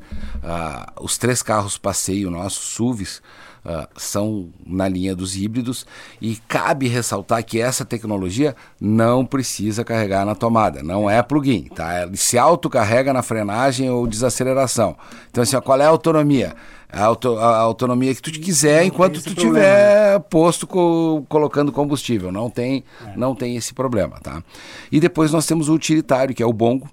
Ah, 0.44 0.94
os 1.02 1.18
três 1.18 1.42
carros 1.42 1.78
passeio 1.78 2.30
nossos, 2.30 2.76
SUVs, 2.76 3.22
ah, 3.64 3.90
são 3.98 4.50
na 4.66 4.88
linha 4.88 5.16
dos 5.16 5.36
híbridos, 5.36 5.86
e 6.22 6.36
cabe 6.48 6.88
ressaltar 6.88 7.44
que 7.44 7.60
essa 7.60 7.84
tecnologia 7.84 8.56
não 8.80 9.26
precisa 9.26 9.84
carregar 9.84 10.26
na 10.26 10.36
tomada, 10.36 10.84
não 10.84 11.10
é 11.10 11.22
plug-in, 11.24 11.64
tá? 11.64 12.04
Ele 12.04 12.18
se 12.18 12.38
autocarrega 12.38 13.12
na 13.12 13.24
frenagem 13.24 13.90
ou 13.90 14.06
desaceleração. 14.06 14.96
Então, 15.32 15.42
assim, 15.42 15.56
ó, 15.56 15.62
qual 15.62 15.82
é 15.82 15.86
a 15.86 15.90
autonomia? 15.90 16.56
A, 16.92 17.04
auto, 17.04 17.38
a 17.38 17.58
autonomia 17.58 18.14
que 18.16 18.22
tu 18.22 18.32
quiser 18.32 18.80
Não 18.82 18.88
enquanto 18.88 19.22
tu 19.22 19.34
problema, 19.36 19.54
tiver 19.60 20.20
posto 20.30 20.66
co- 20.66 21.26
colocando 21.28 21.72
combustível. 21.72 22.32
Não 22.32 22.50
tem, 22.50 22.84
não 23.16 23.36
tem 23.36 23.56
esse 23.56 23.74
problema, 23.74 24.20
tá? 24.22 24.44
E 24.92 25.00
depois 25.00 25.32
nós 25.32 25.46
temos 25.46 25.68
o 25.68 25.74
utilitário, 25.74 26.34
que 26.34 26.42
é 26.44 26.46
o 26.46 26.54
Bongo, 26.54 26.90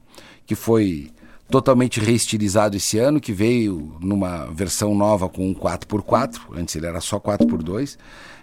que 0.46 0.54
foi 0.54 1.10
totalmente 1.48 2.00
reestilizado 2.00 2.76
esse 2.76 2.98
ano, 2.98 3.20
que 3.20 3.32
veio 3.32 3.94
numa 4.00 4.46
versão 4.46 4.94
nova 4.94 5.28
com 5.28 5.46
um 5.50 5.54
4x4, 5.54 6.40
antes 6.56 6.74
ele 6.74 6.86
era 6.86 7.00
só 7.00 7.20
4x2, 7.20 7.98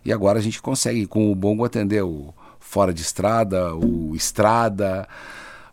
e 0.06 0.14
agora 0.14 0.38
a 0.38 0.42
gente 0.42 0.62
consegue 0.62 1.08
com 1.08 1.32
o 1.32 1.36
Bongo 1.36 1.66
atender 1.66 2.04
o 2.04 2.34
fora 2.60 2.94
de 2.94 3.02
estrada, 3.02 3.76
o 3.76 4.16
estrada. 4.16 5.08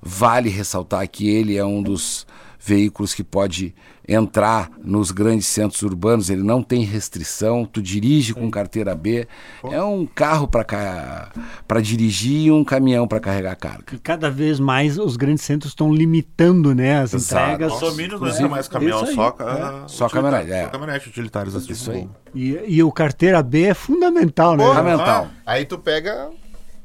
Vale 0.01 0.49
ressaltar 0.49 1.07
que 1.09 1.29
ele 1.29 1.57
é 1.57 1.65
um 1.65 1.83
dos 1.83 2.27
veículos 2.59 3.13
que 3.15 3.23
pode 3.25 3.75
entrar 4.09 4.71
nos 4.83 5.11
grandes 5.11 5.47
centros 5.47 5.83
urbanos, 5.83 6.31
ele 6.31 6.43
não 6.43 6.63
tem 6.63 6.83
restrição, 6.85 7.65
tu 7.65 7.83
dirige 7.83 8.35
com 8.35 8.51
carteira 8.51 8.95
B, 8.95 9.27
é 9.71 9.83
um 9.83 10.07
carro 10.07 10.49
para 10.49 11.81
dirigir 11.83 12.47
e 12.47 12.51
um 12.51 12.65
caminhão 12.65 13.09
para 13.09 13.21
carregar 13.21 13.57
carga. 13.57 13.85
E 13.93 13.99
cada 13.99 14.31
vez 14.31 14.61
mais 14.61 14.99
os 14.99 15.17
grandes 15.17 15.45
centros 15.45 15.73
estão 15.73 15.93
limitando 15.93 16.75
né, 16.75 17.01
as 17.01 17.13
Exato. 17.15 17.53
entregas. 17.53 17.73
Condomínio 17.73 18.19
não 18.19 18.29
é 18.29 18.49
mais 18.49 18.69
caminhão, 18.69 19.05
aí, 19.05 19.15
só, 19.15 19.37
é. 19.41 19.89
Só 19.89 20.09
caminhonete, 20.09 20.53
é. 20.53 20.65
Só 20.65 20.71
caminhonete 20.71 21.09
utilitários 21.09 21.57
assim. 21.57 21.73
Isso 21.73 21.91
aí. 21.91 22.09
E, 22.35 22.61
e 22.67 22.83
o 22.83 22.93
carteira 22.93 23.43
B 23.43 23.63
é 23.65 23.75
fundamental, 23.75 24.57
né? 24.57 24.65
Fundamental. 24.67 25.29
ah, 25.31 25.53
Aí 25.53 25.65
tu 25.65 25.79
pega. 25.79 26.31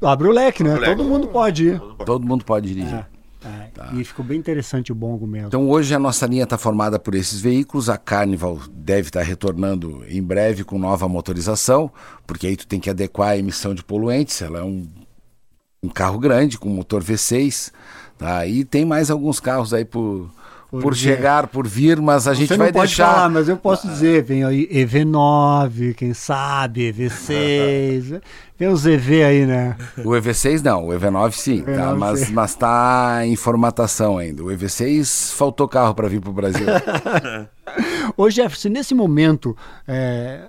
Abre 0.00 0.26
o 0.26 0.32
leque, 0.32 0.64
né? 0.64 0.74
O 0.74 0.80
leque. 0.80 0.96
Todo 0.96 1.04
mundo 1.08 1.28
pode 1.28 1.68
ir. 1.68 1.80
Todo 2.04 2.26
mundo 2.26 2.44
pode 2.44 2.68
dirigir. 2.68 2.94
É, 2.94 3.06
é. 3.78 3.96
E 3.96 4.04
ficou 4.04 4.24
bem 4.24 4.38
interessante 4.38 4.92
o 4.92 4.94
bongo 4.94 5.26
mesmo. 5.26 5.48
Então 5.48 5.68
hoje 5.68 5.94
a 5.94 5.98
nossa 5.98 6.26
linha 6.26 6.44
está 6.44 6.58
formada 6.58 6.98
por 6.98 7.14
esses 7.14 7.40
veículos. 7.40 7.88
A 7.88 7.96
Carnival 7.96 8.58
deve 8.70 9.08
estar 9.08 9.22
retornando 9.22 10.04
em 10.08 10.22
breve 10.22 10.64
com 10.64 10.78
nova 10.78 11.08
motorização, 11.08 11.90
porque 12.26 12.46
aí 12.46 12.56
tu 12.56 12.66
tem 12.66 12.80
que 12.80 12.90
adequar 12.90 13.30
a 13.30 13.38
emissão 13.38 13.74
de 13.74 13.82
poluentes. 13.82 14.42
Ela 14.42 14.58
é 14.58 14.62
um, 14.62 14.86
um 15.82 15.88
carro 15.88 16.18
grande 16.18 16.58
com 16.58 16.68
motor 16.68 17.02
V6. 17.02 17.72
Tá? 18.18 18.46
E 18.46 18.64
tem 18.64 18.84
mais 18.84 19.10
alguns 19.10 19.40
carros 19.40 19.74
aí 19.74 19.84
por, 19.84 20.30
por, 20.70 20.94
vir. 20.94 21.00
chegar, 21.00 21.48
por 21.48 21.66
vir, 21.66 22.00
mas 22.00 22.28
a 22.28 22.34
gente 22.34 22.48
Você 22.48 22.56
vai 22.56 22.68
não 22.68 22.72
pode 22.72 22.88
deixar. 22.88 23.12
falar, 23.12 23.28
mas 23.28 23.48
eu 23.48 23.56
posso 23.56 23.88
dizer, 23.88 24.22
vem 24.22 24.44
aí 24.44 24.68
EV9, 24.68 25.94
quem 25.94 26.14
sabe, 26.14 26.92
EV6, 26.92 28.22
vem 28.62 28.68
os 28.68 28.86
EV 28.86 29.24
aí, 29.24 29.46
né? 29.46 29.76
O 29.98 30.10
EV6 30.10 30.62
não, 30.62 30.86
o 30.86 30.88
EV9 30.90 31.32
sim, 31.32 31.62
tá? 31.62 31.72
EV9 31.72 31.96
mas 31.96 32.20
sim. 32.20 32.32
mas 32.32 32.54
tá 32.54 33.26
em 33.26 33.34
formatação 33.34 34.18
ainda. 34.18 34.44
O 34.44 34.46
EV6 34.46 35.32
faltou 35.34 35.66
carro 35.66 35.94
para 35.94 36.08
vir 36.08 36.20
para 36.20 36.30
o 36.30 36.32
Brasil. 36.32 36.66
Ô 38.16 38.30
Jefferson, 38.30 38.68
nesse 38.68 38.94
momento, 38.94 39.56
é, 39.86 40.46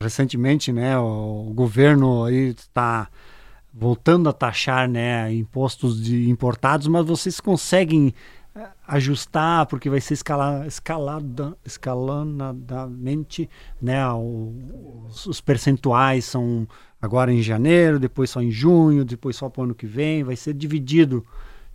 recentemente, 0.00 0.72
né, 0.72 0.96
o 0.98 1.52
governo 1.54 2.24
aí 2.24 2.54
está 2.56 3.08
voltando 3.72 4.30
a 4.30 4.32
taxar, 4.32 4.88
né, 4.88 5.30
impostos 5.32 6.02
de 6.02 6.30
importados, 6.30 6.86
mas 6.86 7.04
vocês 7.04 7.38
conseguem 7.38 8.14
ajustar 8.86 9.66
porque 9.66 9.90
vai 9.90 10.00
ser 10.00 10.14
escala, 10.14 10.66
escalada, 10.66 11.56
escalonadamente, 11.64 13.48
né, 13.80 14.06
os, 14.12 15.26
os 15.26 15.40
percentuais 15.40 16.24
são 16.24 16.66
agora 17.00 17.32
em 17.32 17.42
janeiro, 17.42 17.98
depois 17.98 18.30
só 18.30 18.40
em 18.40 18.50
junho, 18.50 19.04
depois 19.04 19.36
só 19.36 19.48
para 19.48 19.60
o 19.60 19.64
ano 19.64 19.74
que 19.74 19.86
vem, 19.86 20.24
vai 20.24 20.36
ser 20.36 20.54
dividido 20.54 21.24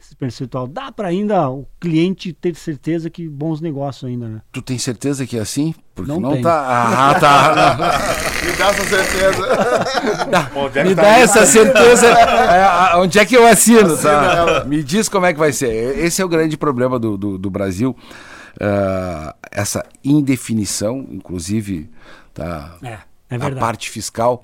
esse 0.02 0.16
percentual. 0.16 0.68
Dá 0.68 0.91
para 0.91 1.08
ainda 1.10 1.49
o 1.49 1.68
cliente 1.80 2.34
ter 2.34 2.56
certeza 2.56 3.10
que 3.10 3.28
bons 3.30 3.62
negócios 3.62 4.10
ainda, 4.10 4.28
né? 4.28 4.41
tu 4.52 4.62
tem 4.62 4.78
certeza 4.78 5.26
que 5.26 5.38
é 5.38 5.41
assim? 5.41 5.74
Porque 5.93 6.12
Não 6.12 6.20
não, 6.20 6.32
tenho. 6.32 6.43
tá. 6.43 7.10
Ah, 7.12 7.20
tá. 7.20 7.78
Me 8.45 8.52
dá 8.58 8.70
essa 8.70 8.84
certeza. 8.86 9.47
Onde 10.56 10.80
é 10.80 10.84
que 10.84 10.89
Me 10.89 10.95
tá 10.95 11.02
dá 11.02 11.14
aí? 11.16 11.22
essa 11.22 11.45
certeza. 11.45 12.08
é, 12.10 12.95
onde 12.97 13.20
é 13.20 13.26
que 13.26 13.36
eu 13.36 13.45
assino? 13.45 13.95
Tá? 13.97 14.64
Me 14.66 14.82
diz 14.84 15.08
como 15.08 15.26
é 15.26 15.34
que 15.34 15.39
vai 15.39 15.52
ser. 15.54 15.97
Esse 15.99 16.22
é 16.22 16.26
o 16.26 16.30
grande 16.30 16.58
problema 16.58 16.97
do, 16.97 17.18
do, 17.18 17.38
do 17.38 17.49
Brasil. 17.49 17.95
ah, 18.60 19.36
essa 19.52 19.86
indefinição, 20.04 21.06
inclusive, 21.12 21.89
tá, 22.34 22.76
É, 22.82 22.97
é 23.30 23.36
a 23.36 23.52
parte 23.56 23.89
fiscal. 23.89 24.43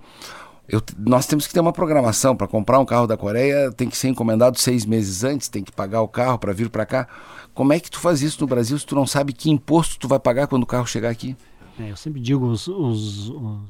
Eu 0.68 0.82
nós 0.98 1.26
temos 1.26 1.48
que 1.48 1.54
ter 1.54 1.60
uma 1.62 1.72
programação 1.72 2.36
para 2.36 2.48
comprar 2.48 2.80
um 2.80 2.86
carro 2.86 3.08
da 3.08 3.16
Coreia, 3.16 3.72
tem 3.72 3.90
que 3.90 3.98
ser 3.98 4.10
encomendado 4.10 4.60
seis 4.60 4.86
meses 4.86 5.24
antes, 5.24 5.48
tem 5.48 5.64
que 5.64 5.72
pagar 5.72 6.02
o 6.02 6.08
carro 6.08 6.38
para 6.38 6.52
vir 6.54 6.70
para 6.70 6.86
cá. 6.86 7.08
Como 7.54 7.72
é 7.74 7.80
que 7.80 7.90
tu 7.90 8.00
faz 8.00 8.22
isso 8.22 8.42
no 8.42 8.48
Brasil 8.48 8.78
se 8.78 8.86
tu 8.86 8.94
não 8.96 9.08
sabe 9.08 9.32
que 9.34 9.50
imposto 9.50 9.98
tu 9.98 10.08
vai 10.08 10.20
pagar 10.20 10.48
quando 10.48 10.64
o 10.64 10.68
carro 10.68 10.86
chegar 10.86 11.10
aqui? 11.10 11.36
É, 11.80 11.92
eu 11.92 11.96
sempre 11.96 12.20
digo, 12.20 12.46
os, 12.46 12.68
os, 12.68 13.30
os, 13.30 13.62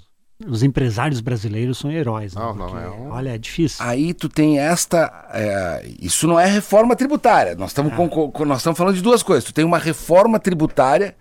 os 0.48 0.64
empresários 0.64 1.22
brasileiros 1.22 1.78
são 1.78 1.92
heróis. 1.92 2.34
né? 2.34 2.42
Não, 2.42 2.56
não, 2.56 2.68
Porque, 2.70 2.84
é 2.84 2.90
um- 2.90 3.12
Olha, 3.12 3.36
é 3.36 3.38
difícil. 3.38 3.78
Aí 3.86 4.14
tu 4.14 4.28
tem 4.28 4.60
esta. 4.60 5.28
é, 5.34 5.90
isso 6.02 6.28
não 6.28 6.40
é 6.40 6.46
reforma 6.48 6.96
tributária. 6.96 7.54
Nós 7.56 7.70
estamos 7.72 7.94
com- 7.94 8.10
com- 8.10 8.46
nós 8.46 8.58
estamos 8.58 8.78
falando 8.78 8.96
de 8.96 9.02
duas 9.02 9.22
coisas. 9.22 9.44
Tu 9.44 9.54
tem 9.54 9.64
uma 9.66 9.78
reforma 9.78 10.40
tributária 10.40 11.16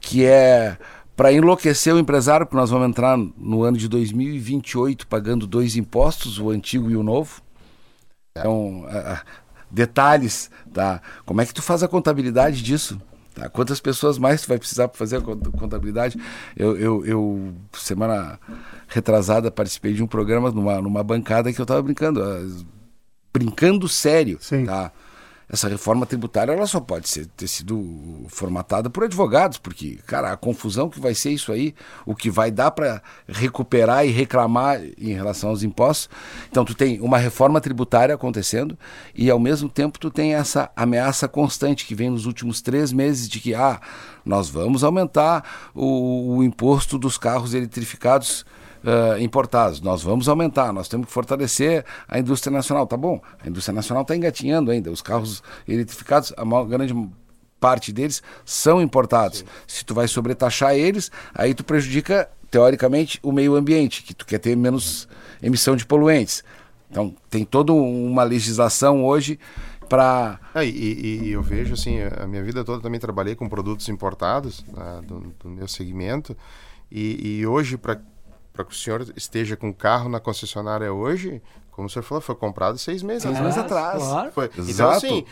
que 0.00 0.24
é 0.24 0.76
para 1.18 1.32
enlouquecer 1.32 1.92
o 1.92 1.98
empresário, 1.98 2.46
porque 2.46 2.56
nós 2.56 2.70
vamos 2.70 2.86
entrar 2.88 3.18
no 3.18 3.64
ano 3.64 3.76
de 3.76 3.88
2028 3.88 5.04
pagando 5.08 5.48
dois 5.48 5.74
impostos, 5.74 6.38
o 6.38 6.48
antigo 6.48 6.88
e 6.92 6.96
o 6.96 7.02
novo. 7.02 7.42
Então, 8.30 8.86
ah, 8.88 9.14
ah, 9.16 9.22
detalhes, 9.68 10.48
tá? 10.72 11.02
Como 11.26 11.40
é 11.40 11.44
que 11.44 11.52
tu 11.52 11.60
faz 11.60 11.82
a 11.82 11.88
contabilidade 11.88 12.62
disso? 12.62 13.02
Tá? 13.34 13.48
Quantas 13.48 13.80
pessoas 13.80 14.16
mais 14.16 14.42
tu 14.42 14.48
vai 14.48 14.58
precisar 14.58 14.86
para 14.86 14.96
fazer 14.96 15.16
a 15.16 15.20
cont- 15.20 15.50
contabilidade? 15.58 16.16
Eu, 16.56 16.76
eu, 16.76 17.04
eu, 17.04 17.54
semana 17.72 18.38
retrasada, 18.86 19.50
participei 19.50 19.94
de 19.94 20.04
um 20.04 20.06
programa 20.06 20.52
numa, 20.52 20.80
numa 20.80 21.02
bancada 21.02 21.52
que 21.52 21.60
eu 21.60 21.64
estava 21.64 21.82
brincando, 21.82 22.22
ah, 22.22 22.64
brincando 23.32 23.88
sério, 23.88 24.38
Sim. 24.40 24.66
tá? 24.66 24.92
Essa 25.50 25.68
reforma 25.68 26.04
tributária 26.04 26.52
ela 26.52 26.66
só 26.66 26.78
pode 26.78 27.08
ser, 27.08 27.26
ter 27.28 27.48
sido 27.48 28.26
formatada 28.28 28.90
por 28.90 29.04
advogados, 29.04 29.56
porque, 29.56 29.98
cara, 30.06 30.32
a 30.32 30.36
confusão 30.36 30.90
que 30.90 31.00
vai 31.00 31.14
ser 31.14 31.30
isso 31.30 31.50
aí, 31.50 31.74
o 32.04 32.14
que 32.14 32.30
vai 32.30 32.50
dar 32.50 32.70
para 32.70 33.02
recuperar 33.26 34.06
e 34.06 34.10
reclamar 34.10 34.78
em 34.98 35.14
relação 35.14 35.48
aos 35.48 35.62
impostos. 35.62 36.10
Então, 36.50 36.64
tu 36.64 36.74
tem 36.74 37.00
uma 37.00 37.16
reforma 37.16 37.60
tributária 37.62 38.14
acontecendo 38.14 38.78
e, 39.14 39.30
ao 39.30 39.38
mesmo 39.38 39.70
tempo, 39.70 39.98
tu 39.98 40.10
tem 40.10 40.34
essa 40.34 40.70
ameaça 40.76 41.26
constante 41.26 41.86
que 41.86 41.94
vem 41.94 42.10
nos 42.10 42.26
últimos 42.26 42.60
três 42.60 42.92
meses 42.92 43.26
de 43.26 43.40
que, 43.40 43.54
ah, 43.54 43.80
nós 44.24 44.50
vamos 44.50 44.84
aumentar 44.84 45.70
o, 45.74 46.36
o 46.36 46.44
imposto 46.44 46.98
dos 46.98 47.16
carros 47.16 47.54
eletrificados 47.54 48.44
ah, 48.84 49.16
importados. 49.20 49.80
Nós 49.80 50.02
vamos 50.02 50.28
aumentar, 50.28 50.72
nós 50.72 50.88
temos 50.88 51.06
que 51.06 51.12
fortalecer 51.12 51.84
a 52.06 52.18
indústria 52.18 52.52
nacional. 52.52 52.86
Tá 52.86 52.96
bom, 52.96 53.20
a 53.44 53.48
indústria 53.48 53.74
nacional 53.74 54.02
está 54.02 54.14
engatinhando 54.16 54.70
ainda. 54.70 54.90
Os 54.90 55.02
carros 55.02 55.42
eletrificados, 55.66 56.32
a 56.36 56.44
maior, 56.44 56.64
grande 56.64 56.94
parte 57.60 57.92
deles 57.92 58.22
são 58.44 58.80
importados. 58.80 59.44
Se 59.66 59.84
tu 59.84 59.94
vai 59.94 60.06
sobretaxar 60.06 60.74
eles, 60.74 61.10
aí 61.34 61.54
tu 61.54 61.64
prejudica, 61.64 62.28
teoricamente, 62.50 63.18
o 63.22 63.32
meio 63.32 63.56
ambiente, 63.56 64.02
que 64.02 64.14
tu 64.14 64.24
quer 64.24 64.38
ter 64.38 64.56
menos 64.56 65.08
emissão 65.42 65.74
de 65.76 65.84
poluentes. 65.84 66.44
Então, 66.90 67.14
tem 67.28 67.44
toda 67.44 67.72
uma 67.72 68.22
legislação 68.22 69.04
hoje 69.04 69.38
para. 69.88 70.38
Ah, 70.54 70.64
e, 70.64 70.68
e- 70.70 71.20
e 71.24 71.32
eu 71.32 71.42
vejo 71.42 71.74
assim, 71.74 71.98
a 72.00 72.26
minha 72.26 72.42
vida 72.42 72.64
toda 72.64 72.82
também 72.82 73.00
trabalhei 73.00 73.34
com 73.34 73.48
produtos 73.48 73.88
importados 73.88 74.64
né, 74.72 75.00
do, 75.06 75.20
do 75.42 75.48
meu 75.50 75.66
segmento 75.68 76.36
e, 76.90 77.38
e 77.40 77.46
hoje 77.46 77.76
para 77.76 78.00
para 78.58 78.64
que 78.64 78.72
o 78.74 78.76
senhor 78.76 79.06
esteja 79.14 79.56
com 79.56 79.68
o 79.68 79.74
carro 79.74 80.08
na 80.08 80.18
concessionária 80.18 80.92
hoje, 80.92 81.40
como 81.70 81.86
o 81.86 81.90
senhor 81.90 82.02
falou, 82.02 82.20
foi 82.20 82.34
comprado 82.34 82.76
seis 82.76 83.04
meses 83.04 83.22
Seis 83.22 83.36
atrás. 83.36 83.54
meses 83.56 83.64
atrás. 83.64 84.02
Claro. 84.02 84.32
Foi. 84.32 84.50
Então, 84.66 84.90
assim, 84.90 85.24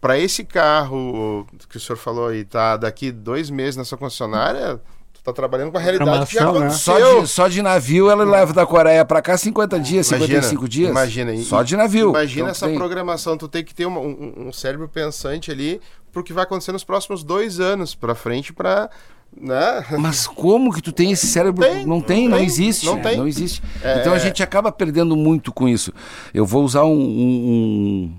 para 0.00 0.18
esse 0.18 0.44
carro 0.44 1.46
que 1.68 1.76
o 1.76 1.80
senhor 1.80 1.98
falou 1.98 2.28
aí, 2.28 2.42
tá 2.42 2.78
daqui 2.78 3.12
dois 3.12 3.50
meses 3.50 3.76
na 3.76 3.84
sua 3.84 3.98
concessionária, 3.98 4.80
tu 5.12 5.22
tá 5.22 5.30
trabalhando 5.30 5.70
com 5.70 5.76
a 5.76 5.80
realidade 5.80 6.24
que 6.26 6.34
já 6.36 6.40
Programação, 6.40 6.60
né? 6.64 6.70
Só 6.70 6.92
aconteceu. 6.96 7.22
de, 7.22 7.28
só 7.28 7.48
de 7.48 7.60
navio 7.60 8.10
ela 8.10 8.24
leva 8.24 8.54
da 8.54 8.64
Coreia 8.64 9.04
para 9.04 9.20
cá 9.20 9.36
50 9.36 9.78
dias, 9.78 10.06
55 10.06 10.66
dias. 10.66 10.90
Imagina, 10.90 11.34
e- 11.34 11.44
Só 11.44 11.62
de 11.62 11.76
navio. 11.76 12.08
Imagina 12.08 12.40
Então, 12.44 12.50
essa 12.50 12.66
tem- 12.66 12.78
programação, 12.78 13.36
tu 13.36 13.46
tem 13.46 13.62
que 13.62 13.74
ter 13.74 13.84
uma- 13.84 14.00
um, 14.00 14.46
um 14.48 14.52
cérebro 14.54 14.88
pensante 14.88 15.50
ali 15.50 15.82
pro 16.10 16.24
que 16.24 16.32
vai 16.32 16.44
acontecer 16.44 16.72
nos 16.72 16.82
próximos 16.82 17.22
dois 17.22 17.60
anos 17.60 17.94
para 17.94 18.14
frente 18.14 18.54
para 18.54 18.88
Né? 19.36 19.84
Mas 19.98 20.26
como 20.26 20.72
que 20.72 20.82
tu 20.82 20.92
tem 20.92 21.12
esse 21.12 21.26
cérebro? 21.26 21.64
Tem, 21.64 21.86
não 21.86 22.00
tem, 22.00 22.24
não 22.24 22.30
não, 22.32 22.36
tem, 22.38 22.46
existe. 22.46 22.86
não 22.86 23.00
tem. 23.00 23.26
existe. 23.26 23.62
É, 23.82 24.00
então 24.00 24.12
a 24.12 24.16
é. 24.16 24.18
gente 24.18 24.42
acaba 24.42 24.70
perdendo 24.72 25.16
muito 25.16 25.52
com 25.52 25.68
isso. 25.68 25.92
Eu 26.34 26.44
vou 26.44 26.64
usar 26.64 26.84
um, 26.84 26.92
um- 27.00 28.12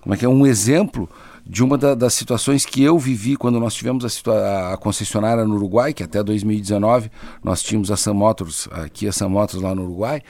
como 0.00 0.14
é 0.14 0.18
que 0.18 0.24
é 0.24 0.28
um 0.28 0.46
exemplo 0.46 1.08
de 1.46 1.62
uma 1.62 1.78
da- 1.78 1.94
das 1.94 2.14
situações 2.14 2.66
que 2.66 2.82
eu 2.82 2.98
vivi 2.98 3.36
quando 3.36 3.58
nós 3.60 3.74
tivemos 3.74 4.04
a, 4.26 4.72
a 4.74 4.76
concessionária 4.76 5.44
no 5.44 5.54
Uruguai, 5.54 5.92
que 5.92 6.02
até 6.02 6.22
2019 6.22 7.10
nós 7.42 7.62
tínhamos 7.62 7.90
a 7.90 7.96
Sam 7.96 8.14
Motors, 8.14 8.68
aqui 8.72 9.06
a 9.06 9.12
Sam 9.12 9.28
Motors 9.30 9.62
lá 9.62 9.74
no 9.74 9.82
Uruguai. 9.82 10.22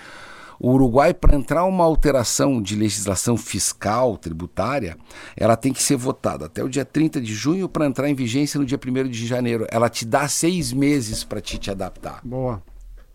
O 0.60 0.72
Uruguai, 0.72 1.14
para 1.14 1.36
entrar 1.36 1.64
uma 1.64 1.84
alteração 1.84 2.60
de 2.60 2.74
legislação 2.74 3.36
fiscal, 3.36 4.16
tributária, 4.16 4.96
ela 5.36 5.56
tem 5.56 5.72
que 5.72 5.82
ser 5.82 5.96
votada 5.96 6.46
até 6.46 6.62
o 6.64 6.68
dia 6.68 6.84
30 6.84 7.20
de 7.20 7.34
junho 7.34 7.68
para 7.68 7.86
entrar 7.86 8.08
em 8.08 8.14
vigência 8.14 8.58
no 8.58 8.66
dia 8.66 8.78
1 8.78 9.08
de 9.08 9.26
janeiro. 9.26 9.66
Ela 9.70 9.88
te 9.88 10.04
dá 10.04 10.26
seis 10.26 10.72
meses 10.72 11.22
para 11.22 11.40
te, 11.40 11.58
te 11.58 11.70
adaptar. 11.70 12.20
Boa. 12.24 12.62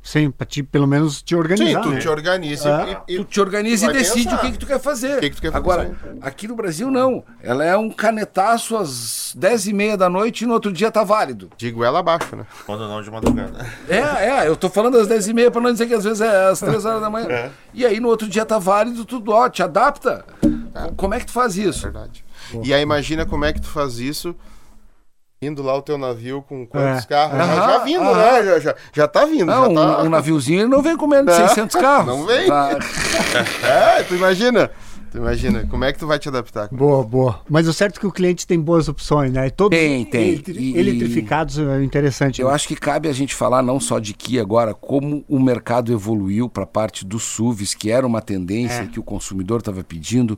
Sim, 0.06 0.30
pra 0.32 0.46
te, 0.46 0.62
pelo 0.62 0.86
menos 0.86 1.22
te 1.22 1.30
Sim, 1.34 1.36
organizar. 1.40 1.82
tu 1.82 1.90
né? 1.92 2.00
te 2.00 2.10
organiza 2.10 2.70
É. 2.70 3.02
e, 3.08 3.14
e- 3.14 3.18
Tu 3.20 3.24
te 3.24 3.40
organiza 3.40 3.86
e 3.86 3.88
vai 3.88 3.98
decide 3.98 4.26
pensar. 4.26 4.36
o 4.36 4.40
que, 4.42 4.52
que 4.52 4.58
tu 4.58 4.66
quer 4.68 4.80
fazer. 4.82 5.18
O 5.18 5.20
que 5.22 5.30
que 5.30 5.36
tu 5.38 5.42
quer 5.42 5.52
fazer. 5.54 5.58
Agora, 5.64 5.98
aqui 6.22 6.46
no 6.46 6.56
Brasil 6.58 6.92
não. 6.92 7.24
Ela 7.42 7.64
é 7.64 7.78
um 7.78 7.90
canetaço 7.90 8.76
às 8.76 9.34
10 9.38 9.68
e 9.68 9.74
meia 9.74 9.96
da 9.96 10.10
noite 10.10 10.44
e 10.44 10.46
no 10.46 10.54
outro 10.54 10.74
dia 10.74 10.92
tá 10.92 11.06
válido. 11.06 11.50
Digo 11.56 11.86
ela 11.86 12.00
abaixo, 12.00 12.36
né? 12.36 12.46
Quando 12.66 12.86
não 12.86 13.02
de 13.02 13.10
madrugada. 13.10 13.66
É, 13.88 13.98
é, 14.42 14.48
eu 14.50 14.58
tô 14.58 14.70
falando 14.70 14.98
às 14.98 15.08
10 15.08 15.30
e 15.30 15.34
meia 15.34 15.50
para 15.50 15.62
não 15.62 15.72
dizer 15.72 15.88
que 15.88 15.94
às 15.94 16.04
vezes 16.04 16.20
é 16.20 16.48
às 16.50 16.60
3 16.60 16.84
horas 16.84 17.00
da 17.02 17.10
manhã. 17.10 17.50
E 17.74 17.86
aí 17.86 18.02
no 18.02 18.10
outro 18.10 18.28
dia 18.28 18.46
tá 18.46 18.60
válido, 18.60 19.06
tudo, 19.06 19.32
ó, 19.32 19.48
te 19.48 19.64
adapta. 19.64 20.26
Como 20.98 21.14
é 21.14 21.20
que 21.22 21.28
tu 21.28 21.32
faz 21.32 21.56
isso? 21.56 21.84
Verdade. 21.84 22.26
E 22.62 22.74
aí 22.74 22.82
imagina 22.82 23.26
como 23.26 23.46
é 23.46 23.54
que 23.54 23.62
tu 23.62 23.70
faz 23.70 24.00
isso 24.00 24.36
indo 25.46 25.62
lá 25.64 25.76
o 25.76 25.82
teu 25.82 25.98
navio 25.98 26.44
com 26.48 26.66
quantos 26.66 27.04
É. 27.04 27.08
carros? 27.08 27.38
Já- 27.38 27.44
Aham, 27.44 27.56
já 27.72 27.78
vindo, 27.80 28.02
aham. 28.04 28.14
né? 28.18 28.44
Já, 28.44 28.60
já, 28.60 28.76
já 28.94 29.08
tá 29.08 29.26
vindo. 29.26 29.46
Não, 29.46 29.68
já 29.68 29.74
tá... 29.74 30.02
um, 30.02 30.06
um 30.06 30.10
naviozinho 30.10 30.62
ele 30.62 30.70
não 30.70 30.82
vem 30.82 30.96
com 30.98 31.08
menos 31.08 31.36
de 31.36 31.42
É, 31.42 31.48
600 31.48 31.76
carros. 31.80 32.08
não 32.08 32.26
vem. 32.26 32.48
Tá. 32.48 32.70
É, 33.64 34.04
tu 34.04 34.16
imagina. 34.16 34.70
Tu 35.14 35.20
imagina. 35.20 35.68
Como 35.70 35.84
é 35.84 35.94
que 35.94 36.00
tu 36.00 36.08
vai 36.08 36.18
te 36.18 36.28
adaptar? 36.28 36.70
Boa, 36.72 37.04
boa. 37.04 37.40
Mas 37.48 37.68
o 37.68 37.74
certo 37.74 37.98
é 37.98 38.00
que 38.00 38.08
o 38.08 38.12
cliente 38.12 38.48
tem 38.48 38.60
boas 38.60 38.88
opções, 38.90 39.32
né? 39.32 39.48
Todos 39.52 39.78
Tem, 39.78 40.04
tem. 40.04 40.30
eletri- 40.30 40.58
E- 40.60 40.76
eletrificados 40.76 41.60
é 41.60 41.84
interessante. 41.84 42.42
Eu 42.42 42.48
né? 42.48 42.56
acho 42.56 42.68
que 42.68 42.76
cabe 42.76 43.08
a 43.08 43.14
gente 43.14 43.36
falar 43.36 43.62
não 43.62 43.80
só 43.80 44.00
de 44.00 44.12
Kia 44.16 44.42
agora, 44.42 44.74
como 44.74 45.24
o 45.30 45.40
mercado 45.40 45.94
evoluiu 45.94 46.50
para 46.50 46.64
a 46.64 46.66
parte 46.66 47.06
dos 47.06 47.22
SUVs, 47.22 47.76
que 47.76 47.92
era 47.92 48.08
uma 48.08 48.24
tendência 48.24 48.88
que 48.88 49.00
o 49.00 49.04
consumidor 49.04 49.60
estava 49.60 49.84
pedindo, 49.84 50.38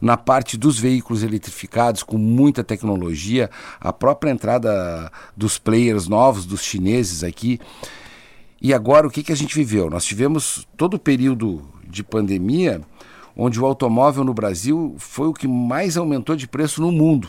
na 0.00 0.16
parte 0.16 0.56
dos 0.56 0.76
veículos 0.76 1.22
eletrificados, 1.22 2.02
com 2.02 2.18
muita 2.18 2.64
tecnologia, 2.64 3.48
a 3.80 3.92
própria 3.92 4.32
entrada 4.32 5.08
dos 5.36 5.56
players 5.56 6.08
novos, 6.08 6.44
dos 6.44 6.64
chineses 6.64 7.22
aqui. 7.22 7.60
E 8.60 8.74
agora 8.74 9.06
o 9.06 9.10
que, 9.10 9.22
que 9.22 9.30
a 9.30 9.36
gente 9.36 9.54
viveu? 9.54 9.88
Nós 9.88 10.04
tivemos 10.04 10.66
todo 10.76 10.94
o 10.94 10.98
período 10.98 11.62
de 11.88 12.02
pandemia, 12.02 12.80
onde 13.36 13.60
o 13.60 13.66
automóvel 13.66 14.24
no 14.24 14.32
Brasil 14.32 14.94
foi 14.98 15.28
o 15.28 15.34
que 15.34 15.46
mais 15.46 15.96
aumentou 15.96 16.34
de 16.34 16.48
preço 16.48 16.80
no 16.80 16.90
mundo. 16.90 17.28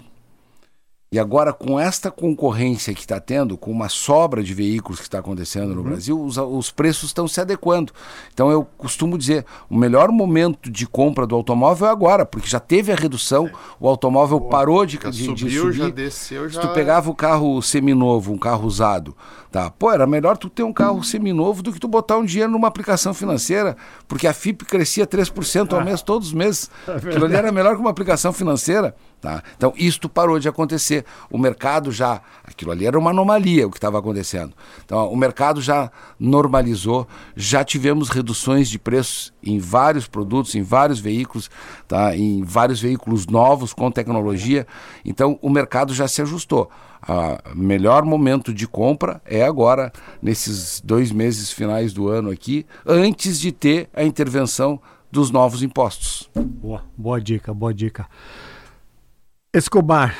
E 1.09 1.17
agora, 1.17 1.53
com 1.53 1.79
esta 1.79 2.11
concorrência 2.11 2.93
que 2.93 2.99
está 2.99 3.17
tendo, 3.17 3.57
com 3.57 3.71
uma 3.71 3.87
sobra 3.87 4.43
de 4.43 4.53
veículos 4.53 4.99
que 4.99 5.05
está 5.05 5.19
acontecendo 5.19 5.73
no 5.73 5.81
Brasil, 5.81 6.21
os, 6.21 6.35
os 6.35 6.69
preços 6.69 7.05
estão 7.09 7.29
se 7.29 7.39
adequando. 7.39 7.93
Então, 8.33 8.51
eu 8.51 8.67
costumo 8.77 9.17
dizer: 9.17 9.45
o 9.69 9.77
melhor 9.77 10.11
momento 10.11 10.69
de 10.69 10.85
compra 10.85 11.25
do 11.25 11.33
automóvel 11.33 11.87
é 11.87 11.91
agora, 11.91 12.25
porque 12.25 12.49
já 12.49 12.59
teve 12.59 12.91
a 12.91 12.95
redução, 12.95 13.49
o 13.79 13.87
automóvel 13.87 14.41
parou 14.41 14.85
de, 14.85 14.99
Já 15.01 15.09
de, 15.09 15.17
de 15.33 15.39
subiu, 15.45 15.61
subir. 15.67 15.77
já 15.77 15.89
desceu, 15.89 16.49
Se 16.49 16.55
já. 16.55 16.61
tu 16.61 16.67
pegava 16.73 17.09
o 17.09 17.15
carro 17.15 17.61
seminovo, 17.61 18.33
um 18.33 18.37
carro 18.37 18.67
usado, 18.67 19.15
tá? 19.49 19.71
Pô, 19.71 19.89
era 19.89 20.05
melhor 20.05 20.35
tu 20.37 20.49
ter 20.49 20.63
um 20.63 20.73
carro 20.73 21.01
seminovo 21.05 21.63
do 21.63 21.71
que 21.71 21.79
tu 21.79 21.87
botar 21.87 22.17
um 22.17 22.25
dinheiro 22.25 22.51
numa 22.51 22.67
aplicação 22.67 23.13
financeira, 23.13 23.77
porque 24.09 24.27
a 24.27 24.33
FIP 24.33 24.65
crescia 24.65 25.07
3% 25.07 25.71
ao 25.71 25.83
mês 25.85 26.01
todos 26.01 26.27
os 26.27 26.33
meses. 26.33 26.69
Aquilo 26.85 27.23
ali 27.23 27.35
era 27.35 27.49
melhor 27.49 27.75
que 27.75 27.79
uma 27.81 27.91
aplicação 27.91 28.33
financeira, 28.33 28.93
tá? 29.21 29.43
Então, 29.55 29.73
isto 29.75 30.07
parou 30.07 30.39
de 30.39 30.47
acontecer. 30.47 31.05
O 31.29 31.37
mercado 31.37 31.91
já, 31.91 32.21
aquilo 32.43 32.71
ali 32.71 32.85
era 32.85 32.97
uma 32.97 33.11
anomalia 33.11 33.67
o 33.67 33.71
que 33.71 33.77
estava 33.77 33.99
acontecendo. 33.99 34.53
Então, 34.83 35.11
o 35.11 35.15
mercado 35.15 35.61
já 35.61 35.91
normalizou, 36.19 37.07
já 37.35 37.63
tivemos 37.63 38.09
reduções 38.09 38.69
de 38.69 38.79
preços 38.79 39.33
em 39.43 39.59
vários 39.59 40.07
produtos, 40.07 40.55
em 40.55 40.61
vários 40.61 40.99
veículos, 40.99 41.49
tá? 41.87 42.15
Em 42.15 42.43
vários 42.43 42.81
veículos 42.81 43.27
novos 43.27 43.73
com 43.73 43.89
tecnologia. 43.91 44.67
Então, 45.05 45.39
o 45.41 45.49
mercado 45.49 45.93
já 45.93 46.07
se 46.07 46.21
ajustou. 46.21 46.69
O 47.07 47.55
melhor 47.55 48.03
momento 48.03 48.53
de 48.53 48.67
compra 48.67 49.21
é 49.25 49.43
agora, 49.43 49.93
nesses 50.21 50.81
dois 50.81 51.11
meses 51.11 51.51
finais 51.51 51.93
do 51.93 52.07
ano 52.07 52.29
aqui, 52.29 52.65
antes 52.85 53.39
de 53.39 53.51
ter 53.51 53.89
a 53.93 54.03
intervenção 54.03 54.81
dos 55.11 55.31
novos 55.31 55.63
impostos. 55.63 56.29
Boa, 56.35 56.83
boa 56.97 57.21
dica, 57.21 57.53
boa 57.53 57.73
dica. 57.73 58.07
Escobar, 59.53 60.13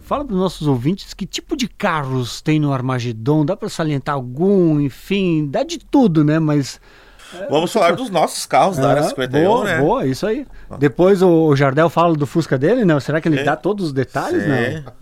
fala 0.00 0.24
para 0.24 0.34
os 0.34 0.40
nossos 0.40 0.66
ouvintes 0.66 1.12
que 1.14 1.26
tipo 1.26 1.56
de 1.56 1.68
carros 1.68 2.40
tem 2.40 2.58
no 2.58 2.72
Armagedon. 2.72 3.44
Dá 3.44 3.56
para 3.56 3.68
salientar 3.68 4.14
algum, 4.14 4.80
enfim, 4.80 5.46
dá 5.50 5.62
de 5.62 5.78
tudo, 5.78 6.24
né? 6.24 6.38
Mas. 6.38 6.80
Vamos 7.50 7.72
falar 7.72 7.92
dos 7.96 8.08
nossos 8.08 8.46
carros 8.46 8.76
da 8.78 8.88
área 8.88 9.02
Ah, 9.02 9.08
51, 9.08 9.44
boa, 9.48 9.64
né? 9.64 9.80
boa, 9.80 10.06
isso 10.06 10.26
aí. 10.26 10.46
Depois 10.78 11.22
o 11.22 11.54
Jardel 11.56 11.90
fala 11.90 12.14
do 12.14 12.24
Fusca 12.26 12.56
dele, 12.56 12.84
não? 12.84 12.98
Será 13.00 13.20
que 13.20 13.28
ele 13.28 13.40
É. 13.40 13.44
dá 13.44 13.56
todos 13.56 13.86
os 13.86 13.92
detalhes? 13.92 14.42
Sim. 14.44 14.48
Não. 14.84 14.92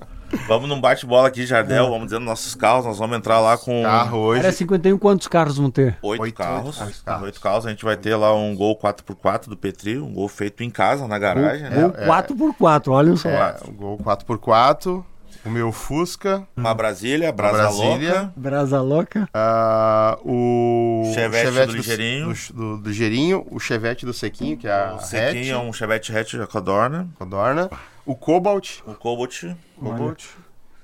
Vamos 0.46 0.68
num 0.68 0.80
bate-bola 0.80 1.28
aqui, 1.28 1.46
Jardel. 1.46 1.88
Vamos 1.90 2.06
dizendo 2.06 2.24
nossos 2.24 2.54
carros. 2.54 2.84
Nós 2.84 2.98
vamos 2.98 3.16
entrar 3.16 3.40
lá 3.40 3.56
com 3.56 3.82
Carro 3.82 4.18
hoje. 4.18 4.40
Área 4.40 4.52
51, 4.52 4.98
quantos 4.98 5.26
carros 5.28 5.56
vão 5.56 5.70
ter? 5.70 5.96
oito, 6.02 6.20
Oito, 6.22 6.34
carros. 6.36 6.80
oito 6.80 7.02
carros. 7.04 7.22
Oito 7.24 7.40
carros. 7.40 7.66
A 7.66 7.70
gente 7.70 7.84
vai 7.84 7.96
ter 7.96 8.14
lá 8.16 8.34
um 8.34 8.54
Gol 8.54 8.76
4x4 8.78 9.48
do 9.48 9.56
Petri, 9.56 9.98
um 9.98 10.12
Gol 10.12 10.28
feito 10.28 10.62
em 10.62 10.70
casa, 10.70 11.06
na 11.08 11.18
garagem. 11.18 11.68
né? 11.70 11.84
Ou 11.84 11.92
4x4, 11.92 12.88
olha 12.92 13.16
só. 13.16 13.28
É, 13.28 13.56
o 13.66 13.72
Gol 13.72 13.98
4x4, 13.98 15.04
o 15.44 15.50
meu 15.50 15.70
Fusca, 15.72 16.46
Uma 16.56 16.74
Brasília, 16.74 17.30
Brasa 17.32 17.56
Brasília. 17.58 18.12
Louca. 18.14 18.32
Brasa 18.36 18.80
louca. 18.80 19.28
ah, 19.34 20.18
o 20.24 21.10
Chevette 21.14 21.66
do 21.66 21.72
Ligeirinho. 21.72 22.32
do, 22.32 22.52
do, 22.54 22.76
do 22.78 22.88
Ligeirinho, 22.88 23.46
o 23.50 23.60
Chevette 23.60 24.06
do 24.06 24.12
Sequinho, 24.12 24.56
que 24.56 24.66
é 24.66 24.72
a 24.72 24.94
O 24.94 25.00
Sequinho 25.00 25.54
é 25.54 25.58
hatch, 25.58 25.64
um 25.68 25.72
Chevette 25.72 26.16
hatch 26.16 26.34
da 26.36 26.46
Codorna. 26.46 27.08
Codorna, 27.18 27.68
o 28.06 28.14
Cobalt, 28.14 28.80
O 28.86 28.94
Cobalt. 28.94 29.42
Cobalt, 29.78 30.24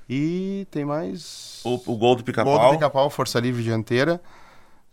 e 0.09 0.67
tem 0.71 0.83
mais... 0.83 1.61
O, 1.63 1.75
o 1.75 1.77
Gol 1.77 1.95
do 1.95 1.97
Gol 1.97 2.15
Pica-Pau. 2.23 2.67
do 2.67 2.73
Pica-Pau, 2.73 3.09
Força 3.09 3.39
Livre 3.39 3.63
Dianteira. 3.63 4.21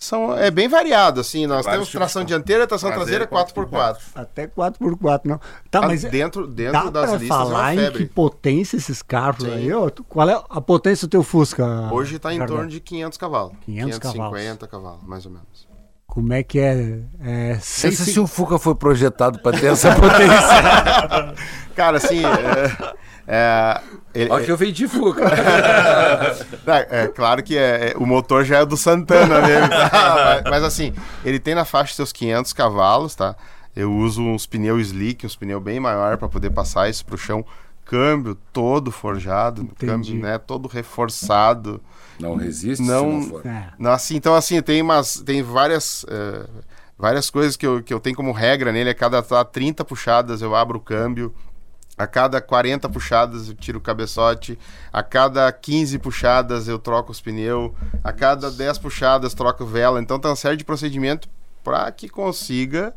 São, 0.00 0.32
é 0.38 0.48
bem 0.48 0.68
variado, 0.68 1.20
assim, 1.20 1.44
nós 1.44 1.64
Vários 1.66 1.88
temos 1.88 1.90
tração 1.90 2.22
tipos 2.22 2.28
de- 2.28 2.34
dianteira, 2.36 2.68
tração 2.68 2.92
Traseira, 2.92 3.26
traseira 3.26 3.66
4x4. 3.66 3.98
Até 4.14 4.46
4x4, 4.46 5.20
não. 5.24 5.38
Tá, 5.68 5.80
Ah, 5.80 5.86
mas 5.88 6.02
dentro 6.04 6.46
dentro 6.46 6.84
dá 6.84 7.00
das 7.00 7.10
pra 7.10 7.18
listas 7.18 7.36
falar 7.36 7.74
é 7.74 7.80
uma 7.80 7.88
em 7.88 7.92
que 7.92 8.04
potência 8.06 8.76
esses 8.76 9.02
carros 9.02 9.42
Sim. 9.44 9.52
aí? 9.52 9.72
ó? 9.72 9.90
Qual 10.08 10.28
é 10.30 10.40
a 10.48 10.60
potência 10.60 11.08
do 11.08 11.10
teu 11.10 11.24
Fusca? 11.24 11.66
Hoje 11.92 12.14
está 12.14 12.32
em 12.32 12.46
torno 12.46 12.68
de 12.68 12.78
500 12.78 13.18
cavalos. 13.18 13.54
500 13.62 13.98
550 13.98 14.68
cavalos, 14.68 15.02
mais 15.02 15.26
ou 15.26 15.32
menos. 15.32 15.66
Como 16.08 16.32
é 16.32 16.42
que 16.42 16.58
é? 16.58 17.00
é 17.20 17.52
Pensa 17.54 17.60
seis- 17.60 17.98
se 18.14 18.18
o 18.18 18.26
Fuca 18.26 18.58
foi 18.58 18.74
projetado 18.74 19.38
para 19.40 19.56
ter 19.56 19.66
essa 19.66 19.94
potência. 19.94 21.34
Cara, 21.76 21.98
assim, 21.98 22.22
é, 22.24 22.94
é, 23.26 23.80
ele- 24.14 24.30
Olha 24.32 24.44
que 24.44 24.50
eu 24.50 24.56
vendi 24.56 24.88
Fuca. 24.88 25.22
é, 26.66 27.02
é 27.04 27.08
claro 27.08 27.42
que 27.42 27.56
é, 27.56 27.90
é- 27.90 27.94
o 27.96 28.06
motor 28.06 28.44
já 28.44 28.58
é 28.58 28.66
do 28.66 28.76
Santana 28.76 29.40
mesmo, 29.42 29.68
tá? 29.68 30.40
mas, 30.44 30.50
mas, 30.50 30.64
assim, 30.64 30.92
ele 31.24 31.38
tem 31.38 31.54
na 31.54 31.64
faixa 31.66 31.94
seus 31.94 32.10
500 32.12 32.52
cavalos, 32.52 33.14
tá? 33.14 33.36
Eu 33.76 33.92
uso 33.92 34.22
uns 34.22 34.46
pneus 34.46 34.88
slick, 34.88 35.24
uns 35.24 35.36
pneus 35.36 35.62
bem 35.62 35.78
maior 35.78 36.16
para 36.16 36.28
poder 36.28 36.50
passar 36.50 36.88
isso 36.88 37.04
pro 37.04 37.16
chão. 37.18 37.44
Câmbio 37.88 38.34
todo 38.52 38.92
forjado, 38.92 39.62
Entendi. 39.62 39.86
câmbio 39.86 40.14
né, 40.22 40.36
todo 40.36 40.68
reforçado. 40.68 41.80
Não 42.20 42.36
resiste 42.36 42.84
Não- 42.84 43.22
se 43.22 43.28
não 43.30 43.40
for. 43.40 43.46
É. 43.46 43.72
Não, 43.78 43.90
assim, 43.90 44.16
então, 44.16 44.34
assim, 44.34 44.60
tem, 44.60 44.82
umas, 44.82 45.22
tem 45.22 45.42
várias, 45.42 46.04
eh, 46.06 46.46
várias 46.98 47.30
coisas 47.30 47.56
que 47.56 47.66
eu, 47.66 47.82
que 47.82 47.94
eu 47.94 47.98
tenho 47.98 48.14
como 48.14 48.30
regra 48.30 48.70
nele. 48.72 48.90
A 48.90 48.94
cada 48.94 49.22
tá, 49.22 49.42
30 49.42 49.86
puxadas 49.86 50.42
eu 50.42 50.54
abro 50.54 50.76
o 50.76 50.80
câmbio. 50.82 51.34
A 51.96 52.06
cada 52.06 52.42
40 52.42 52.90
puxadas 52.90 53.48
eu 53.48 53.54
tiro 53.54 53.78
o 53.78 53.80
cabeçote. 53.80 54.58
A 54.92 55.02
cada 55.02 55.50
15 55.50 55.98
puxadas 55.98 56.68
eu 56.68 56.78
troco 56.78 57.10
os 57.10 57.22
pneus. 57.22 57.72
A 58.04 58.12
cada 58.12 58.50
10 58.50 58.76
puxadas 58.76 59.32
troco 59.32 59.64
vela. 59.64 59.98
Então 59.98 60.18
tem 60.20 60.30
uma 60.30 60.36
série 60.36 60.58
de 60.58 60.64
procedimento 60.64 61.26
para 61.64 61.90
que 61.90 62.08
consiga 62.08 62.94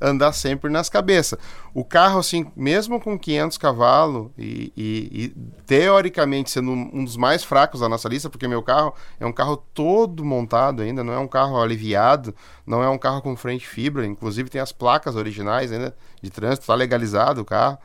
andar 0.00 0.32
sempre 0.32 0.70
nas 0.70 0.88
cabeças. 0.88 1.38
O 1.72 1.84
carro, 1.84 2.18
assim, 2.18 2.46
mesmo 2.56 3.00
com 3.00 3.18
500 3.18 3.58
cavalos 3.58 4.30
e, 4.38 4.72
e- 4.76 5.24
e 5.24 5.28
teoricamente 5.66 6.50
sendo 6.50 6.70
um 6.70 7.04
dos 7.04 7.16
mais 7.16 7.42
fracos 7.44 7.80
da 7.80 7.88
nossa 7.88 8.08
lista, 8.08 8.28
porque 8.30 8.46
meu 8.48 8.62
carro 8.62 8.94
é 9.18 9.26
um 9.26 9.32
carro 9.32 9.56
todo 9.72 10.24
montado 10.24 10.82
ainda, 10.82 11.02
não 11.02 11.12
é 11.12 11.18
um 11.18 11.28
carro 11.28 11.60
aliviado, 11.60 12.34
não 12.66 12.82
é 12.82 12.88
um 12.88 12.98
carro 12.98 13.22
com 13.22 13.36
frente 13.36 13.66
fibra, 13.66 14.06
inclusive 14.06 14.48
tem 14.50 14.60
as 14.60 14.72
placas 14.72 15.16
originais 15.16 15.72
ainda 15.72 15.94
de 16.22 16.30
trânsito, 16.30 16.62
está 16.62 16.74
legalizado 16.74 17.40
o 17.40 17.44
carro. 17.44 17.78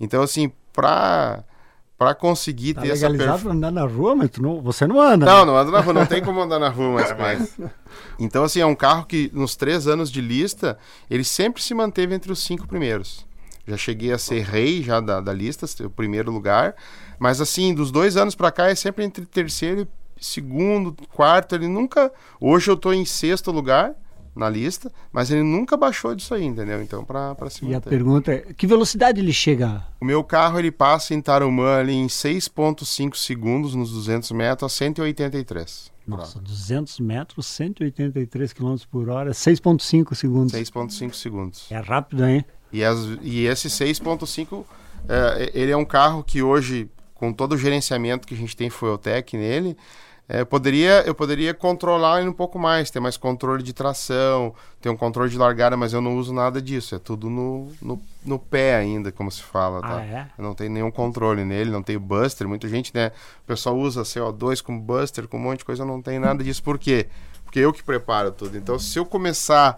Então, 0.00 0.22
assim, 0.22 0.50
para 0.72 1.44
para 2.02 2.14
conseguir 2.14 2.74
Tá 2.74 2.82
ter 2.82 2.88
essa 2.88 3.06
legalizado 3.08 3.32
performance. 3.42 3.60
pra 3.60 3.68
andar 3.68 3.80
na 3.80 3.86
rua, 3.86 4.14
mas 4.16 4.30
tu 4.30 4.42
não, 4.42 4.60
você 4.60 4.86
não 4.86 5.00
anda. 5.00 5.24
Não, 5.24 5.40
né? 5.40 5.44
não 5.46 5.56
anda 5.56 5.70
na 5.70 5.80
rua, 5.80 5.92
não 5.92 6.06
tem 6.06 6.22
como 6.22 6.40
andar 6.40 6.58
na 6.58 6.68
rua 6.68 6.90
mais. 6.90 7.16
mais. 7.16 7.58
Então, 8.18 8.44
assim, 8.44 8.60
é 8.60 8.66
um 8.66 8.74
carro 8.74 9.04
que 9.06 9.30
nos 9.32 9.54
três 9.54 9.86
anos 9.86 10.10
de 10.10 10.20
lista, 10.20 10.76
ele 11.10 11.24
sempre 11.24 11.62
se 11.62 11.72
manteve 11.74 12.14
entre 12.14 12.32
os 12.32 12.42
cinco 12.42 12.66
primeiros. 12.66 13.26
Já 13.66 13.76
cheguei 13.76 14.12
a 14.12 14.18
ser 14.18 14.42
rei 14.42 14.82
já 14.82 15.00
da, 15.00 15.20
da 15.20 15.32
lista, 15.32 15.66
o 15.84 15.90
primeiro 15.90 16.32
lugar. 16.32 16.74
Mas, 17.18 17.40
assim, 17.40 17.72
dos 17.72 17.92
dois 17.92 18.16
anos 18.16 18.34
para 18.34 18.50
cá, 18.50 18.68
é 18.68 18.74
sempre 18.74 19.04
entre 19.04 19.24
terceiro 19.24 19.82
e 20.20 20.24
segundo, 20.24 20.96
quarto. 21.14 21.54
Ele 21.54 21.68
nunca. 21.68 22.12
Hoje 22.40 22.70
eu 22.70 22.76
tô 22.76 22.92
em 22.92 23.04
sexto 23.04 23.52
lugar 23.52 23.94
na 24.34 24.48
lista, 24.48 24.90
mas 25.12 25.30
ele 25.30 25.42
nunca 25.42 25.76
baixou 25.76 26.14
disso 26.14 26.34
aí, 26.34 26.44
entendeu? 26.44 26.82
Então, 26.82 27.04
para 27.04 27.36
se 27.50 27.64
E 27.64 27.68
a 27.68 27.72
manter. 27.74 27.90
pergunta 27.90 28.32
é, 28.32 28.38
que 28.56 28.66
velocidade 28.66 29.20
ele 29.20 29.32
chega? 29.32 29.84
O 30.00 30.04
meu 30.04 30.24
carro 30.24 30.58
ele 30.58 30.70
passa 30.70 31.14
em 31.14 31.20
Tarumã 31.20 31.76
ali 31.76 31.92
em 31.92 32.06
6,5 32.06 33.14
segundos 33.14 33.74
nos 33.74 33.92
200 33.92 34.30
metros 34.32 34.72
a 34.72 34.74
183. 34.74 35.92
Nossa, 36.06 36.40
200 36.40 36.98
metros, 36.98 37.46
183 37.46 38.52
km 38.52 38.76
por 38.90 39.08
hora, 39.08 39.30
6.5 39.30 40.14
segundos. 40.14 40.52
6,5 40.52 41.14
segundos. 41.14 41.66
É 41.70 41.78
rápido, 41.78 42.26
hein? 42.26 42.44
E, 42.72 42.82
as, 42.82 42.98
e 43.22 43.44
esse 43.46 43.68
6.5, 43.68 44.64
é, 45.08 45.50
ele 45.54 45.70
é 45.70 45.76
um 45.76 45.84
carro 45.84 46.24
que 46.24 46.42
hoje, 46.42 46.90
com 47.14 47.32
todo 47.32 47.52
o 47.52 47.58
gerenciamento 47.58 48.26
que 48.26 48.34
a 48.34 48.36
gente 48.36 48.56
tem 48.56 48.70
Fueltec 48.70 49.36
nele, 49.36 49.76
eu 50.28 50.46
poderia, 50.46 51.02
eu 51.02 51.14
poderia 51.14 51.52
controlar 51.52 52.20
ele 52.20 52.28
um 52.30 52.32
pouco 52.32 52.58
mais, 52.58 52.90
ter 52.90 53.00
mais 53.00 53.16
controle 53.16 53.62
de 53.62 53.72
tração, 53.72 54.54
ter 54.80 54.88
um 54.88 54.96
controle 54.96 55.28
de 55.28 55.36
largada, 55.36 55.76
mas 55.76 55.92
eu 55.92 56.00
não 56.00 56.16
uso 56.16 56.32
nada 56.32 56.62
disso. 56.62 56.94
É 56.94 56.98
tudo 56.98 57.28
no, 57.28 57.70
no, 57.82 58.00
no 58.24 58.38
pé 58.38 58.76
ainda, 58.76 59.12
como 59.12 59.30
se 59.30 59.42
fala, 59.42 59.80
tá? 59.80 59.96
Ah, 59.96 60.04
é? 60.04 60.26
Eu 60.38 60.44
não 60.44 60.54
tenho 60.54 60.70
nenhum 60.70 60.90
controle 60.90 61.44
nele, 61.44 61.70
não 61.70 61.82
tenho 61.82 62.00
buster. 62.00 62.48
Muita 62.48 62.68
gente, 62.68 62.92
né? 62.94 63.10
O 63.42 63.46
pessoal 63.46 63.76
usa 63.76 64.02
CO2 64.02 64.62
como 64.62 64.80
buster, 64.80 65.26
com 65.28 65.36
um 65.36 65.40
monte 65.40 65.58
de 65.58 65.64
coisa, 65.64 65.82
eu 65.82 65.86
não 65.86 66.00
tenho 66.00 66.20
nada 66.20 66.42
disso. 66.42 66.62
Por 66.62 66.78
quê? 66.78 67.08
Porque 67.44 67.58
eu 67.58 67.72
que 67.72 67.82
preparo 67.82 68.32
tudo. 68.32 68.56
Então, 68.56 68.78
se 68.78 68.98
eu 68.98 69.04
começar 69.04 69.76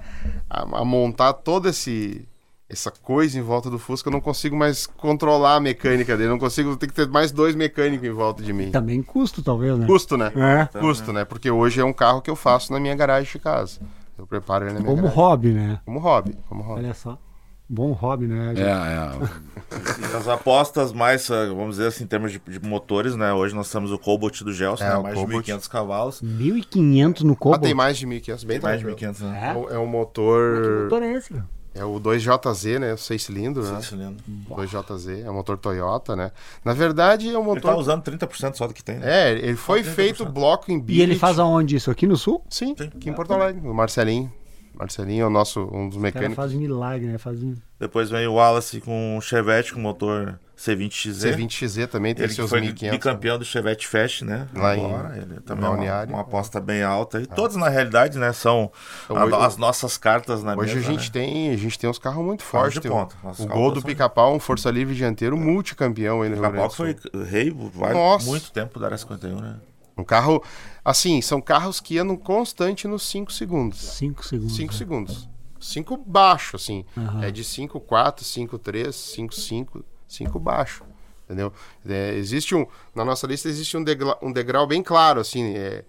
a, 0.49 0.63
a 0.81 0.85
montar 0.85 1.33
todo 1.33 1.69
esse 1.69 2.29
essa 2.75 2.91
coisa 2.91 3.39
em 3.39 3.43
volta 3.43 3.71
do 3.71 3.79
Fusca, 3.79 4.09
eu 4.09 4.13
não 4.13 4.21
consigo 4.21 4.55
mais 4.55 4.87
controlar 4.87 5.57
a 5.57 5.61
mecânica 5.61 6.17
dele. 6.17 6.29
Não 6.29 6.39
consigo, 6.39 6.77
tem 6.77 6.89
que 6.89 6.95
ter 6.95 7.09
mais 7.09 7.33
dois 7.33 7.55
mecânicos 7.55 8.07
em 8.07 8.13
volta 8.13 8.43
de 8.43 8.53
mim. 8.53 8.71
Também 8.71 9.03
custo, 9.03 9.43
talvez, 9.43 9.79
né? 9.79 9.87
Custo, 9.87 10.17
né? 10.17 10.31
É. 10.37 10.79
Custo, 10.79 11.13
né? 11.13 11.25
Porque 11.25 11.51
hoje 11.51 11.81
é 11.81 11.85
um 11.85 11.93
carro 11.93 12.21
que 12.21 12.31
eu 12.31 12.37
faço 12.37 12.73
na 12.73 12.79
minha 12.79 12.95
garagem 12.95 13.33
de 13.33 13.39
casa. 13.39 13.81
Eu 14.19 14.27
preparo 14.27 14.65
ele 14.67 14.75
na 14.75 14.81
minha 14.81 14.91
Como 14.91 15.03
garagem. 15.03 15.17
hobby, 15.19 15.49
né? 15.53 15.81
Como 15.85 15.99
hobby. 15.99 16.37
Como 16.49 16.63
hobby. 16.63 16.81
Olha 16.85 16.95
só. 16.95 17.19
Bom 17.67 17.93
hobby, 17.93 18.27
né? 18.27 18.53
É, 18.59 18.61
é. 18.61 20.13
E 20.13 20.17
as 20.17 20.29
apostas 20.29 20.93
mais, 20.93 21.29
eh, 21.31 21.47
vamos 21.49 21.77
dizer 21.77 21.89
assim, 21.89 22.05
em 22.05 22.07
termos 22.07 22.31
de, 22.31 22.39
de 22.39 22.61
motores, 22.61 23.17
né? 23.17 23.33
Hoje 23.33 23.55
nós 23.55 23.71
temos 23.73 23.91
o 23.91 23.99
Cobalt 23.99 24.43
do 24.43 24.53
Gelson, 24.53 24.85
É, 24.85 24.89
né? 24.97 25.03
mais 25.03 25.15
Cobalt. 25.19 25.45
de 25.47 25.53
1.500 25.53 25.69
cavalos. 25.69 26.21
1.500 26.23 27.23
no 27.23 27.33
Ah, 27.33 27.37
Cobalt. 27.37 27.63
tem 27.63 27.75
mais 27.75 27.97
de 27.97 28.07
1.500, 28.07 28.45
bem 28.45 28.61
Mais 28.61 28.79
de 28.79 28.85
tranquilo. 28.85 29.13
1.500, 29.15 29.21
né? 29.23 29.41
É? 29.43 29.49
É 29.49 29.57
um- 29.57 29.71
É 29.71 29.79
um 29.79 29.87
Que 29.87 29.91
motor. 29.93 30.83
motor 30.85 31.03
é 31.03 31.13
esse? 31.15 31.31
cara? 31.33 31.49
É 31.75 31.85
o 31.85 31.99
2JZ, 31.99 32.79
né? 32.79 32.97
6 32.97 33.23
cilindros, 33.23 33.69
né? 33.69 33.81
Seis 33.81 33.89
cilindros. 33.89 34.23
2JZ. 34.49 35.25
É 35.25 35.31
um 35.31 35.35
motor 35.35 35.59
Toyota, 35.59 36.15
né? 36.15 36.31
Na 36.65 36.73
verdade, 36.73 37.29
é 37.29 37.39
um 37.39 37.51
Ele 37.53 37.61
tá 37.61 37.69
motor. 37.69 37.81
usando 37.81 38.03
30% 38.03 38.55
só 38.55 38.67
do 38.69 38.73
que 38.75 38.83
tem, 38.85 38.99
né? 38.99 39.31
É, 39.31 39.33
ele 39.33 39.57
foi 39.57 39.83
30%. 39.83 39.85
feito 39.95 40.25
bloco 40.27 40.71
em 40.71 40.77
E 40.77 40.81
billet. 40.81 41.03
ele 41.03 41.17
faz 41.19 41.39
aonde 41.39 41.77
isso? 41.77 41.91
Aqui 41.91 42.07
no 42.07 42.17
Sul? 42.17 42.45
Sim, 42.49 42.75
Sim. 42.79 42.85
aqui 42.85 43.11
em 43.11 43.13
Porto 43.13 43.33
Alegre. 43.35 43.67
O 43.67 43.75
Marcelinho. 43.75 44.33
Marcelinho 44.75 45.23
é 45.25 45.27
o 45.27 45.31
nosso, 45.31 45.61
um 45.73 45.89
dos 45.89 45.97
O 45.97 46.01
cara 46.01 46.03
mecânicos. 46.13 46.37
faz 46.37 46.53
milagre, 46.53 47.07
né? 47.09 47.19
Faz... 47.19 47.39
Depois 47.79 48.09
vem 48.11 48.27
o 48.27 48.35
Wallace 48.35 48.81
com 48.81 49.17
um 49.17 49.21
Chevette 49.21 49.73
com 49.75 49.81
motor 49.81 50.39
C20XZ. 50.57 51.35
C20XZ 51.37 51.87
também 51.89 52.15
tem 52.15 52.25
Ele 52.25 52.33
seus 52.33 52.49
foi 52.49 52.61
1.500. 52.61 52.91
bicampeão 52.93 53.39
do 53.39 53.45
Chevette 53.45 53.87
Fest, 53.89 54.23
né? 54.23 54.49
Lá 54.55 54.77
em 54.77 54.85
Agora, 54.85 55.17
ele 55.17 55.41
também 55.41 55.65
é 55.65 55.69
uma, 55.69 55.77
Balneário. 55.77 56.13
uma 56.15 56.21
aposta 56.23 56.61
bem 56.61 56.83
alta. 56.83 57.21
E 57.21 57.27
todas, 57.27 57.57
na 57.57 57.69
realidade, 57.69 58.19
né, 58.19 58.33
são 58.33 58.71
Então, 59.05 59.17
a- 59.17 59.25
hoje- 59.25 59.35
as 59.35 59.57
nossas 59.57 59.99
cartas 59.99 60.43
na 60.45 60.55
Hoje 60.57 60.77
mesa. 60.77 60.89
a 60.89 60.93
gente 60.93 61.07
né? 61.07 61.11
tem, 61.13 61.51
a 61.51 61.57
gente 61.57 61.79
tem 61.79 61.91
uns 61.91 61.99
carros 61.99 62.25
muito 62.25 62.43
fortes. 62.45 62.75
de 62.75 62.81
Tem 62.81 62.91
o- 62.91 62.95
ponta. 62.95 63.17
As 63.25 63.41
o 63.41 63.47
gol 63.47 63.71
do 63.73 63.81
são- 63.81 63.87
Pica-Pau, 63.89 64.35
um 64.35 64.39
Força 64.39 64.71
Livre 64.71 64.95
dianteiro, 64.95 65.37
multicampeão 65.37 66.25
ele 66.25 66.37
no 66.37 66.41
Rio 66.43 66.51
Capau 66.53 66.69
Grande 66.69 66.95
que 67.01 67.11
do 67.11 67.19
foi 67.19 67.25
rei 67.31 67.51
vai 67.75 67.93
Nossa. 67.93 68.27
muito 68.27 68.51
tempo 68.53 68.79
da 68.79 68.87
Área 68.87 68.97
51, 68.99 69.41
né? 69.41 69.57
Um 69.97 70.03
carro, 70.05 70.43
assim, 70.85 71.21
são 71.23 71.41
carros 71.41 71.79
que 71.81 71.99
andam 71.99 72.17
constante 72.17 72.87
nos 72.89 73.03
5 73.09 73.33
segundos. 73.33 73.79
5 73.81 74.25
segundos. 74.25 74.57
5 74.57 74.73
né? 74.73 74.79
segundos. 74.79 75.29
5 75.61 75.97
baixo, 75.97 76.57
assim. 76.57 76.85
Aham. 76.97 77.25
É 77.25 77.31
de 77.31 77.43
5, 77.45 77.79
4, 77.81 78.25
5, 78.25 78.59
3, 78.59 78.95
5, 78.95 79.35
5, 79.35 79.85
5 80.15 80.39
baixo. 80.39 80.85
Entendeu? 81.25 81.53
É, 81.89 82.15
existe 82.17 82.55
um. 82.55 82.67
Na 82.95 83.05
nossa 83.05 83.27
lista 83.27 83.49
existe 83.49 83.77
um 83.77 83.83
degrau, 83.85 84.19
um 84.23 84.31
degrau 84.33 84.67
bem 84.67 84.83
claro, 84.83 85.21
assim, 85.21 85.55
é, 85.57 85.85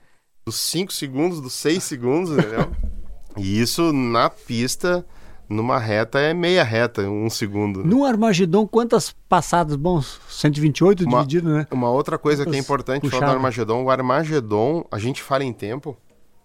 dos 0.45 0.55
5 0.55 0.93
segundos, 0.93 1.41
dos 1.41 1.53
6 1.53 1.83
segundos, 1.83 2.31
entendeu? 2.31 2.71
E 3.37 3.59
isso 3.59 3.91
na 3.91 4.29
pista, 4.29 5.05
numa 5.49 5.77
reta, 5.77 6.19
é 6.19 6.33
meia 6.33 6.63
reta, 6.63 7.01
um 7.01 7.29
segundo. 7.29 7.83
No 7.83 8.05
Armagedon, 8.05 8.65
quantas 8.65 9.13
passadas? 9.27 9.75
Bom, 9.75 10.01
128 10.29 11.03
Uma- 11.03 11.17
dividido, 11.17 11.49
né? 11.49 11.67
Uma 11.69 11.89
outra 11.89 12.17
coisa 12.17 12.43
que 12.43 12.49
é 12.49 12.51
Quantas 12.53 12.65
importante 12.65 13.01
falar 13.01 13.09
do 13.09 13.11
puxadas? 13.19 13.35
Armagedon, 13.35 13.83
o 13.83 13.89
Armagedon, 13.89 14.85
a 14.89 14.97
gente 14.97 15.21
fala 15.21 15.43
em 15.43 15.51
tempo, 15.51 15.97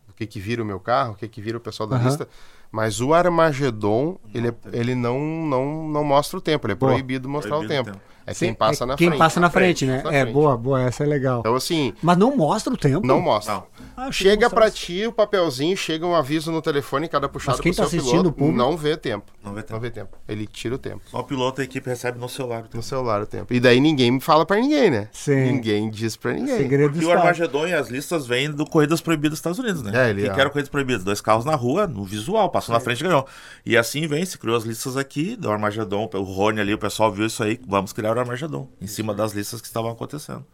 o 0.09 0.13
que 0.13 0.27
que 0.27 0.41
vira 0.41 0.61
o 0.63 0.67
meu 0.67 0.81
carro, 0.81 1.13
o 1.13 1.15
que 1.17 1.29
que 1.29 1.41
vira 1.41 1.57
o 1.57 1.61
pessoal 1.61 1.89
da 1.89 1.95
Aham. 1.95 2.07
lista, 2.09 2.29
mas 2.71 3.01
o 3.01 3.13
Armagedon, 3.15 4.17
ele, 4.35 4.49
é- 4.49 4.55
ele 4.73 4.95
não, 4.95 5.19
não, 5.21 5.89
não 5.89 6.05
mostra 6.05 6.39
o 6.39 6.41
tempo, 6.41 6.67
ele 6.67 6.73
é 6.73 6.77
Boa. 6.77 6.93
proibido 6.93 7.29
mostrar 7.29 7.57
Proibido 7.57 7.75
o 7.75 7.81
o 7.81 7.85
tempo. 7.85 7.99
tempo. 7.99 8.10
É 8.31 8.35
quem 8.35 8.55
passa 8.55 8.85
É 8.85 8.87
na 8.87 8.97
quem 8.97 9.09
frente. 9.09 9.19
passa 9.19 9.41
na 9.41 9.51
frente, 9.51 9.85
né? 9.87 10.03
na 10.05 10.13
É, 10.15 10.21
frente. 10.23 10.33
boa, 10.35 10.57
boa, 10.57 10.83
essa 10.83 11.03
é 11.05 11.07
legal. 11.07 11.41
Então, 11.41 11.55
assim, 11.55 11.93
Mas 12.03 12.17
não 12.17 12.37
mostra 12.37 12.73
o 12.73 12.77
tempo? 12.77 13.07
não 13.07 13.21
mostra. 13.21 13.55
Não. 13.55 13.65
Ah, 13.97 14.11
Chega 14.11 14.49
pra 14.49 14.65
mostrasse. 14.67 14.87
ti 14.87 15.07
o 15.07 15.13
papelzinho, 15.13 15.77
chega 15.77 16.07
um 16.07 16.15
aviso 16.15 16.51
no 16.51 16.63
telefone, 16.63 17.07
cada 17.09 17.29
puxada 17.29 17.59
Mas 17.59 17.61
quem 17.61 17.73
pro 17.73 17.83
tá 17.85 17.89
seu 17.91 17.99
assistindo, 17.99 18.29
o 18.29 18.33
piloto, 18.33 18.39
público? 18.39 18.59
não 18.59 18.77
vê 18.77 18.97
tempo. 18.97 19.31
Não 19.45 19.53
vê 19.53 19.63
tempo. 19.63 19.73
Não 19.75 19.81
vê 19.81 19.91
tempo. 19.91 20.17
Ele 20.29 20.47
tira 20.47 20.75
o 20.75 20.79
tempo. 20.79 21.01
Só 21.11 21.19
o 21.19 21.25
piloto 21.25 21.61
e 21.61 21.63
a 21.63 21.65
equipe 21.65 21.89
recebe 21.89 22.19
no 22.19 22.29
celular. 22.29 22.65
No 22.73 22.83
celular 22.83 23.21
o 23.23 23.27
tempo. 23.27 23.53
E 23.53 23.61
daí 23.61 23.79
ninguém 23.81 24.11
me 24.11 24.21
fala 24.21 24.47
pra 24.47 24.57
ninguém, 24.59 24.91
né? 24.91 25.09
Sim. 25.13 25.35
Ninguém 25.53 25.91
diz 25.91 26.17
pra 26.17 26.33
ninguém. 26.33 26.57
Segredo 26.57 27.01
E 27.01 27.05
o. 27.05 27.11
Armagedon 27.11 27.67
e 27.67 27.75
as 27.75 27.89
listas 27.91 28.27
vêm 28.27 28.51
do 28.51 28.65
Corridas 28.65 29.01
Proibidas 29.01 29.31
dos 29.33 29.39
Estados 29.41 29.59
Unidos, 29.59 29.83
né? 29.83 30.07
É, 30.07 30.11
ele 30.11 30.23
Quem 30.23 30.31
é. 30.31 30.35
que 30.35 30.41
era 30.41 30.49
o 30.49 30.53
Corridas 30.53 30.71
Proibidas? 30.71 31.05
Dois 31.05 31.21
carros 31.21 31.45
na 31.45 31.55
rua, 31.55 31.87
no 31.87 32.05
visual, 32.05 32.49
passou 32.51 32.73
na 32.73 32.81
frente 32.81 33.01
e 33.01 33.05
ganhou. 33.05 33.27
E 33.67 33.77
assim 33.77 34.07
vem, 34.07 34.25
se 34.25 34.39
criou 34.39 34.57
as 34.57 34.65
listas 34.65 34.97
aqui 34.97 35.37
do 35.37 35.51
Armagedon, 35.51 36.09
o 36.15 36.23
Rony 36.23 36.61
ali, 36.61 36.73
o 36.75 36.79
pessoal 36.79 37.11
viu 37.13 37.27
isso 37.27 37.43
aí, 37.43 37.59
vamos 37.67 37.93
criar 37.93 38.17
o 38.17 38.20
Armagedon, 38.21 38.69
em 38.81 38.87
cima 38.87 39.15
das 39.15 39.33
listas 39.33 39.61
que 39.61 39.67
estavam 39.67 39.91
acontecendo. 39.91 40.45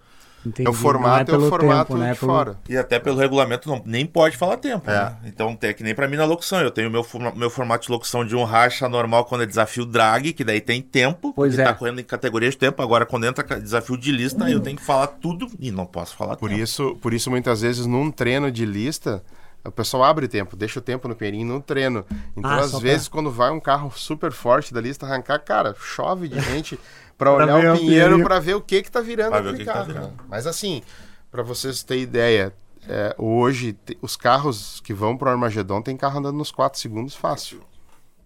Entendi. 0.44 0.68
É 0.68 0.70
o 0.70 0.72
formato, 0.72 1.34
é, 1.34 1.36
Não 1.38 1.44
o 1.46 1.48
formato 1.48 1.86
tempo, 1.88 1.98
né? 1.98 2.12
de 2.12 2.20
Pelo- 2.20 2.32
fora. 2.32 2.58
E 2.68 2.76
até 2.76 3.00
pelo 3.00 3.16
regulamento 3.18 3.68
não, 3.68 3.82
nem 3.84 4.06
pode 4.06 4.36
falar 4.36 4.56
tempo, 4.58 4.88
É. 4.88 4.94
né? 4.94 5.16
Então 5.24 5.58
é 5.60 5.72
que 5.72 5.82
nem 5.82 5.92
pra 5.92 6.06
mim 6.06 6.16
na 6.16 6.24
locução. 6.24 6.60
Eu 6.60 6.70
tenho 6.70 6.88
meu, 6.88 7.04
meu 7.34 7.50
formato 7.50 7.84
de 7.86 7.90
locução 7.90 8.24
de 8.24 8.36
um 8.36 8.44
racha 8.44 8.88
normal 8.88 9.24
quando 9.24 9.42
é 9.42 9.46
desafio 9.46 9.84
drag, 9.84 10.32
que 10.32 10.44
daí 10.44 10.60
tem 10.60 10.80
tempo, 10.80 11.32
Pois 11.34 11.50
porque 11.52 11.62
é. 11.62 11.64
tá 11.64 11.74
correndo 11.74 12.00
em 12.00 12.04
categoria 12.04 12.48
de 12.48 12.56
tempo. 12.56 12.80
Agora, 12.80 13.04
quando 13.04 13.26
entra 13.26 13.42
desafio 13.58 13.96
de 13.96 14.12
lista, 14.12 14.44
aí 14.44 14.52
eu 14.52 14.60
tenho 14.60 14.76
que 14.76 14.84
falar 14.84 15.08
tudo 15.08 15.48
e 15.58 15.72
não 15.72 15.84
posso 15.84 16.14
falar 16.16 16.36
Por 16.36 16.48
tempo. 16.50 16.62
isso, 16.62 16.96
por 17.02 17.12
isso, 17.12 17.28
muitas 17.28 17.62
vezes, 17.62 17.84
num 17.84 18.12
treino 18.12 18.48
de 18.52 18.64
lista, 18.64 19.24
o 19.64 19.72
pessoal 19.72 20.04
abre 20.04 20.28
tempo, 20.28 20.54
deixa 20.54 20.78
o 20.78 20.82
tempo 20.82 21.08
no 21.08 21.16
pinheirinho 21.16 21.54
no 21.54 21.60
treino. 21.60 22.04
Então, 22.36 22.48
Ah, 22.48 22.58
às 22.60 22.70
só 22.70 22.78
pra- 22.78 22.88
vezes, 22.88 23.08
quando 23.08 23.32
vai 23.32 23.50
um 23.50 23.58
carro 23.58 23.90
super 23.96 24.30
forte 24.30 24.72
da 24.72 24.80
lista 24.80 25.06
arrancar, 25.06 25.40
cara, 25.40 25.74
chove 25.80 26.28
de 26.28 26.38
gente 26.62 26.78
pra 27.16 27.34
Pra 27.34 27.44
olhar 27.56 27.72
o 27.72 27.76
o 27.76 27.78
pinheiro 27.78 28.22
pra 28.22 28.38
ver 28.38 28.54
o 28.54 28.60
que 28.60 28.82
que 28.82 28.90
tá 28.90 29.00
virando 29.00 29.30
Pra 29.30 29.38
o 29.38 29.40
aquele 29.40 29.56
que 29.58 29.64
que 29.64 29.66
tá 29.66 29.72
carro. 29.74 29.86
virando. 29.86 30.10
cara. 30.16 30.28
Mas 30.28 30.46
assim, 30.46 30.82
pra 31.30 31.42
vocês 31.42 31.82
terem 31.82 32.02
ideia, 32.02 32.52
é, 32.88 33.14
hoje 33.18 33.72
te- 33.72 33.98
os 34.02 34.16
carros 34.16 34.80
que 34.80 34.92
vão 34.94 35.16
pro 35.16 35.28
Armagedon 35.30 35.82
tem 35.82 35.96
carro 35.96 36.18
andando 36.18 36.36
nos 36.36 36.50
4 36.50 36.78
segundos 36.78 37.14
fácil. 37.14 37.60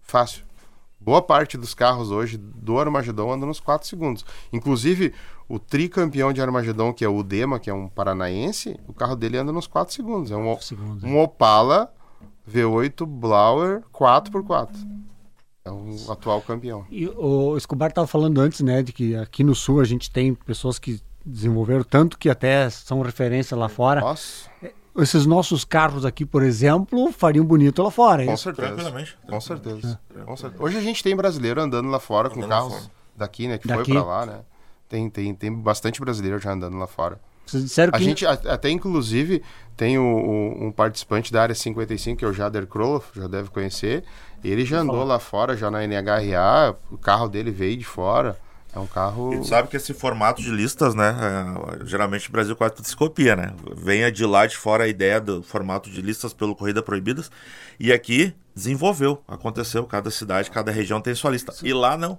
Fácil. 0.01 0.43
Boa 0.99 1.21
parte 1.21 1.57
dos 1.57 1.73
carros 1.73 2.11
hoje 2.11 2.37
do 2.37 2.79
Armagedon 2.79 3.31
anda 3.33 3.45
nos 3.45 3.59
4 3.59 3.87
segundos. 3.87 4.23
Inclusive, 4.53 5.13
o 5.49 5.57
tricampeão 5.57 6.31
de 6.31 6.41
Armagedon, 6.41 6.93
que 6.93 7.03
é 7.03 7.09
o 7.09 7.23
Dema, 7.23 7.59
que 7.59 7.71
é 7.71 7.73
um 7.73 7.87
paranaense, 7.87 8.79
o 8.87 8.93
carro 8.93 9.15
dele 9.15 9.37
anda 9.37 9.51
nos 9.51 9.65
4 9.65 9.91
segundos. 9.95 10.29
É 10.31 10.35
um, 10.35 10.59
segundos, 10.59 11.03
um 11.03 11.17
Opala 11.19 11.91
V8 12.47 13.03
Blauer 13.05 13.81
4x4. 13.91 14.69
É 15.63 15.69
o 15.71 15.95
atual 16.11 16.41
campeão. 16.41 16.85
E 16.89 17.07
o 17.07 17.55
Escobar 17.55 17.89
estava 17.89 18.07
falando 18.07 18.39
antes, 18.41 18.61
né, 18.61 18.81
de 18.81 18.91
que 18.91 19.15
aqui 19.15 19.43
no 19.43 19.53
Sul 19.53 19.79
a 19.79 19.83
gente 19.85 20.09
tem 20.09 20.33
pessoas 20.33 20.79
que 20.79 20.99
desenvolveram 21.23 21.83
tanto 21.83 22.17
que 22.17 22.29
até 22.29 22.67
são 22.69 23.01
referência 23.01 23.55
lá 23.55 23.69
fora. 23.69 24.01
Nossa, 24.01 24.49
Esses 24.97 25.25
nossos 25.25 25.63
carros 25.63 26.03
aqui, 26.03 26.25
por 26.25 26.41
exemplo, 26.43 27.11
fariam 27.13 27.45
bonito 27.45 27.81
lá 27.83 27.91
fora. 27.91 28.23
é 28.23 28.25
com 28.25 28.33
isso? 28.33 28.43
certeza. 28.43 28.67
Tranquilamente. 28.69 29.17
Com 29.29 29.39
certeza. 29.39 29.99
Com 30.25 30.35
certeza. 30.35 30.63
Hoje 30.63 30.77
a 30.77 30.81
gente 30.81 31.01
tem 31.03 31.15
brasileiro 31.15 31.61
andando 31.61 31.89
lá 31.89 31.99
fora 31.99 32.29
com 32.29 32.37
Andando 32.39 32.49
lá 32.49 32.55
carros 32.57 32.73
fora. 32.73 32.91
daqui, 33.15 33.47
né? 33.47 33.57
Que 33.57 33.67
Daqui. 33.67 33.85
foi 33.85 33.93
pra 33.93 34.03
lá, 34.03 34.25
né? 34.25 34.39
Tem, 34.89 35.09
tem, 35.09 35.33
tem 35.33 35.53
bastante 35.53 36.01
brasileiro 36.01 36.39
já 36.39 36.51
andando 36.51 36.75
lá 36.77 36.87
fora. 36.87 37.17
Vocês 37.45 37.63
disseram 37.63 37.91
A 37.93 37.97
que 37.97 38.03
gente 38.03 38.25
a- 38.25 38.31
até 38.33 38.69
inclusive 38.69 39.41
tem 39.77 39.97
o- 39.97 40.03
o- 40.03 40.65
um 40.67 40.71
participante 40.71 41.31
da 41.31 41.41
área 41.41 41.55
55, 41.55 42.17
que 42.19 42.25
é 42.25 42.27
o 42.27 42.33
Jader 42.33 42.67
Kroloff, 42.67 43.17
já 43.17 43.27
deve 43.27 43.49
conhecer. 43.49 44.03
Ele 44.43 44.65
já 44.65 44.79
andou 44.79 45.03
lá 45.03 45.19
fora, 45.19 45.55
já 45.55 45.69
na 45.69 45.85
NHRA, 45.85 46.75
o 46.91 46.97
carro 46.97 47.27
dele 47.27 47.51
veio 47.51 47.77
de 47.77 47.85
fora. 47.85 48.37
É 48.73 48.79
um 48.79 48.87
carro. 48.87 49.33
E 49.33 49.45
sabe 49.45 49.67
que 49.67 49.75
esse 49.75 49.93
formato 49.93 50.41
de 50.41 50.49
listas, 50.49 50.95
né? 50.95 51.13
é, 51.81 51.85
geralmente 51.85 52.29
o 52.29 52.31
Brasil 52.31 52.55
quase 52.55 52.75
tudo 52.75 52.87
se 52.87 52.95
copia, 52.95 53.35
né? 53.35 53.53
Venha 53.75 54.09
de 54.09 54.25
lá 54.25 54.47
de 54.47 54.55
fora 54.55 54.85
a 54.85 54.87
ideia 54.87 55.19
do 55.19 55.43
formato 55.43 55.89
de 55.89 56.01
listas 56.01 56.33
pelo 56.33 56.55
Corrida 56.55 56.81
Proibidas. 56.81 57.29
E 57.77 57.91
aqui 57.91 58.33
desenvolveu, 58.55 59.21
aconteceu. 59.27 59.83
Cada 59.85 60.09
cidade, 60.09 60.49
cada 60.49 60.71
região 60.71 61.01
tem 61.01 61.13
sua 61.13 61.31
lista. 61.31 61.53
E 61.63 61.73
lá 61.73 61.97
não. 61.97 62.17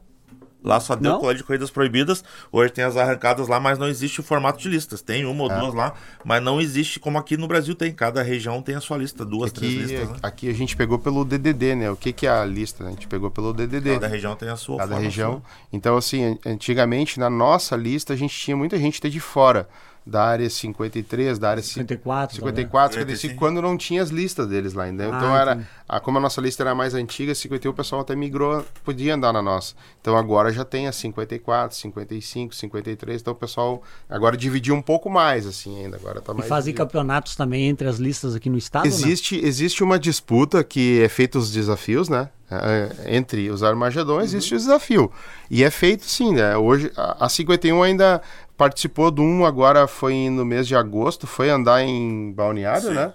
Lá 0.64 0.78
só 0.80 0.94
deu 0.94 1.18
colégio 1.18 1.38
de 1.38 1.44
corridas 1.44 1.70
proibidas. 1.70 2.22
Hoje 2.52 2.72
tem 2.72 2.84
as 2.84 2.96
arrancadas 2.96 3.48
lá, 3.48 3.58
mas 3.58 3.78
não 3.78 3.88
existe 3.88 4.20
o 4.20 4.22
formato 4.22 4.58
de 4.60 4.68
listas. 4.68 5.02
Tem 5.02 5.24
uma 5.24 5.42
ou 5.44 5.50
É. 5.50 5.58
duas 5.58 5.74
lá, 5.74 5.94
mas 6.24 6.42
não 6.42 6.60
existe 6.60 7.00
como 7.00 7.18
aqui 7.18 7.36
no 7.36 7.48
Brasil 7.48 7.74
tem. 7.74 7.92
Cada 7.92 8.22
região 8.22 8.62
tem 8.62 8.74
a 8.74 8.80
sua 8.80 8.96
lista, 8.96 9.24
duas, 9.24 9.50
três 9.52 9.72
Aqui, 9.74 9.82
listas. 9.82 10.08
Né? 10.10 10.16
aqui 10.22 10.48
a 10.48 10.52
gente 10.54 10.76
pegou 10.76 10.98
pelo 10.98 11.24
DDD, 11.24 11.74
né? 11.74 11.90
O 11.90 11.96
que, 11.96 12.12
que 12.12 12.26
é 12.26 12.30
a 12.30 12.44
lista? 12.44 12.84
A 12.86 12.90
gente 12.90 13.08
pegou 13.08 13.30
pelo 13.30 13.52
DDD. 13.52 13.94
Cada 13.94 14.06
região 14.06 14.36
tem 14.36 14.48
a 14.48 14.56
sua 14.56 14.76
cada 14.78 14.92
forma 14.92 15.04
região. 15.04 15.32
sua. 15.32 15.42
Então, 15.72 15.96
assim, 15.96 16.24
an- 16.24 16.38
antigamente 16.46 17.18
na 17.18 17.28
nossa 17.28 17.74
lista 17.76 18.12
a 18.12 18.16
gente 18.16 18.34
tinha 18.38 18.56
muita 18.56 18.76
gente 18.78 19.00
de 19.10 19.18
fora, 19.20 19.68
da 20.04 20.24
área 20.24 20.48
53, 20.50 21.38
da 21.38 21.50
área 21.50 21.62
54, 21.62 22.36
54, 22.36 22.98
55, 22.98 23.20
55. 23.20 23.38
quando 23.38 23.62
não 23.62 23.76
tinha 23.76 24.02
as 24.02 24.10
listas 24.10 24.48
deles 24.48 24.72
lá 24.74 24.84
ainda. 24.84 25.04
Ah, 25.04 25.08
Então 25.16 25.36
era, 25.36 25.68
a, 25.88 26.00
como 26.00 26.18
a 26.18 26.20
nossa 26.20 26.40
lista 26.40 26.62
era 26.62 26.74
mais 26.74 26.94
antiga, 26.94 27.34
51 27.34 27.70
o 27.70 27.74
pessoal 27.74 28.00
até 28.00 28.16
migrou, 28.16 28.64
podia 28.84 29.14
andar 29.14 29.32
na 29.32 29.40
nossa. 29.40 29.74
Então 30.00 30.16
agora 30.16 30.52
já 30.52 30.64
tem 30.64 30.88
a 30.88 30.92
54, 30.92 31.76
55, 31.76 32.54
53, 32.54 33.20
então 33.20 33.32
o 33.32 33.36
pessoal 33.36 33.82
agora 34.08 34.36
dividiu 34.36 34.74
um 34.74 34.82
pouco 34.82 35.08
mais 35.08 35.46
assim 35.46 35.84
ainda, 35.84 35.96
agora 35.96 36.20
tá 36.20 36.32
E 36.32 36.36
mais 36.36 36.48
fazem 36.48 36.72
dividido. 36.72 36.86
campeonatos 36.88 37.36
também 37.36 37.68
entre 37.68 37.86
as 37.88 37.98
listas 37.98 38.34
aqui 38.34 38.50
no 38.50 38.58
estado, 38.58 38.82
né? 38.84 38.88
Existe, 38.88 39.40
existe 39.44 39.84
uma 39.84 39.98
disputa 39.98 40.64
que 40.64 41.00
é 41.00 41.08
feita 41.08 41.38
os 41.38 41.52
desafios, 41.52 42.08
né? 42.08 42.28
É, 42.52 43.16
Entre 43.16 43.50
os 43.50 43.62
Armagedões 43.62 44.34
existe 44.34 44.54
o 44.54 44.58
desafio. 44.58 45.10
E 45.50 45.64
é 45.64 45.70
feito 45.70 46.04
sim, 46.04 46.34
né? 46.34 46.56
Hoje 46.56 46.90
a, 46.96 47.26
a 47.26 47.28
51 47.28 47.82
ainda 47.82 48.20
participou 48.56 49.10
de 49.10 49.20
um, 49.20 49.44
agora 49.44 49.86
foi 49.86 50.28
no 50.30 50.44
mês 50.44 50.66
de 50.68 50.76
agosto, 50.76 51.26
foi 51.26 51.50
andar 51.50 51.82
em 51.82 52.32
Balneário, 52.32 52.88
Sim. 52.88 52.94
né? 52.94 53.12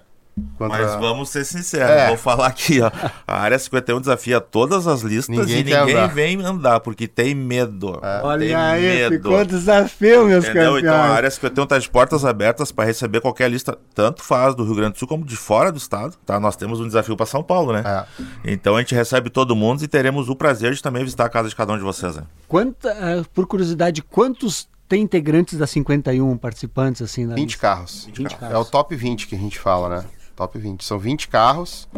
Contra- 0.56 0.78
Mas 0.78 0.94
vamos 1.00 1.28
ser 1.30 1.44
sinceros, 1.44 1.90
É. 1.90 2.08
vou 2.08 2.16
falar 2.16 2.46
aqui, 2.46 2.80
ó. 2.80 2.90
A 3.26 3.40
área 3.40 3.58
51 3.58 4.00
desafia 4.00 4.40
todas 4.40 4.86
as 4.86 5.02
listas 5.02 5.36
Ninguém 5.36 5.60
e 5.60 5.64
ninguém 5.64 5.94
andar. 5.96 6.06
vem 6.08 6.40
andar, 6.44 6.80
porque 6.80 7.06
tem 7.08 7.34
medo. 7.34 7.92
tem 7.92 8.10
Olha 8.22 8.70
aí, 8.70 8.82
medo. 8.82 9.16
ficou 9.16 9.44
desafio, 9.44 10.26
meus 10.26 10.44
Entendeu? 10.44 10.74
campeões. 10.74 10.82
Então 10.84 10.94
a 10.94 11.08
área 11.14 11.30
51 11.30 11.64
está 11.64 11.78
de 11.78 11.88
portas 11.90 12.24
abertas 12.24 12.72
para 12.72 12.84
receber 12.84 13.20
qualquer 13.20 13.50
lista, 13.50 13.76
tanto 13.94 14.22
faz 14.22 14.54
do 14.54 14.64
Rio 14.64 14.74
Grande 14.74 14.92
do 14.94 14.98
Sul 14.98 15.08
como 15.08 15.24
de 15.24 15.36
fora 15.36 15.70
do 15.72 15.78
estado. 15.78 16.16
Tá? 16.26 16.38
Nós 16.40 16.56
temos 16.56 16.80
um 16.80 16.86
desafio 16.86 17.16
para 17.16 17.26
São 17.26 17.42
Paulo, 17.42 17.72
né? 17.72 17.82
É. 17.84 18.52
Então 18.52 18.76
a 18.76 18.80
gente 18.80 18.94
recebe 18.94 19.30
todo 19.30 19.54
mundo 19.56 19.82
e 19.82 19.88
teremos 19.88 20.28
o 20.28 20.36
prazer 20.36 20.72
de 20.74 20.82
também 20.82 21.04
visitar 21.04 21.24
a 21.26 21.28
casa 21.28 21.48
de 21.48 21.56
cada 21.56 21.72
um 21.72 21.76
de 21.76 21.82
vocês. 21.84 22.16
Né? 22.16 22.22
Quanta, 22.46 22.88
eh, 22.90 23.22
por 23.34 23.46
curiosidade, 23.46 24.02
quantos 24.02 24.68
tem 24.88 25.02
integrantes 25.02 25.58
da 25.58 25.66
51 25.66 26.36
participantes 26.38 27.02
assim 27.02 27.26
na 27.26 27.34
20 27.34 27.44
lista? 27.50 27.60
carros. 27.60 28.06
20 28.06 28.20
É 28.32 28.36
o 28.36 28.38
carros. 28.38 28.70
top 28.70 28.96
20 28.96 29.26
que 29.26 29.34
a 29.34 29.38
gente 29.38 29.58
fala, 29.58 29.88
né? 29.88 30.04
Top 30.38 30.56
20. 30.56 30.84
São 30.84 31.00
20 31.00 31.26
carros. 31.26 31.88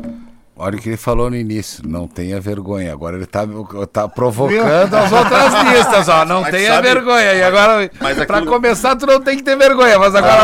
Olha 0.57 0.76
o 0.76 0.80
que 0.80 0.88
ele 0.91 0.97
falou 0.97 1.28
no 1.30 1.36
início, 1.36 1.82
não 1.86 2.07
tenha 2.09 2.38
vergonha. 2.41 2.91
Agora 2.93 3.16
ele 3.16 3.24
tá, 3.26 3.43
tá 3.93 4.09
provocando 4.09 4.95
as 4.95 5.12
outras 5.12 5.55
listas, 5.72 6.09
ó. 6.09 6.24
Não 6.24 6.41
Mas 6.43 6.51
tenha 6.51 6.74
sabe- 6.74 6.88
vergonha. 6.88 7.32
E 7.34 7.43
agora, 7.43 7.91
Mas 8.01 8.16
pra 8.24 8.38
aquilo- 8.38 8.53
começar, 8.53 8.97
tu 8.97 9.07
não 9.07 9.20
tem 9.20 9.36
que 9.38 9.43
ter 9.43 9.57
vergonha. 9.57 9.99
Mas 9.99 10.14
agora, 10.14 10.43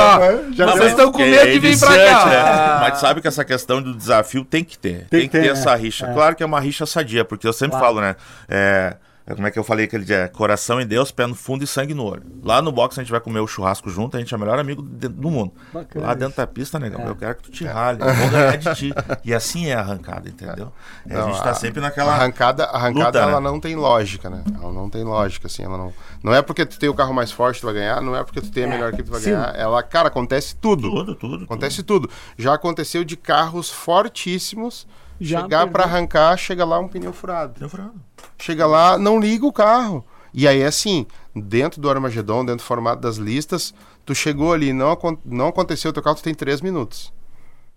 ó, 0.49 0.53
já 0.53 0.67
vocês 0.73 0.91
estão 0.93 1.11
com 1.13 1.21
é 1.23 1.31
medo 1.31 1.53
de 1.53 1.59
vir 1.59 1.79
pra 1.79 1.89
cá. 1.89 2.27
né? 2.27 2.37
Ah. 2.37 2.79
Mas 2.83 2.99
sabe 2.99 3.21
que 3.23 3.29
essa 3.29 3.45
questão 3.45 3.81
do 3.83 3.95
desafio 3.95 4.43
tem 4.45 4.63
que 4.65 4.79
ter. 4.79 5.07
Tem, 5.11 5.21
que 5.23 5.29
que 5.29 5.33
ter, 5.33 5.43
ter, 5.43 5.49
essa 5.53 5.73
né? 5.73 5.77
rixa. 5.83 6.07
É. 6.07 6.13
Claro 6.15 6.35
que 6.37 6.43
é 6.43 6.47
uma 6.47 6.61
rixa 6.61 6.85
sadia, 6.87 7.23
porque 7.25 7.47
eu 7.47 7.53
sempre 7.53 7.79
Claro. 7.79 7.87
falo, 7.95 8.01
né? 8.01 8.17
É, 8.49 8.97
é 8.97 8.97
como 9.35 9.47
é 9.47 9.51
que 9.51 9.59
eu 9.59 9.65
falei 9.65 9.87
aquele 9.87 10.05
dia? 10.05 10.31
Coração 10.33 10.81
em 10.81 10.87
Deus, 10.87 11.11
pé 11.11 11.27
no 11.27 11.35
fundo 11.35 11.65
e 11.65 11.67
sangue 11.67 11.95
no 11.95 12.05
olho. 12.05 12.23
Lá 12.45 12.63
no 12.63 12.71
box 12.71 12.99
a 12.99 13.03
gente 13.03 13.11
vai 13.11 13.21
comer 13.21 13.41
o 13.41 13.47
churrasco 13.47 13.91
junto, 13.91 14.17
a 14.17 14.21
gente 14.21 14.33
é 14.33 14.37
o 14.37 14.41
melhor 14.41 14.57
amigo 14.57 14.83
do 14.83 15.31
mundo. 15.31 15.53
Bacana 15.73 16.07
Lá 16.07 16.13
isso. 16.13 16.21
dentro 16.21 16.37
da 16.37 16.47
pista, 16.47 16.79
negão, 16.79 17.05
eu 17.05 17.17
quero 17.17 17.35
que 17.35 17.43
tu 17.43 17.51
te 17.51 17.65
rale, 17.65 18.01
eu 18.01 18.15
vou 18.15 18.31
ganhar 18.31 18.57
de 18.57 18.75
ti. 18.75 18.93
E 19.25 19.35
assim 19.35 19.67
é 19.67 19.75
a 19.75 19.81
arrancada, 19.81 20.29
entendeu? 20.29 20.73
É, 21.09 21.15
a 21.17 21.19
Não, 21.19 21.33
gente 21.33 21.43
tá 21.43 21.55
sempre 21.55 21.81
naquela. 21.81 22.13
A 22.13 22.15
arrancada, 22.15 22.65
a 22.67 22.77
arrancada 22.77 23.07
luta, 23.07 23.19
ela 23.19 23.41
né? 23.41 23.51
não 23.51 23.59
tem 23.59 23.75
lógica, 23.75 24.31
né? 24.31 24.45
Ela 24.55 24.73
não 24.73 24.89
tem 24.89 25.03
lógica, 25.03 25.49
assim. 25.49 25.65
Ela 25.65 25.77
não, 25.77 25.93
não 26.23 26.33
é 26.33 26.41
porque 26.41 26.65
tu 26.65 26.79
tem 26.79 26.89
o 26.89 26.95
carro 26.95 27.13
mais 27.13 27.33
forte 27.33 27.57
que 27.57 27.63
tu 27.63 27.67
vai 27.67 27.75
ganhar, 27.75 28.01
não 28.01 28.15
é 28.15 28.23
porque 28.23 28.41
tu 28.41 28.51
tem 28.53 28.65
a 28.65 28.69
melhor 28.69 28.93
que 28.93 29.03
tu 29.03 29.11
vai 29.11 29.21
sim. 29.21 29.31
ganhar. 29.31 29.53
Ela, 29.57 29.83
cara, 29.83 30.07
acontece 30.07 30.55
tudo. 30.55 30.89
Tudo, 30.89 31.15
tudo. 31.17 31.45
Acontece 31.45 31.83
tudo. 31.83 32.09
Já 32.39 32.55
aconteceu 32.55 33.03
de 33.03 33.17
carros 33.17 33.71
fortíssimos 33.71 34.87
Já 35.21 35.43
chegar 35.43 35.67
pra 35.69 35.85
arrancar, 35.85 36.37
chega 36.37 36.65
lá 36.65 36.79
um 36.79 36.89
pneu 36.89 37.13
furado. 37.13 37.55
tudo. 37.55 37.69
Furado. 37.69 37.95
Chega 38.39 38.67
lá, 38.67 38.99
não 38.99 39.19
liga 39.19 39.47
o 39.47 39.53
carro. 39.53 40.05
E 40.35 40.47
aí, 40.47 40.63
assim, 40.63 41.07
dentro 41.35 41.81
do 41.81 41.89
Armagedon, 41.89 42.45
dentro 42.45 42.65
do 42.65 42.67
formato 42.69 43.01
das 43.01 43.17
listas, 43.17 43.73
tu 44.05 44.15
chegou 44.15 44.53
ali, 44.53 44.73
não, 44.73 44.97
não 45.25 45.49
aconteceu 45.49 45.91
o 45.91 45.95
teu 45.95 46.03
carro, 46.03 46.17
tu 46.17 46.23
tem 46.23 46.35
três 46.35 46.61
minutos. 46.61 47.11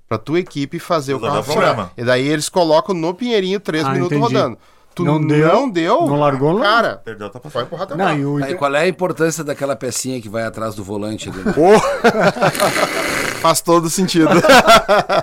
Pra 0.07 0.17
tua 0.17 0.39
equipe 0.39 0.79
fazer 0.79 1.13
o 1.13 1.17
Resolver 1.17 1.35
carro 1.37 1.41
o 1.41 1.45
problema. 1.53 1.73
funcionar. 1.75 1.93
E 1.97 2.03
daí 2.03 2.27
eles 2.27 2.49
colocam 2.49 2.93
no 2.95 3.13
Pinheirinho 3.13 3.59
três 3.59 3.85
Ah, 3.85 3.91
minutos 3.91 4.17
entendi. 4.17 4.33
rodando. 4.35 4.57
Tu 4.95 5.05
Não 5.05 5.19
não 5.19 5.27
deu, 5.27 5.71
deu, 5.71 6.07
não 6.07 6.19
largou, 6.19 6.51
não. 6.53 6.61
Cara, 6.61 6.97
Perdeu, 6.97 7.29
tá 7.29 7.39
vai 7.45 7.63
empurrar 7.63 7.87
teu 7.87 7.95
Não, 7.95 8.05
carro. 8.05 8.19
e 8.19 8.25
o 8.25 8.43
Aí, 8.43 8.55
qual 8.55 8.73
é 8.75 8.81
a 8.81 8.87
importância 8.87 9.43
daquela 9.43 9.75
pecinha 9.75 10.19
que 10.19 10.27
vai 10.27 10.43
atrás 10.43 10.73
do 10.75 10.83
volante 10.83 11.29
ali? 11.29 11.39
Faz 13.41 13.61
todo 13.61 13.89
sentido. 13.89 14.29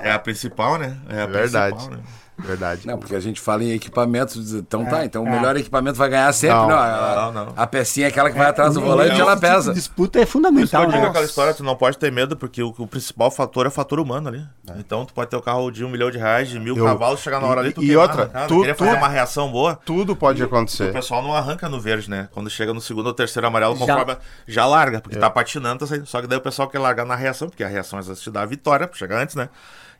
É 0.03 0.11
a 0.13 0.19
principal, 0.19 0.79
né? 0.79 0.97
É 1.09 1.23
a 1.23 1.27
Verdade. 1.27 1.75
principal, 1.75 1.99
né? 1.99 2.05
Verdade. 2.39 2.87
Não, 2.87 2.99
porque 2.99 3.15
a 3.15 3.21
gente 3.21 3.41
fala 3.41 3.65
em 3.65 3.73
equipamentos, 3.73 4.53
então 4.53 4.85
tá, 4.85 5.05
então 5.05 5.23
o 5.23 5.31
melhor 5.31 5.57
equipamento 5.57 5.97
vai 5.97 6.09
ganhar 6.11 6.31
sempre. 6.33 6.57
Não, 6.57 6.69
Não, 6.69 6.77
a, 6.79 7.33
não, 7.33 7.45
não. 7.47 7.53
a 7.57 7.67
pecinha 7.67 8.07
é 8.07 8.11
aquela 8.11 8.31
que 8.31 8.37
vai 8.37 8.47
atrás 8.49 8.75
do 8.75 8.81
volante, 8.81 9.13
não. 9.15 9.21
ela 9.21 9.37
pesa. 9.37 9.73
Disputa 9.73 10.21
é 10.21 10.27
fundamental, 10.27 10.83
eu 10.85 10.91
digo 10.91 11.03
né? 11.03 11.09
aquela 11.09 11.25
história, 11.25 11.55
tu 11.55 11.65
não 11.65 11.75
pode 11.77 11.97
ter 11.99 12.13
medo, 12.13 12.37
porque 12.37 12.63
o, 12.63 12.75
o 12.77 12.87
principal 12.87 13.31
fator 13.31 13.65
é 13.65 13.69
o 13.69 13.73
fator 13.73 13.99
humano 13.99 14.29
ali. 14.29 14.47
Então 14.79 15.05
tu 15.07 15.15
pode 15.15 15.31
ter 15.31 15.37
o 15.37 15.41
carro 15.43 15.71
de 15.71 15.85
um 15.85 15.89
milhão 15.89 16.11
de 16.11 16.19
reais, 16.19 16.49
de 16.49 16.59
mil 16.61 16.77
Eu- 16.77 16.85
cavalos, 16.85 17.21
chegar 17.21 17.41
na 17.41 17.47
hora 17.47 17.61
ali, 17.63 17.73
tu 17.73 17.83
e 17.83 17.97
outra, 17.97 18.23
a 18.23 18.25
arrancada, 18.25 18.49
tu- 18.49 18.61
querer 18.61 18.75
tu- 18.75 18.85
fazer 18.85 18.97
uma 18.99 19.09
reação 19.09 19.51
boa. 19.51 19.79
Tudo 19.85 20.15
pode 20.15 20.43
O 20.43 20.47
acontecer. 20.47 20.93
pessoal 20.93 21.23
não 21.23 21.33
arranca 21.35 21.69
no 21.69 21.81
verde, 21.81 22.11
né? 22.11 22.29
Quando 22.33 22.51
chega 22.51 22.75
no 22.75 22.81
segundo 22.81 23.07
ou 23.07 23.15
terceiro 23.15 23.47
amarelo, 23.47 23.75
Já. 23.77 23.87
conforme 23.87 24.17
já 24.47 24.67
larga, 24.67 25.01
porque 25.01 25.17
tá 25.19 25.31
patinando, 25.31 25.81
tá 25.81 25.87
saindo. 25.87 26.05
Só 26.07 26.21
que 26.21 26.27
daí 26.27 26.37
o 26.39 26.43
pessoal 26.43 26.69
quer 26.69 26.79
largar 26.81 27.07
na 27.07 27.17
reação, 27.17 27.49
porque 27.49 27.65
a 27.65 27.69
reação 27.69 27.99
às 27.99 28.07
vezes 28.09 28.23
te 28.23 28.31
dá 28.31 28.43
a 28.43 28.47
vitória, 28.47 28.89
chega 28.93 29.19
antes, 29.21 29.35
né? 29.35 29.49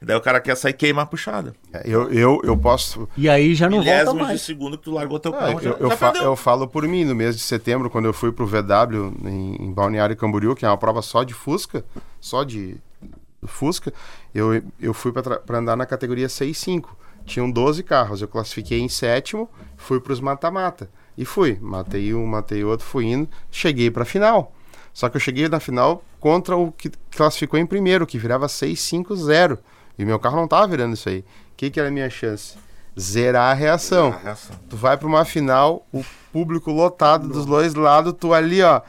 E 0.01 0.05
daí 0.05 0.17
o 0.17 0.21
cara 0.21 0.41
quer 0.41 0.57
sair 0.57 0.73
queimar 0.75 1.05
a 1.05 1.07
puxada. 1.07 1.55
Eu, 1.85 2.11
eu, 2.13 2.41
eu 2.45 2.57
posso. 2.57 3.09
E 3.17 3.29
aí 3.29 3.55
já 3.55 3.69
não 3.69 3.79
volta 3.79 3.91
Milésimos 3.91 4.19
de 4.21 4.25
mais. 4.29 4.43
segundo 4.43 4.77
que 4.79 4.85
tu 4.85 4.93
largou 4.93 5.19
teu 5.19 5.35
Ah, 5.35 5.39
carro, 5.39 5.61
já, 5.61 5.71
eu, 5.71 5.77
eu 5.79 5.89
já 5.91 5.97
fa- 5.97 6.13
eu 6.17 6.37
falo 6.37 6.69
por 6.69 6.87
mim, 6.87 7.05
no 7.05 7.15
mês 7.15 7.37
de 7.37 7.43
setembro, 7.43 7.89
quando 7.89 8.05
eu 8.05 8.13
fui 8.13 8.31
pro 8.31 8.47
VW 8.47 9.15
em, 9.25 9.57
em 9.65 9.73
Balneário 9.73 10.15
Camboriú, 10.17 10.55
que 10.55 10.65
é 10.67 10.69
uma 10.69 10.77
prova 10.77 11.01
só 11.03 11.23
de 11.25 11.33
Fusca, 11.33 11.85
só 12.21 12.45
de 12.45 12.77
Fusca, 13.45 13.93
eu, 14.35 14.63
eu 14.81 14.93
fui 14.93 15.13
para 15.13 15.59
andar 15.59 15.77
na 15.77 15.87
categoria 15.87 16.27
6.5. 16.27 16.89
Tinham 17.25 17.51
12 17.51 17.83
carros, 17.83 18.23
eu 18.23 18.29
classifiquei 18.29 18.79
em 18.81 18.89
sétimo, 18.89 19.49
fui 19.77 19.99
pros 20.01 20.21
mata-mata. 20.21 20.89
E 21.19 21.25
fui, 21.25 21.59
matei 21.61 22.13
um, 22.15 22.25
matei 22.27 22.63
outro, 22.63 22.87
fui 22.87 23.07
indo, 23.07 23.29
cheguei 23.51 23.91
pra 23.91 24.05
final. 24.05 24.53
Só 24.93 25.09
que 25.09 25.17
eu 25.17 25.21
cheguei 25.21 25.49
na 25.49 25.59
final 25.61 26.03
contra 26.21 26.57
o 26.57 26.71
que 26.73 26.91
classificou 27.11 27.59
em 27.59 27.67
primeiro, 27.67 28.07
que 28.07 28.19
virava 28.19 28.47
6-5-0. 28.47 29.59
E 29.99 30.05
meu 30.05 30.19
carro 30.19 30.37
não 30.37 30.49
tava 30.49 30.67
virando 30.69 30.95
isso 30.95 31.09
aí. 31.09 31.21
O 31.21 31.25
que, 31.57 31.71
que 31.71 31.81
era 31.81 31.89
a 31.89 31.93
minha 31.93 32.11
chance? 32.11 32.57
Zerar 32.99 33.51
a 33.51 33.55
reação. 33.55 34.09
A 34.09 34.19
reação. 34.19 34.57
Tu 34.69 34.77
vai 34.77 34.97
pra 34.97 35.07
uma 35.07 35.25
final, 35.25 35.87
o 35.93 36.05
público 36.33 36.71
lotado 36.71 37.29
dos 37.29 37.47
dois 37.47 37.75
lados, 37.75 38.15
tu 38.19 38.33
ali, 38.33 38.63
ó. 38.63 38.81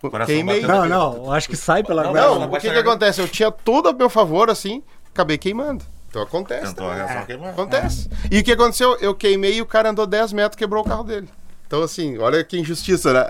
Coração 0.00 0.34
Queimei. 0.34 0.62
Não, 0.62 0.86
não, 0.86 1.32
acho 1.32 1.48
que 1.48 1.56
sai 1.56 1.82
pela 1.82 2.04
Não. 2.04 2.12
Não, 2.12 2.40
não 2.40 2.48
o 2.48 2.60
que, 2.60 2.70
que 2.70 2.78
acontece? 2.78 3.20
Eu 3.20 3.28
tinha 3.28 3.50
tudo 3.50 3.88
a 3.88 3.92
meu 3.92 4.10
favor, 4.10 4.50
assim, 4.50 4.82
acabei 5.10 5.38
queimando. 5.38 5.84
Então 6.08 6.22
acontece. 6.22 6.66
Tentou 6.66 6.88
a 6.88 6.94
reação 6.94 7.24
queimar. 7.24 7.50
Acontece. 7.50 8.10
E 8.30 8.38
o 8.38 8.44
que 8.44 8.52
aconteceu? 8.52 8.96
Eu 9.00 9.14
queimei 9.14 9.56
e 9.56 9.62
o 9.62 9.66
cara 9.66 9.90
andou 9.90 10.06
10 10.06 10.32
metros 10.32 10.56
quebrou 10.56 10.84
o 10.84 10.86
carro 10.86 11.02
dele. 11.02 11.28
Então, 11.66 11.82
assim, 11.82 12.18
olha 12.18 12.44
que 12.44 12.58
injustiça, 12.58 13.12
né? 13.12 13.24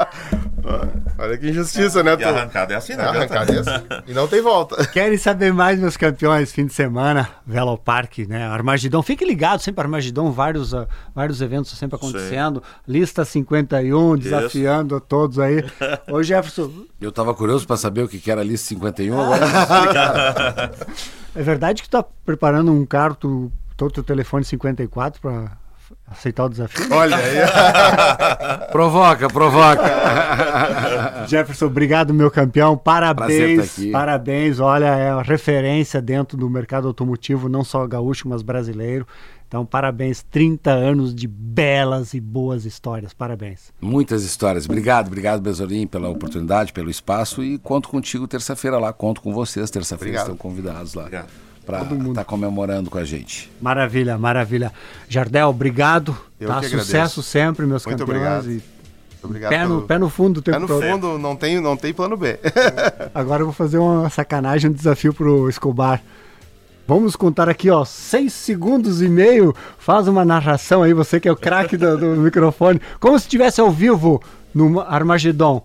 olha 1.18 1.38
que 1.38 1.50
injustiça, 1.50 2.02
né? 2.02 2.12
E 2.12 2.16
tu? 2.16 2.24
a 2.24 2.28
arrancada 2.28 2.74
é 2.74 2.76
assim, 2.76 2.94
né? 2.94 3.04
A 3.04 3.08
arrancada 3.08 3.52
é 3.52 3.58
assim. 3.58 3.84
E 4.06 4.12
não 4.12 4.26
tem 4.28 4.40
volta. 4.40 4.84
Querem 4.88 5.16
saber 5.18 5.52
mais, 5.52 5.78
meus 5.78 5.96
campeões, 5.96 6.52
fim 6.52 6.66
de 6.66 6.72
semana, 6.72 7.28
Velo 7.46 7.76
Parque, 7.78 8.26
né? 8.26 8.46
Armagedon. 8.46 9.02
Fique 9.02 9.24
ligado, 9.24 9.60
sempre 9.60 9.82
Armagedon, 9.82 10.30
vários, 10.30 10.74
ah, 10.74 10.86
vários 11.14 11.40
eventos 11.40 11.76
sempre 11.76 11.96
acontecendo. 11.96 12.62
Lista 12.86 13.24
51, 13.24 14.16
desafiando 14.16 14.96
a 14.96 15.00
todos 15.00 15.38
aí. 15.38 15.64
Ô, 16.10 16.22
Jefferson, 16.22 16.70
Eu 17.00 17.12
tava 17.12 17.34
curioso 17.34 17.66
pra 17.66 17.76
saber 17.76 18.02
o 18.02 18.08
que 18.08 18.18
que 18.18 18.30
era 18.30 18.40
a 18.40 18.44
lista 18.44 18.68
51, 18.68 19.20
agora 19.20 19.40
é 21.34 21.42
verdade 21.42 21.82
que 21.82 21.88
tu 21.88 21.92
tá 21.92 22.04
preparando 22.24 22.72
um 22.72 22.84
carro, 22.84 23.14
tu, 23.14 23.52
todo 23.76 23.92
teu 23.92 24.02
telefone 24.04 24.44
54 24.44 25.20
pra 25.20 25.52
aceitar 26.10 26.44
o 26.44 26.48
desafio? 26.48 26.86
Olha 26.90 27.16
aí. 27.16 27.36
Provoca, 28.72 29.28
provoca. 29.28 29.82
Jefferson, 31.26 31.66
obrigado, 31.66 32.12
meu 32.12 32.30
campeão. 32.30 32.76
Parabéns. 32.76 33.58
tá 33.58 33.64
aqui. 33.64 33.90
Parabéns. 33.90 34.60
Olha, 34.60 34.86
é 34.86 35.12
uma 35.12 35.22
referência 35.22 36.00
dentro 36.02 36.36
do 36.36 36.48
mercado 36.50 36.88
automotivo, 36.88 37.48
não 37.48 37.64
só 37.64 37.86
gaúcho, 37.86 38.28
mas 38.28 38.42
brasileiro. 38.42 39.06
Então, 39.46 39.66
parabéns. 39.66 40.22
30 40.30 40.70
anos 40.70 41.14
de 41.14 41.26
belas 41.26 42.14
e 42.14 42.20
boas 42.20 42.64
histórias. 42.64 43.12
Parabéns. 43.12 43.72
Muitas 43.80 44.22
histórias. 44.22 44.64
Obrigado, 44.64 45.08
obrigado, 45.08 45.40
Besolim, 45.40 45.86
pela 45.86 46.08
oportunidade, 46.08 46.72
pelo 46.72 46.90
espaço 46.90 47.42
e 47.42 47.58
conto 47.58 47.88
contigo 47.88 48.28
terça-feira 48.28 48.78
lá. 48.78 48.92
Conto 48.92 49.20
com 49.20 49.32
vocês 49.32 49.70
terça-feira, 49.70 50.18
estão 50.18 50.36
convidados 50.36 50.94
lá. 50.94 51.02
Obrigado. 51.02 51.49
Pra 51.66 51.82
estar 51.82 52.24
comemorando 52.24 52.90
com 52.90 52.98
a 52.98 53.04
gente. 53.04 53.50
Maravilha, 53.60 54.18
maravilha. 54.18 54.72
Jardel, 55.08 55.48
obrigado. 55.48 56.16
Eu 56.40 56.48
tá? 56.48 56.54
que 56.60 56.66
agradeço. 56.66 56.86
Sucesso 56.86 57.22
sempre, 57.22 57.66
meus 57.66 57.84
Muito 57.86 57.98
campeões. 57.98 58.20
obrigado. 58.40 58.50
E 58.50 58.62
Obrigado. 59.22 59.50
pé, 59.50 59.58
no, 59.62 59.68
pelo- 59.68 59.82
pé 59.82 59.98
no 59.98 60.08
fundo 60.08 60.38
o 60.38 60.42
tempo 60.42 60.56
Pé 60.56 60.60
no 60.62 60.66
todo. 60.66 60.82
fundo, 60.82 61.18
não 61.18 61.36
tem, 61.36 61.60
não 61.60 61.76
tem 61.76 61.92
plano 61.92 62.16
B. 62.16 62.38
Agora 63.14 63.42
eu 63.42 63.46
vou 63.46 63.54
fazer 63.54 63.78
uma 63.78 64.08
sacanagem, 64.08 64.70
um 64.70 64.72
desafio 64.72 65.12
pro 65.12 65.48
Escobar. 65.48 66.02
Vamos 66.88 67.14
contar 67.14 67.48
aqui, 67.48 67.70
ó, 67.70 67.84
seis 67.84 68.32
segundos 68.32 69.00
e 69.02 69.08
meio. 69.08 69.54
Faz 69.78 70.08
uma 70.08 70.24
narração 70.24 70.82
aí, 70.82 70.92
você 70.92 71.20
que 71.20 71.28
é 71.28 71.32
o 71.32 71.36
craque 71.36 71.76
do, 71.76 71.96
do 71.96 72.06
microfone, 72.20 72.80
como 72.98 73.16
se 73.18 73.26
estivesse 73.26 73.60
ao 73.60 73.70
vivo 73.70 74.20
no 74.52 74.80
Armagedon. 74.80 75.64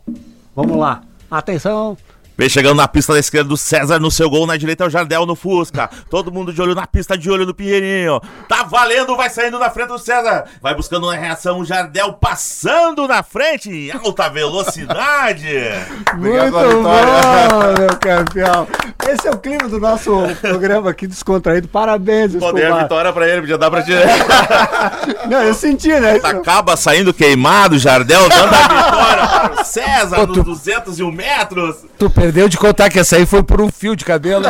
Vamos 0.55 0.77
lá. 0.77 1.01
Atenção. 1.31 1.97
Vem 2.37 2.49
chegando 2.49 2.75
na 2.75 2.87
pista 2.87 3.13
da 3.13 3.19
esquerda 3.19 3.47
do 3.47 3.55
César 3.55 3.97
no 3.97 4.11
seu 4.11 4.29
gol, 4.29 4.45
na 4.45 4.57
direita 4.57 4.83
é 4.83 4.87
o 4.87 4.89
Jardel 4.89 5.25
no 5.25 5.35
Fusca. 5.35 5.89
Todo 6.09 6.31
mundo 6.31 6.51
de 6.51 6.61
olho 6.61 6.75
na 6.75 6.85
pista, 6.85 7.17
de 7.17 7.31
olho 7.31 7.45
no 7.45 7.53
Pinheirinho. 7.53 8.19
Tá 8.49 8.63
valendo, 8.63 9.15
vai 9.15 9.29
saindo 9.29 9.57
na 9.57 9.69
frente 9.69 9.87
do 9.87 9.97
César. 9.97 10.43
Vai 10.61 10.75
buscando 10.75 11.05
uma 11.05 11.15
reação, 11.15 11.59
o 11.59 11.65
Jardel 11.65 12.11
passando 12.13 13.07
na 13.07 13.23
frente 13.23 13.69
em 13.69 13.91
alta 13.91 14.27
velocidade. 14.29 15.47
Obrigado 16.13 16.51
Muito 16.51 16.83
bom, 16.83 17.79
meu 17.79 17.97
campeão. 17.99 18.67
Esse 19.07 19.27
é 19.27 19.31
o 19.31 19.37
clima 19.37 19.69
do 19.69 19.79
nosso 19.79 20.11
programa 20.41 20.89
aqui 20.89 21.07
descontraído. 21.07 21.67
Parabéns, 21.69 22.35
Poder 22.35 22.63
a 22.63 22.65
Escobar. 22.65 22.83
vitória 22.83 23.13
pra 23.13 23.27
ele, 23.29 23.41
podia 23.41 23.57
dar 23.57 23.71
pra 23.71 23.81
ti. 23.81 23.91
Não, 25.29 25.41
eu 25.41 25.53
senti, 25.53 25.87
né? 25.99 26.17
Isso- 26.17 26.25
Acaba 26.27 26.75
saindo 26.75 27.13
queimado, 27.13 27.77
Jardel 27.79 28.27
dando 28.27 28.53
a 28.53 28.57
vitória 28.67 29.27
para 29.27 29.61
o 29.61 29.63
César 29.65 30.15
Pô, 30.17 30.25
nos 30.27 30.37
tu- 30.37 30.43
201 30.43 31.11
metros. 31.11 31.77
Tu 31.97 32.09
perdeu 32.25 32.49
de 32.49 32.57
contar 32.57 32.89
que 32.89 32.97
essa 32.97 33.17
aí 33.17 33.25
foi 33.25 33.43
por 33.43 33.61
um 33.61 33.69
fio 33.69 33.95
de 33.95 34.03
cabelo. 34.03 34.45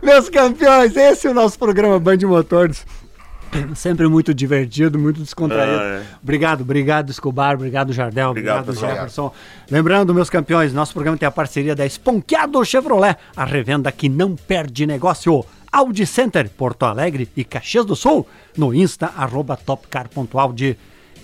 Meus 0.00 0.28
campeões, 0.28 0.96
esse 0.96 1.26
é 1.26 1.30
o 1.30 1.34
nosso 1.34 1.58
programa 1.58 1.98
Band 1.98 2.18
Motores. 2.18 2.86
Sempre 3.74 4.06
muito 4.06 4.32
divertido, 4.32 4.96
muito 4.96 5.20
descontraído. 5.20 5.80
Ah, 5.80 6.02
é. 6.02 6.02
Obrigado, 6.22 6.60
obrigado, 6.60 7.10
Escobar, 7.10 7.56
obrigado, 7.56 7.92
Jardel, 7.92 8.30
Obrigado, 8.30 8.60
obrigado, 8.60 8.74
pessoal. 8.74 8.92
Jefferson. 8.92 9.34
Lembrando, 9.68 10.14
meus 10.14 10.30
campeões, 10.30 10.72
nosso 10.72 10.92
programa 10.92 11.18
tem 11.18 11.26
a 11.26 11.32
parceria 11.32 11.74
da 11.74 11.84
Esponqueado 11.84 12.64
Chevrolet, 12.64 13.16
a 13.36 13.44
revenda 13.44 13.90
que 13.90 14.08
não 14.08 14.36
perde 14.36 14.86
negócio. 14.86 15.44
Audi 15.72 16.06
Center, 16.06 16.48
Porto 16.48 16.84
Alegre 16.84 17.28
e 17.36 17.42
Caxias 17.42 17.84
do 17.84 17.96
Sul, 17.96 18.24
no 18.56 18.72
Insta, 18.72 19.10
arroba 19.16 19.56
topcar.audi. 19.56 20.78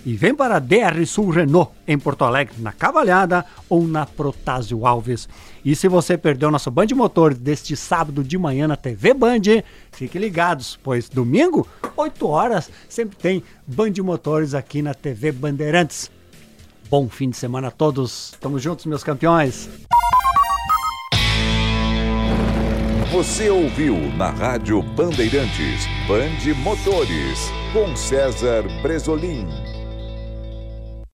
E 0.05 0.15
vem 0.15 0.35
para 0.35 0.57
a 0.57 0.59
DR 0.59 1.05
Sul 1.07 1.29
Renault, 1.31 1.73
em 1.87 1.99
Porto 1.99 2.25
Alegre, 2.25 2.55
na 2.59 2.73
Cavalhada 2.73 3.45
ou 3.69 3.87
na 3.87 4.07
Protásio 4.07 4.87
Alves. 4.87 5.29
E 5.65 5.77
se 5.77 5.89
você 5.89 6.17
perdeu 6.17 6.51
nosso 6.51 6.71
Band 6.71 6.87
Motores 6.95 7.39
deste 7.39 7.77
sábado 7.77 8.25
de 8.25 8.39
manhã 8.39 8.67
na 8.67 8.77
TV 8.77 9.13
Band, 9.13 9.63
fique 9.93 10.19
ligados, 10.19 10.79
pois 10.83 11.09
domingo, 11.09 11.69
8 11.97 12.27
horas, 12.27 12.71
sempre 12.89 13.17
tem 13.17 13.43
Band 13.67 13.93
Motores 14.03 14.55
aqui 14.55 14.81
na 14.81 14.95
TV 14.95 15.33
Bandeirantes. 15.33 16.11
Bom 16.89 17.09
fim 17.09 17.31
de 17.31 17.37
semana 17.37 17.69
a 17.69 17.71
todos. 17.71 18.33
Tamo 18.41 18.59
juntos, 18.59 18.87
meus 18.87 19.05
campeões. 19.05 19.69
Você 23.13 23.51
ouviu 23.51 23.97
na 24.17 24.31
Rádio 24.31 24.81
Bandeirantes 24.83 25.85
Bande 26.07 26.55
Motores 26.55 27.51
com 27.73 27.95
César 27.97 28.63
Bresolim. 28.83 29.47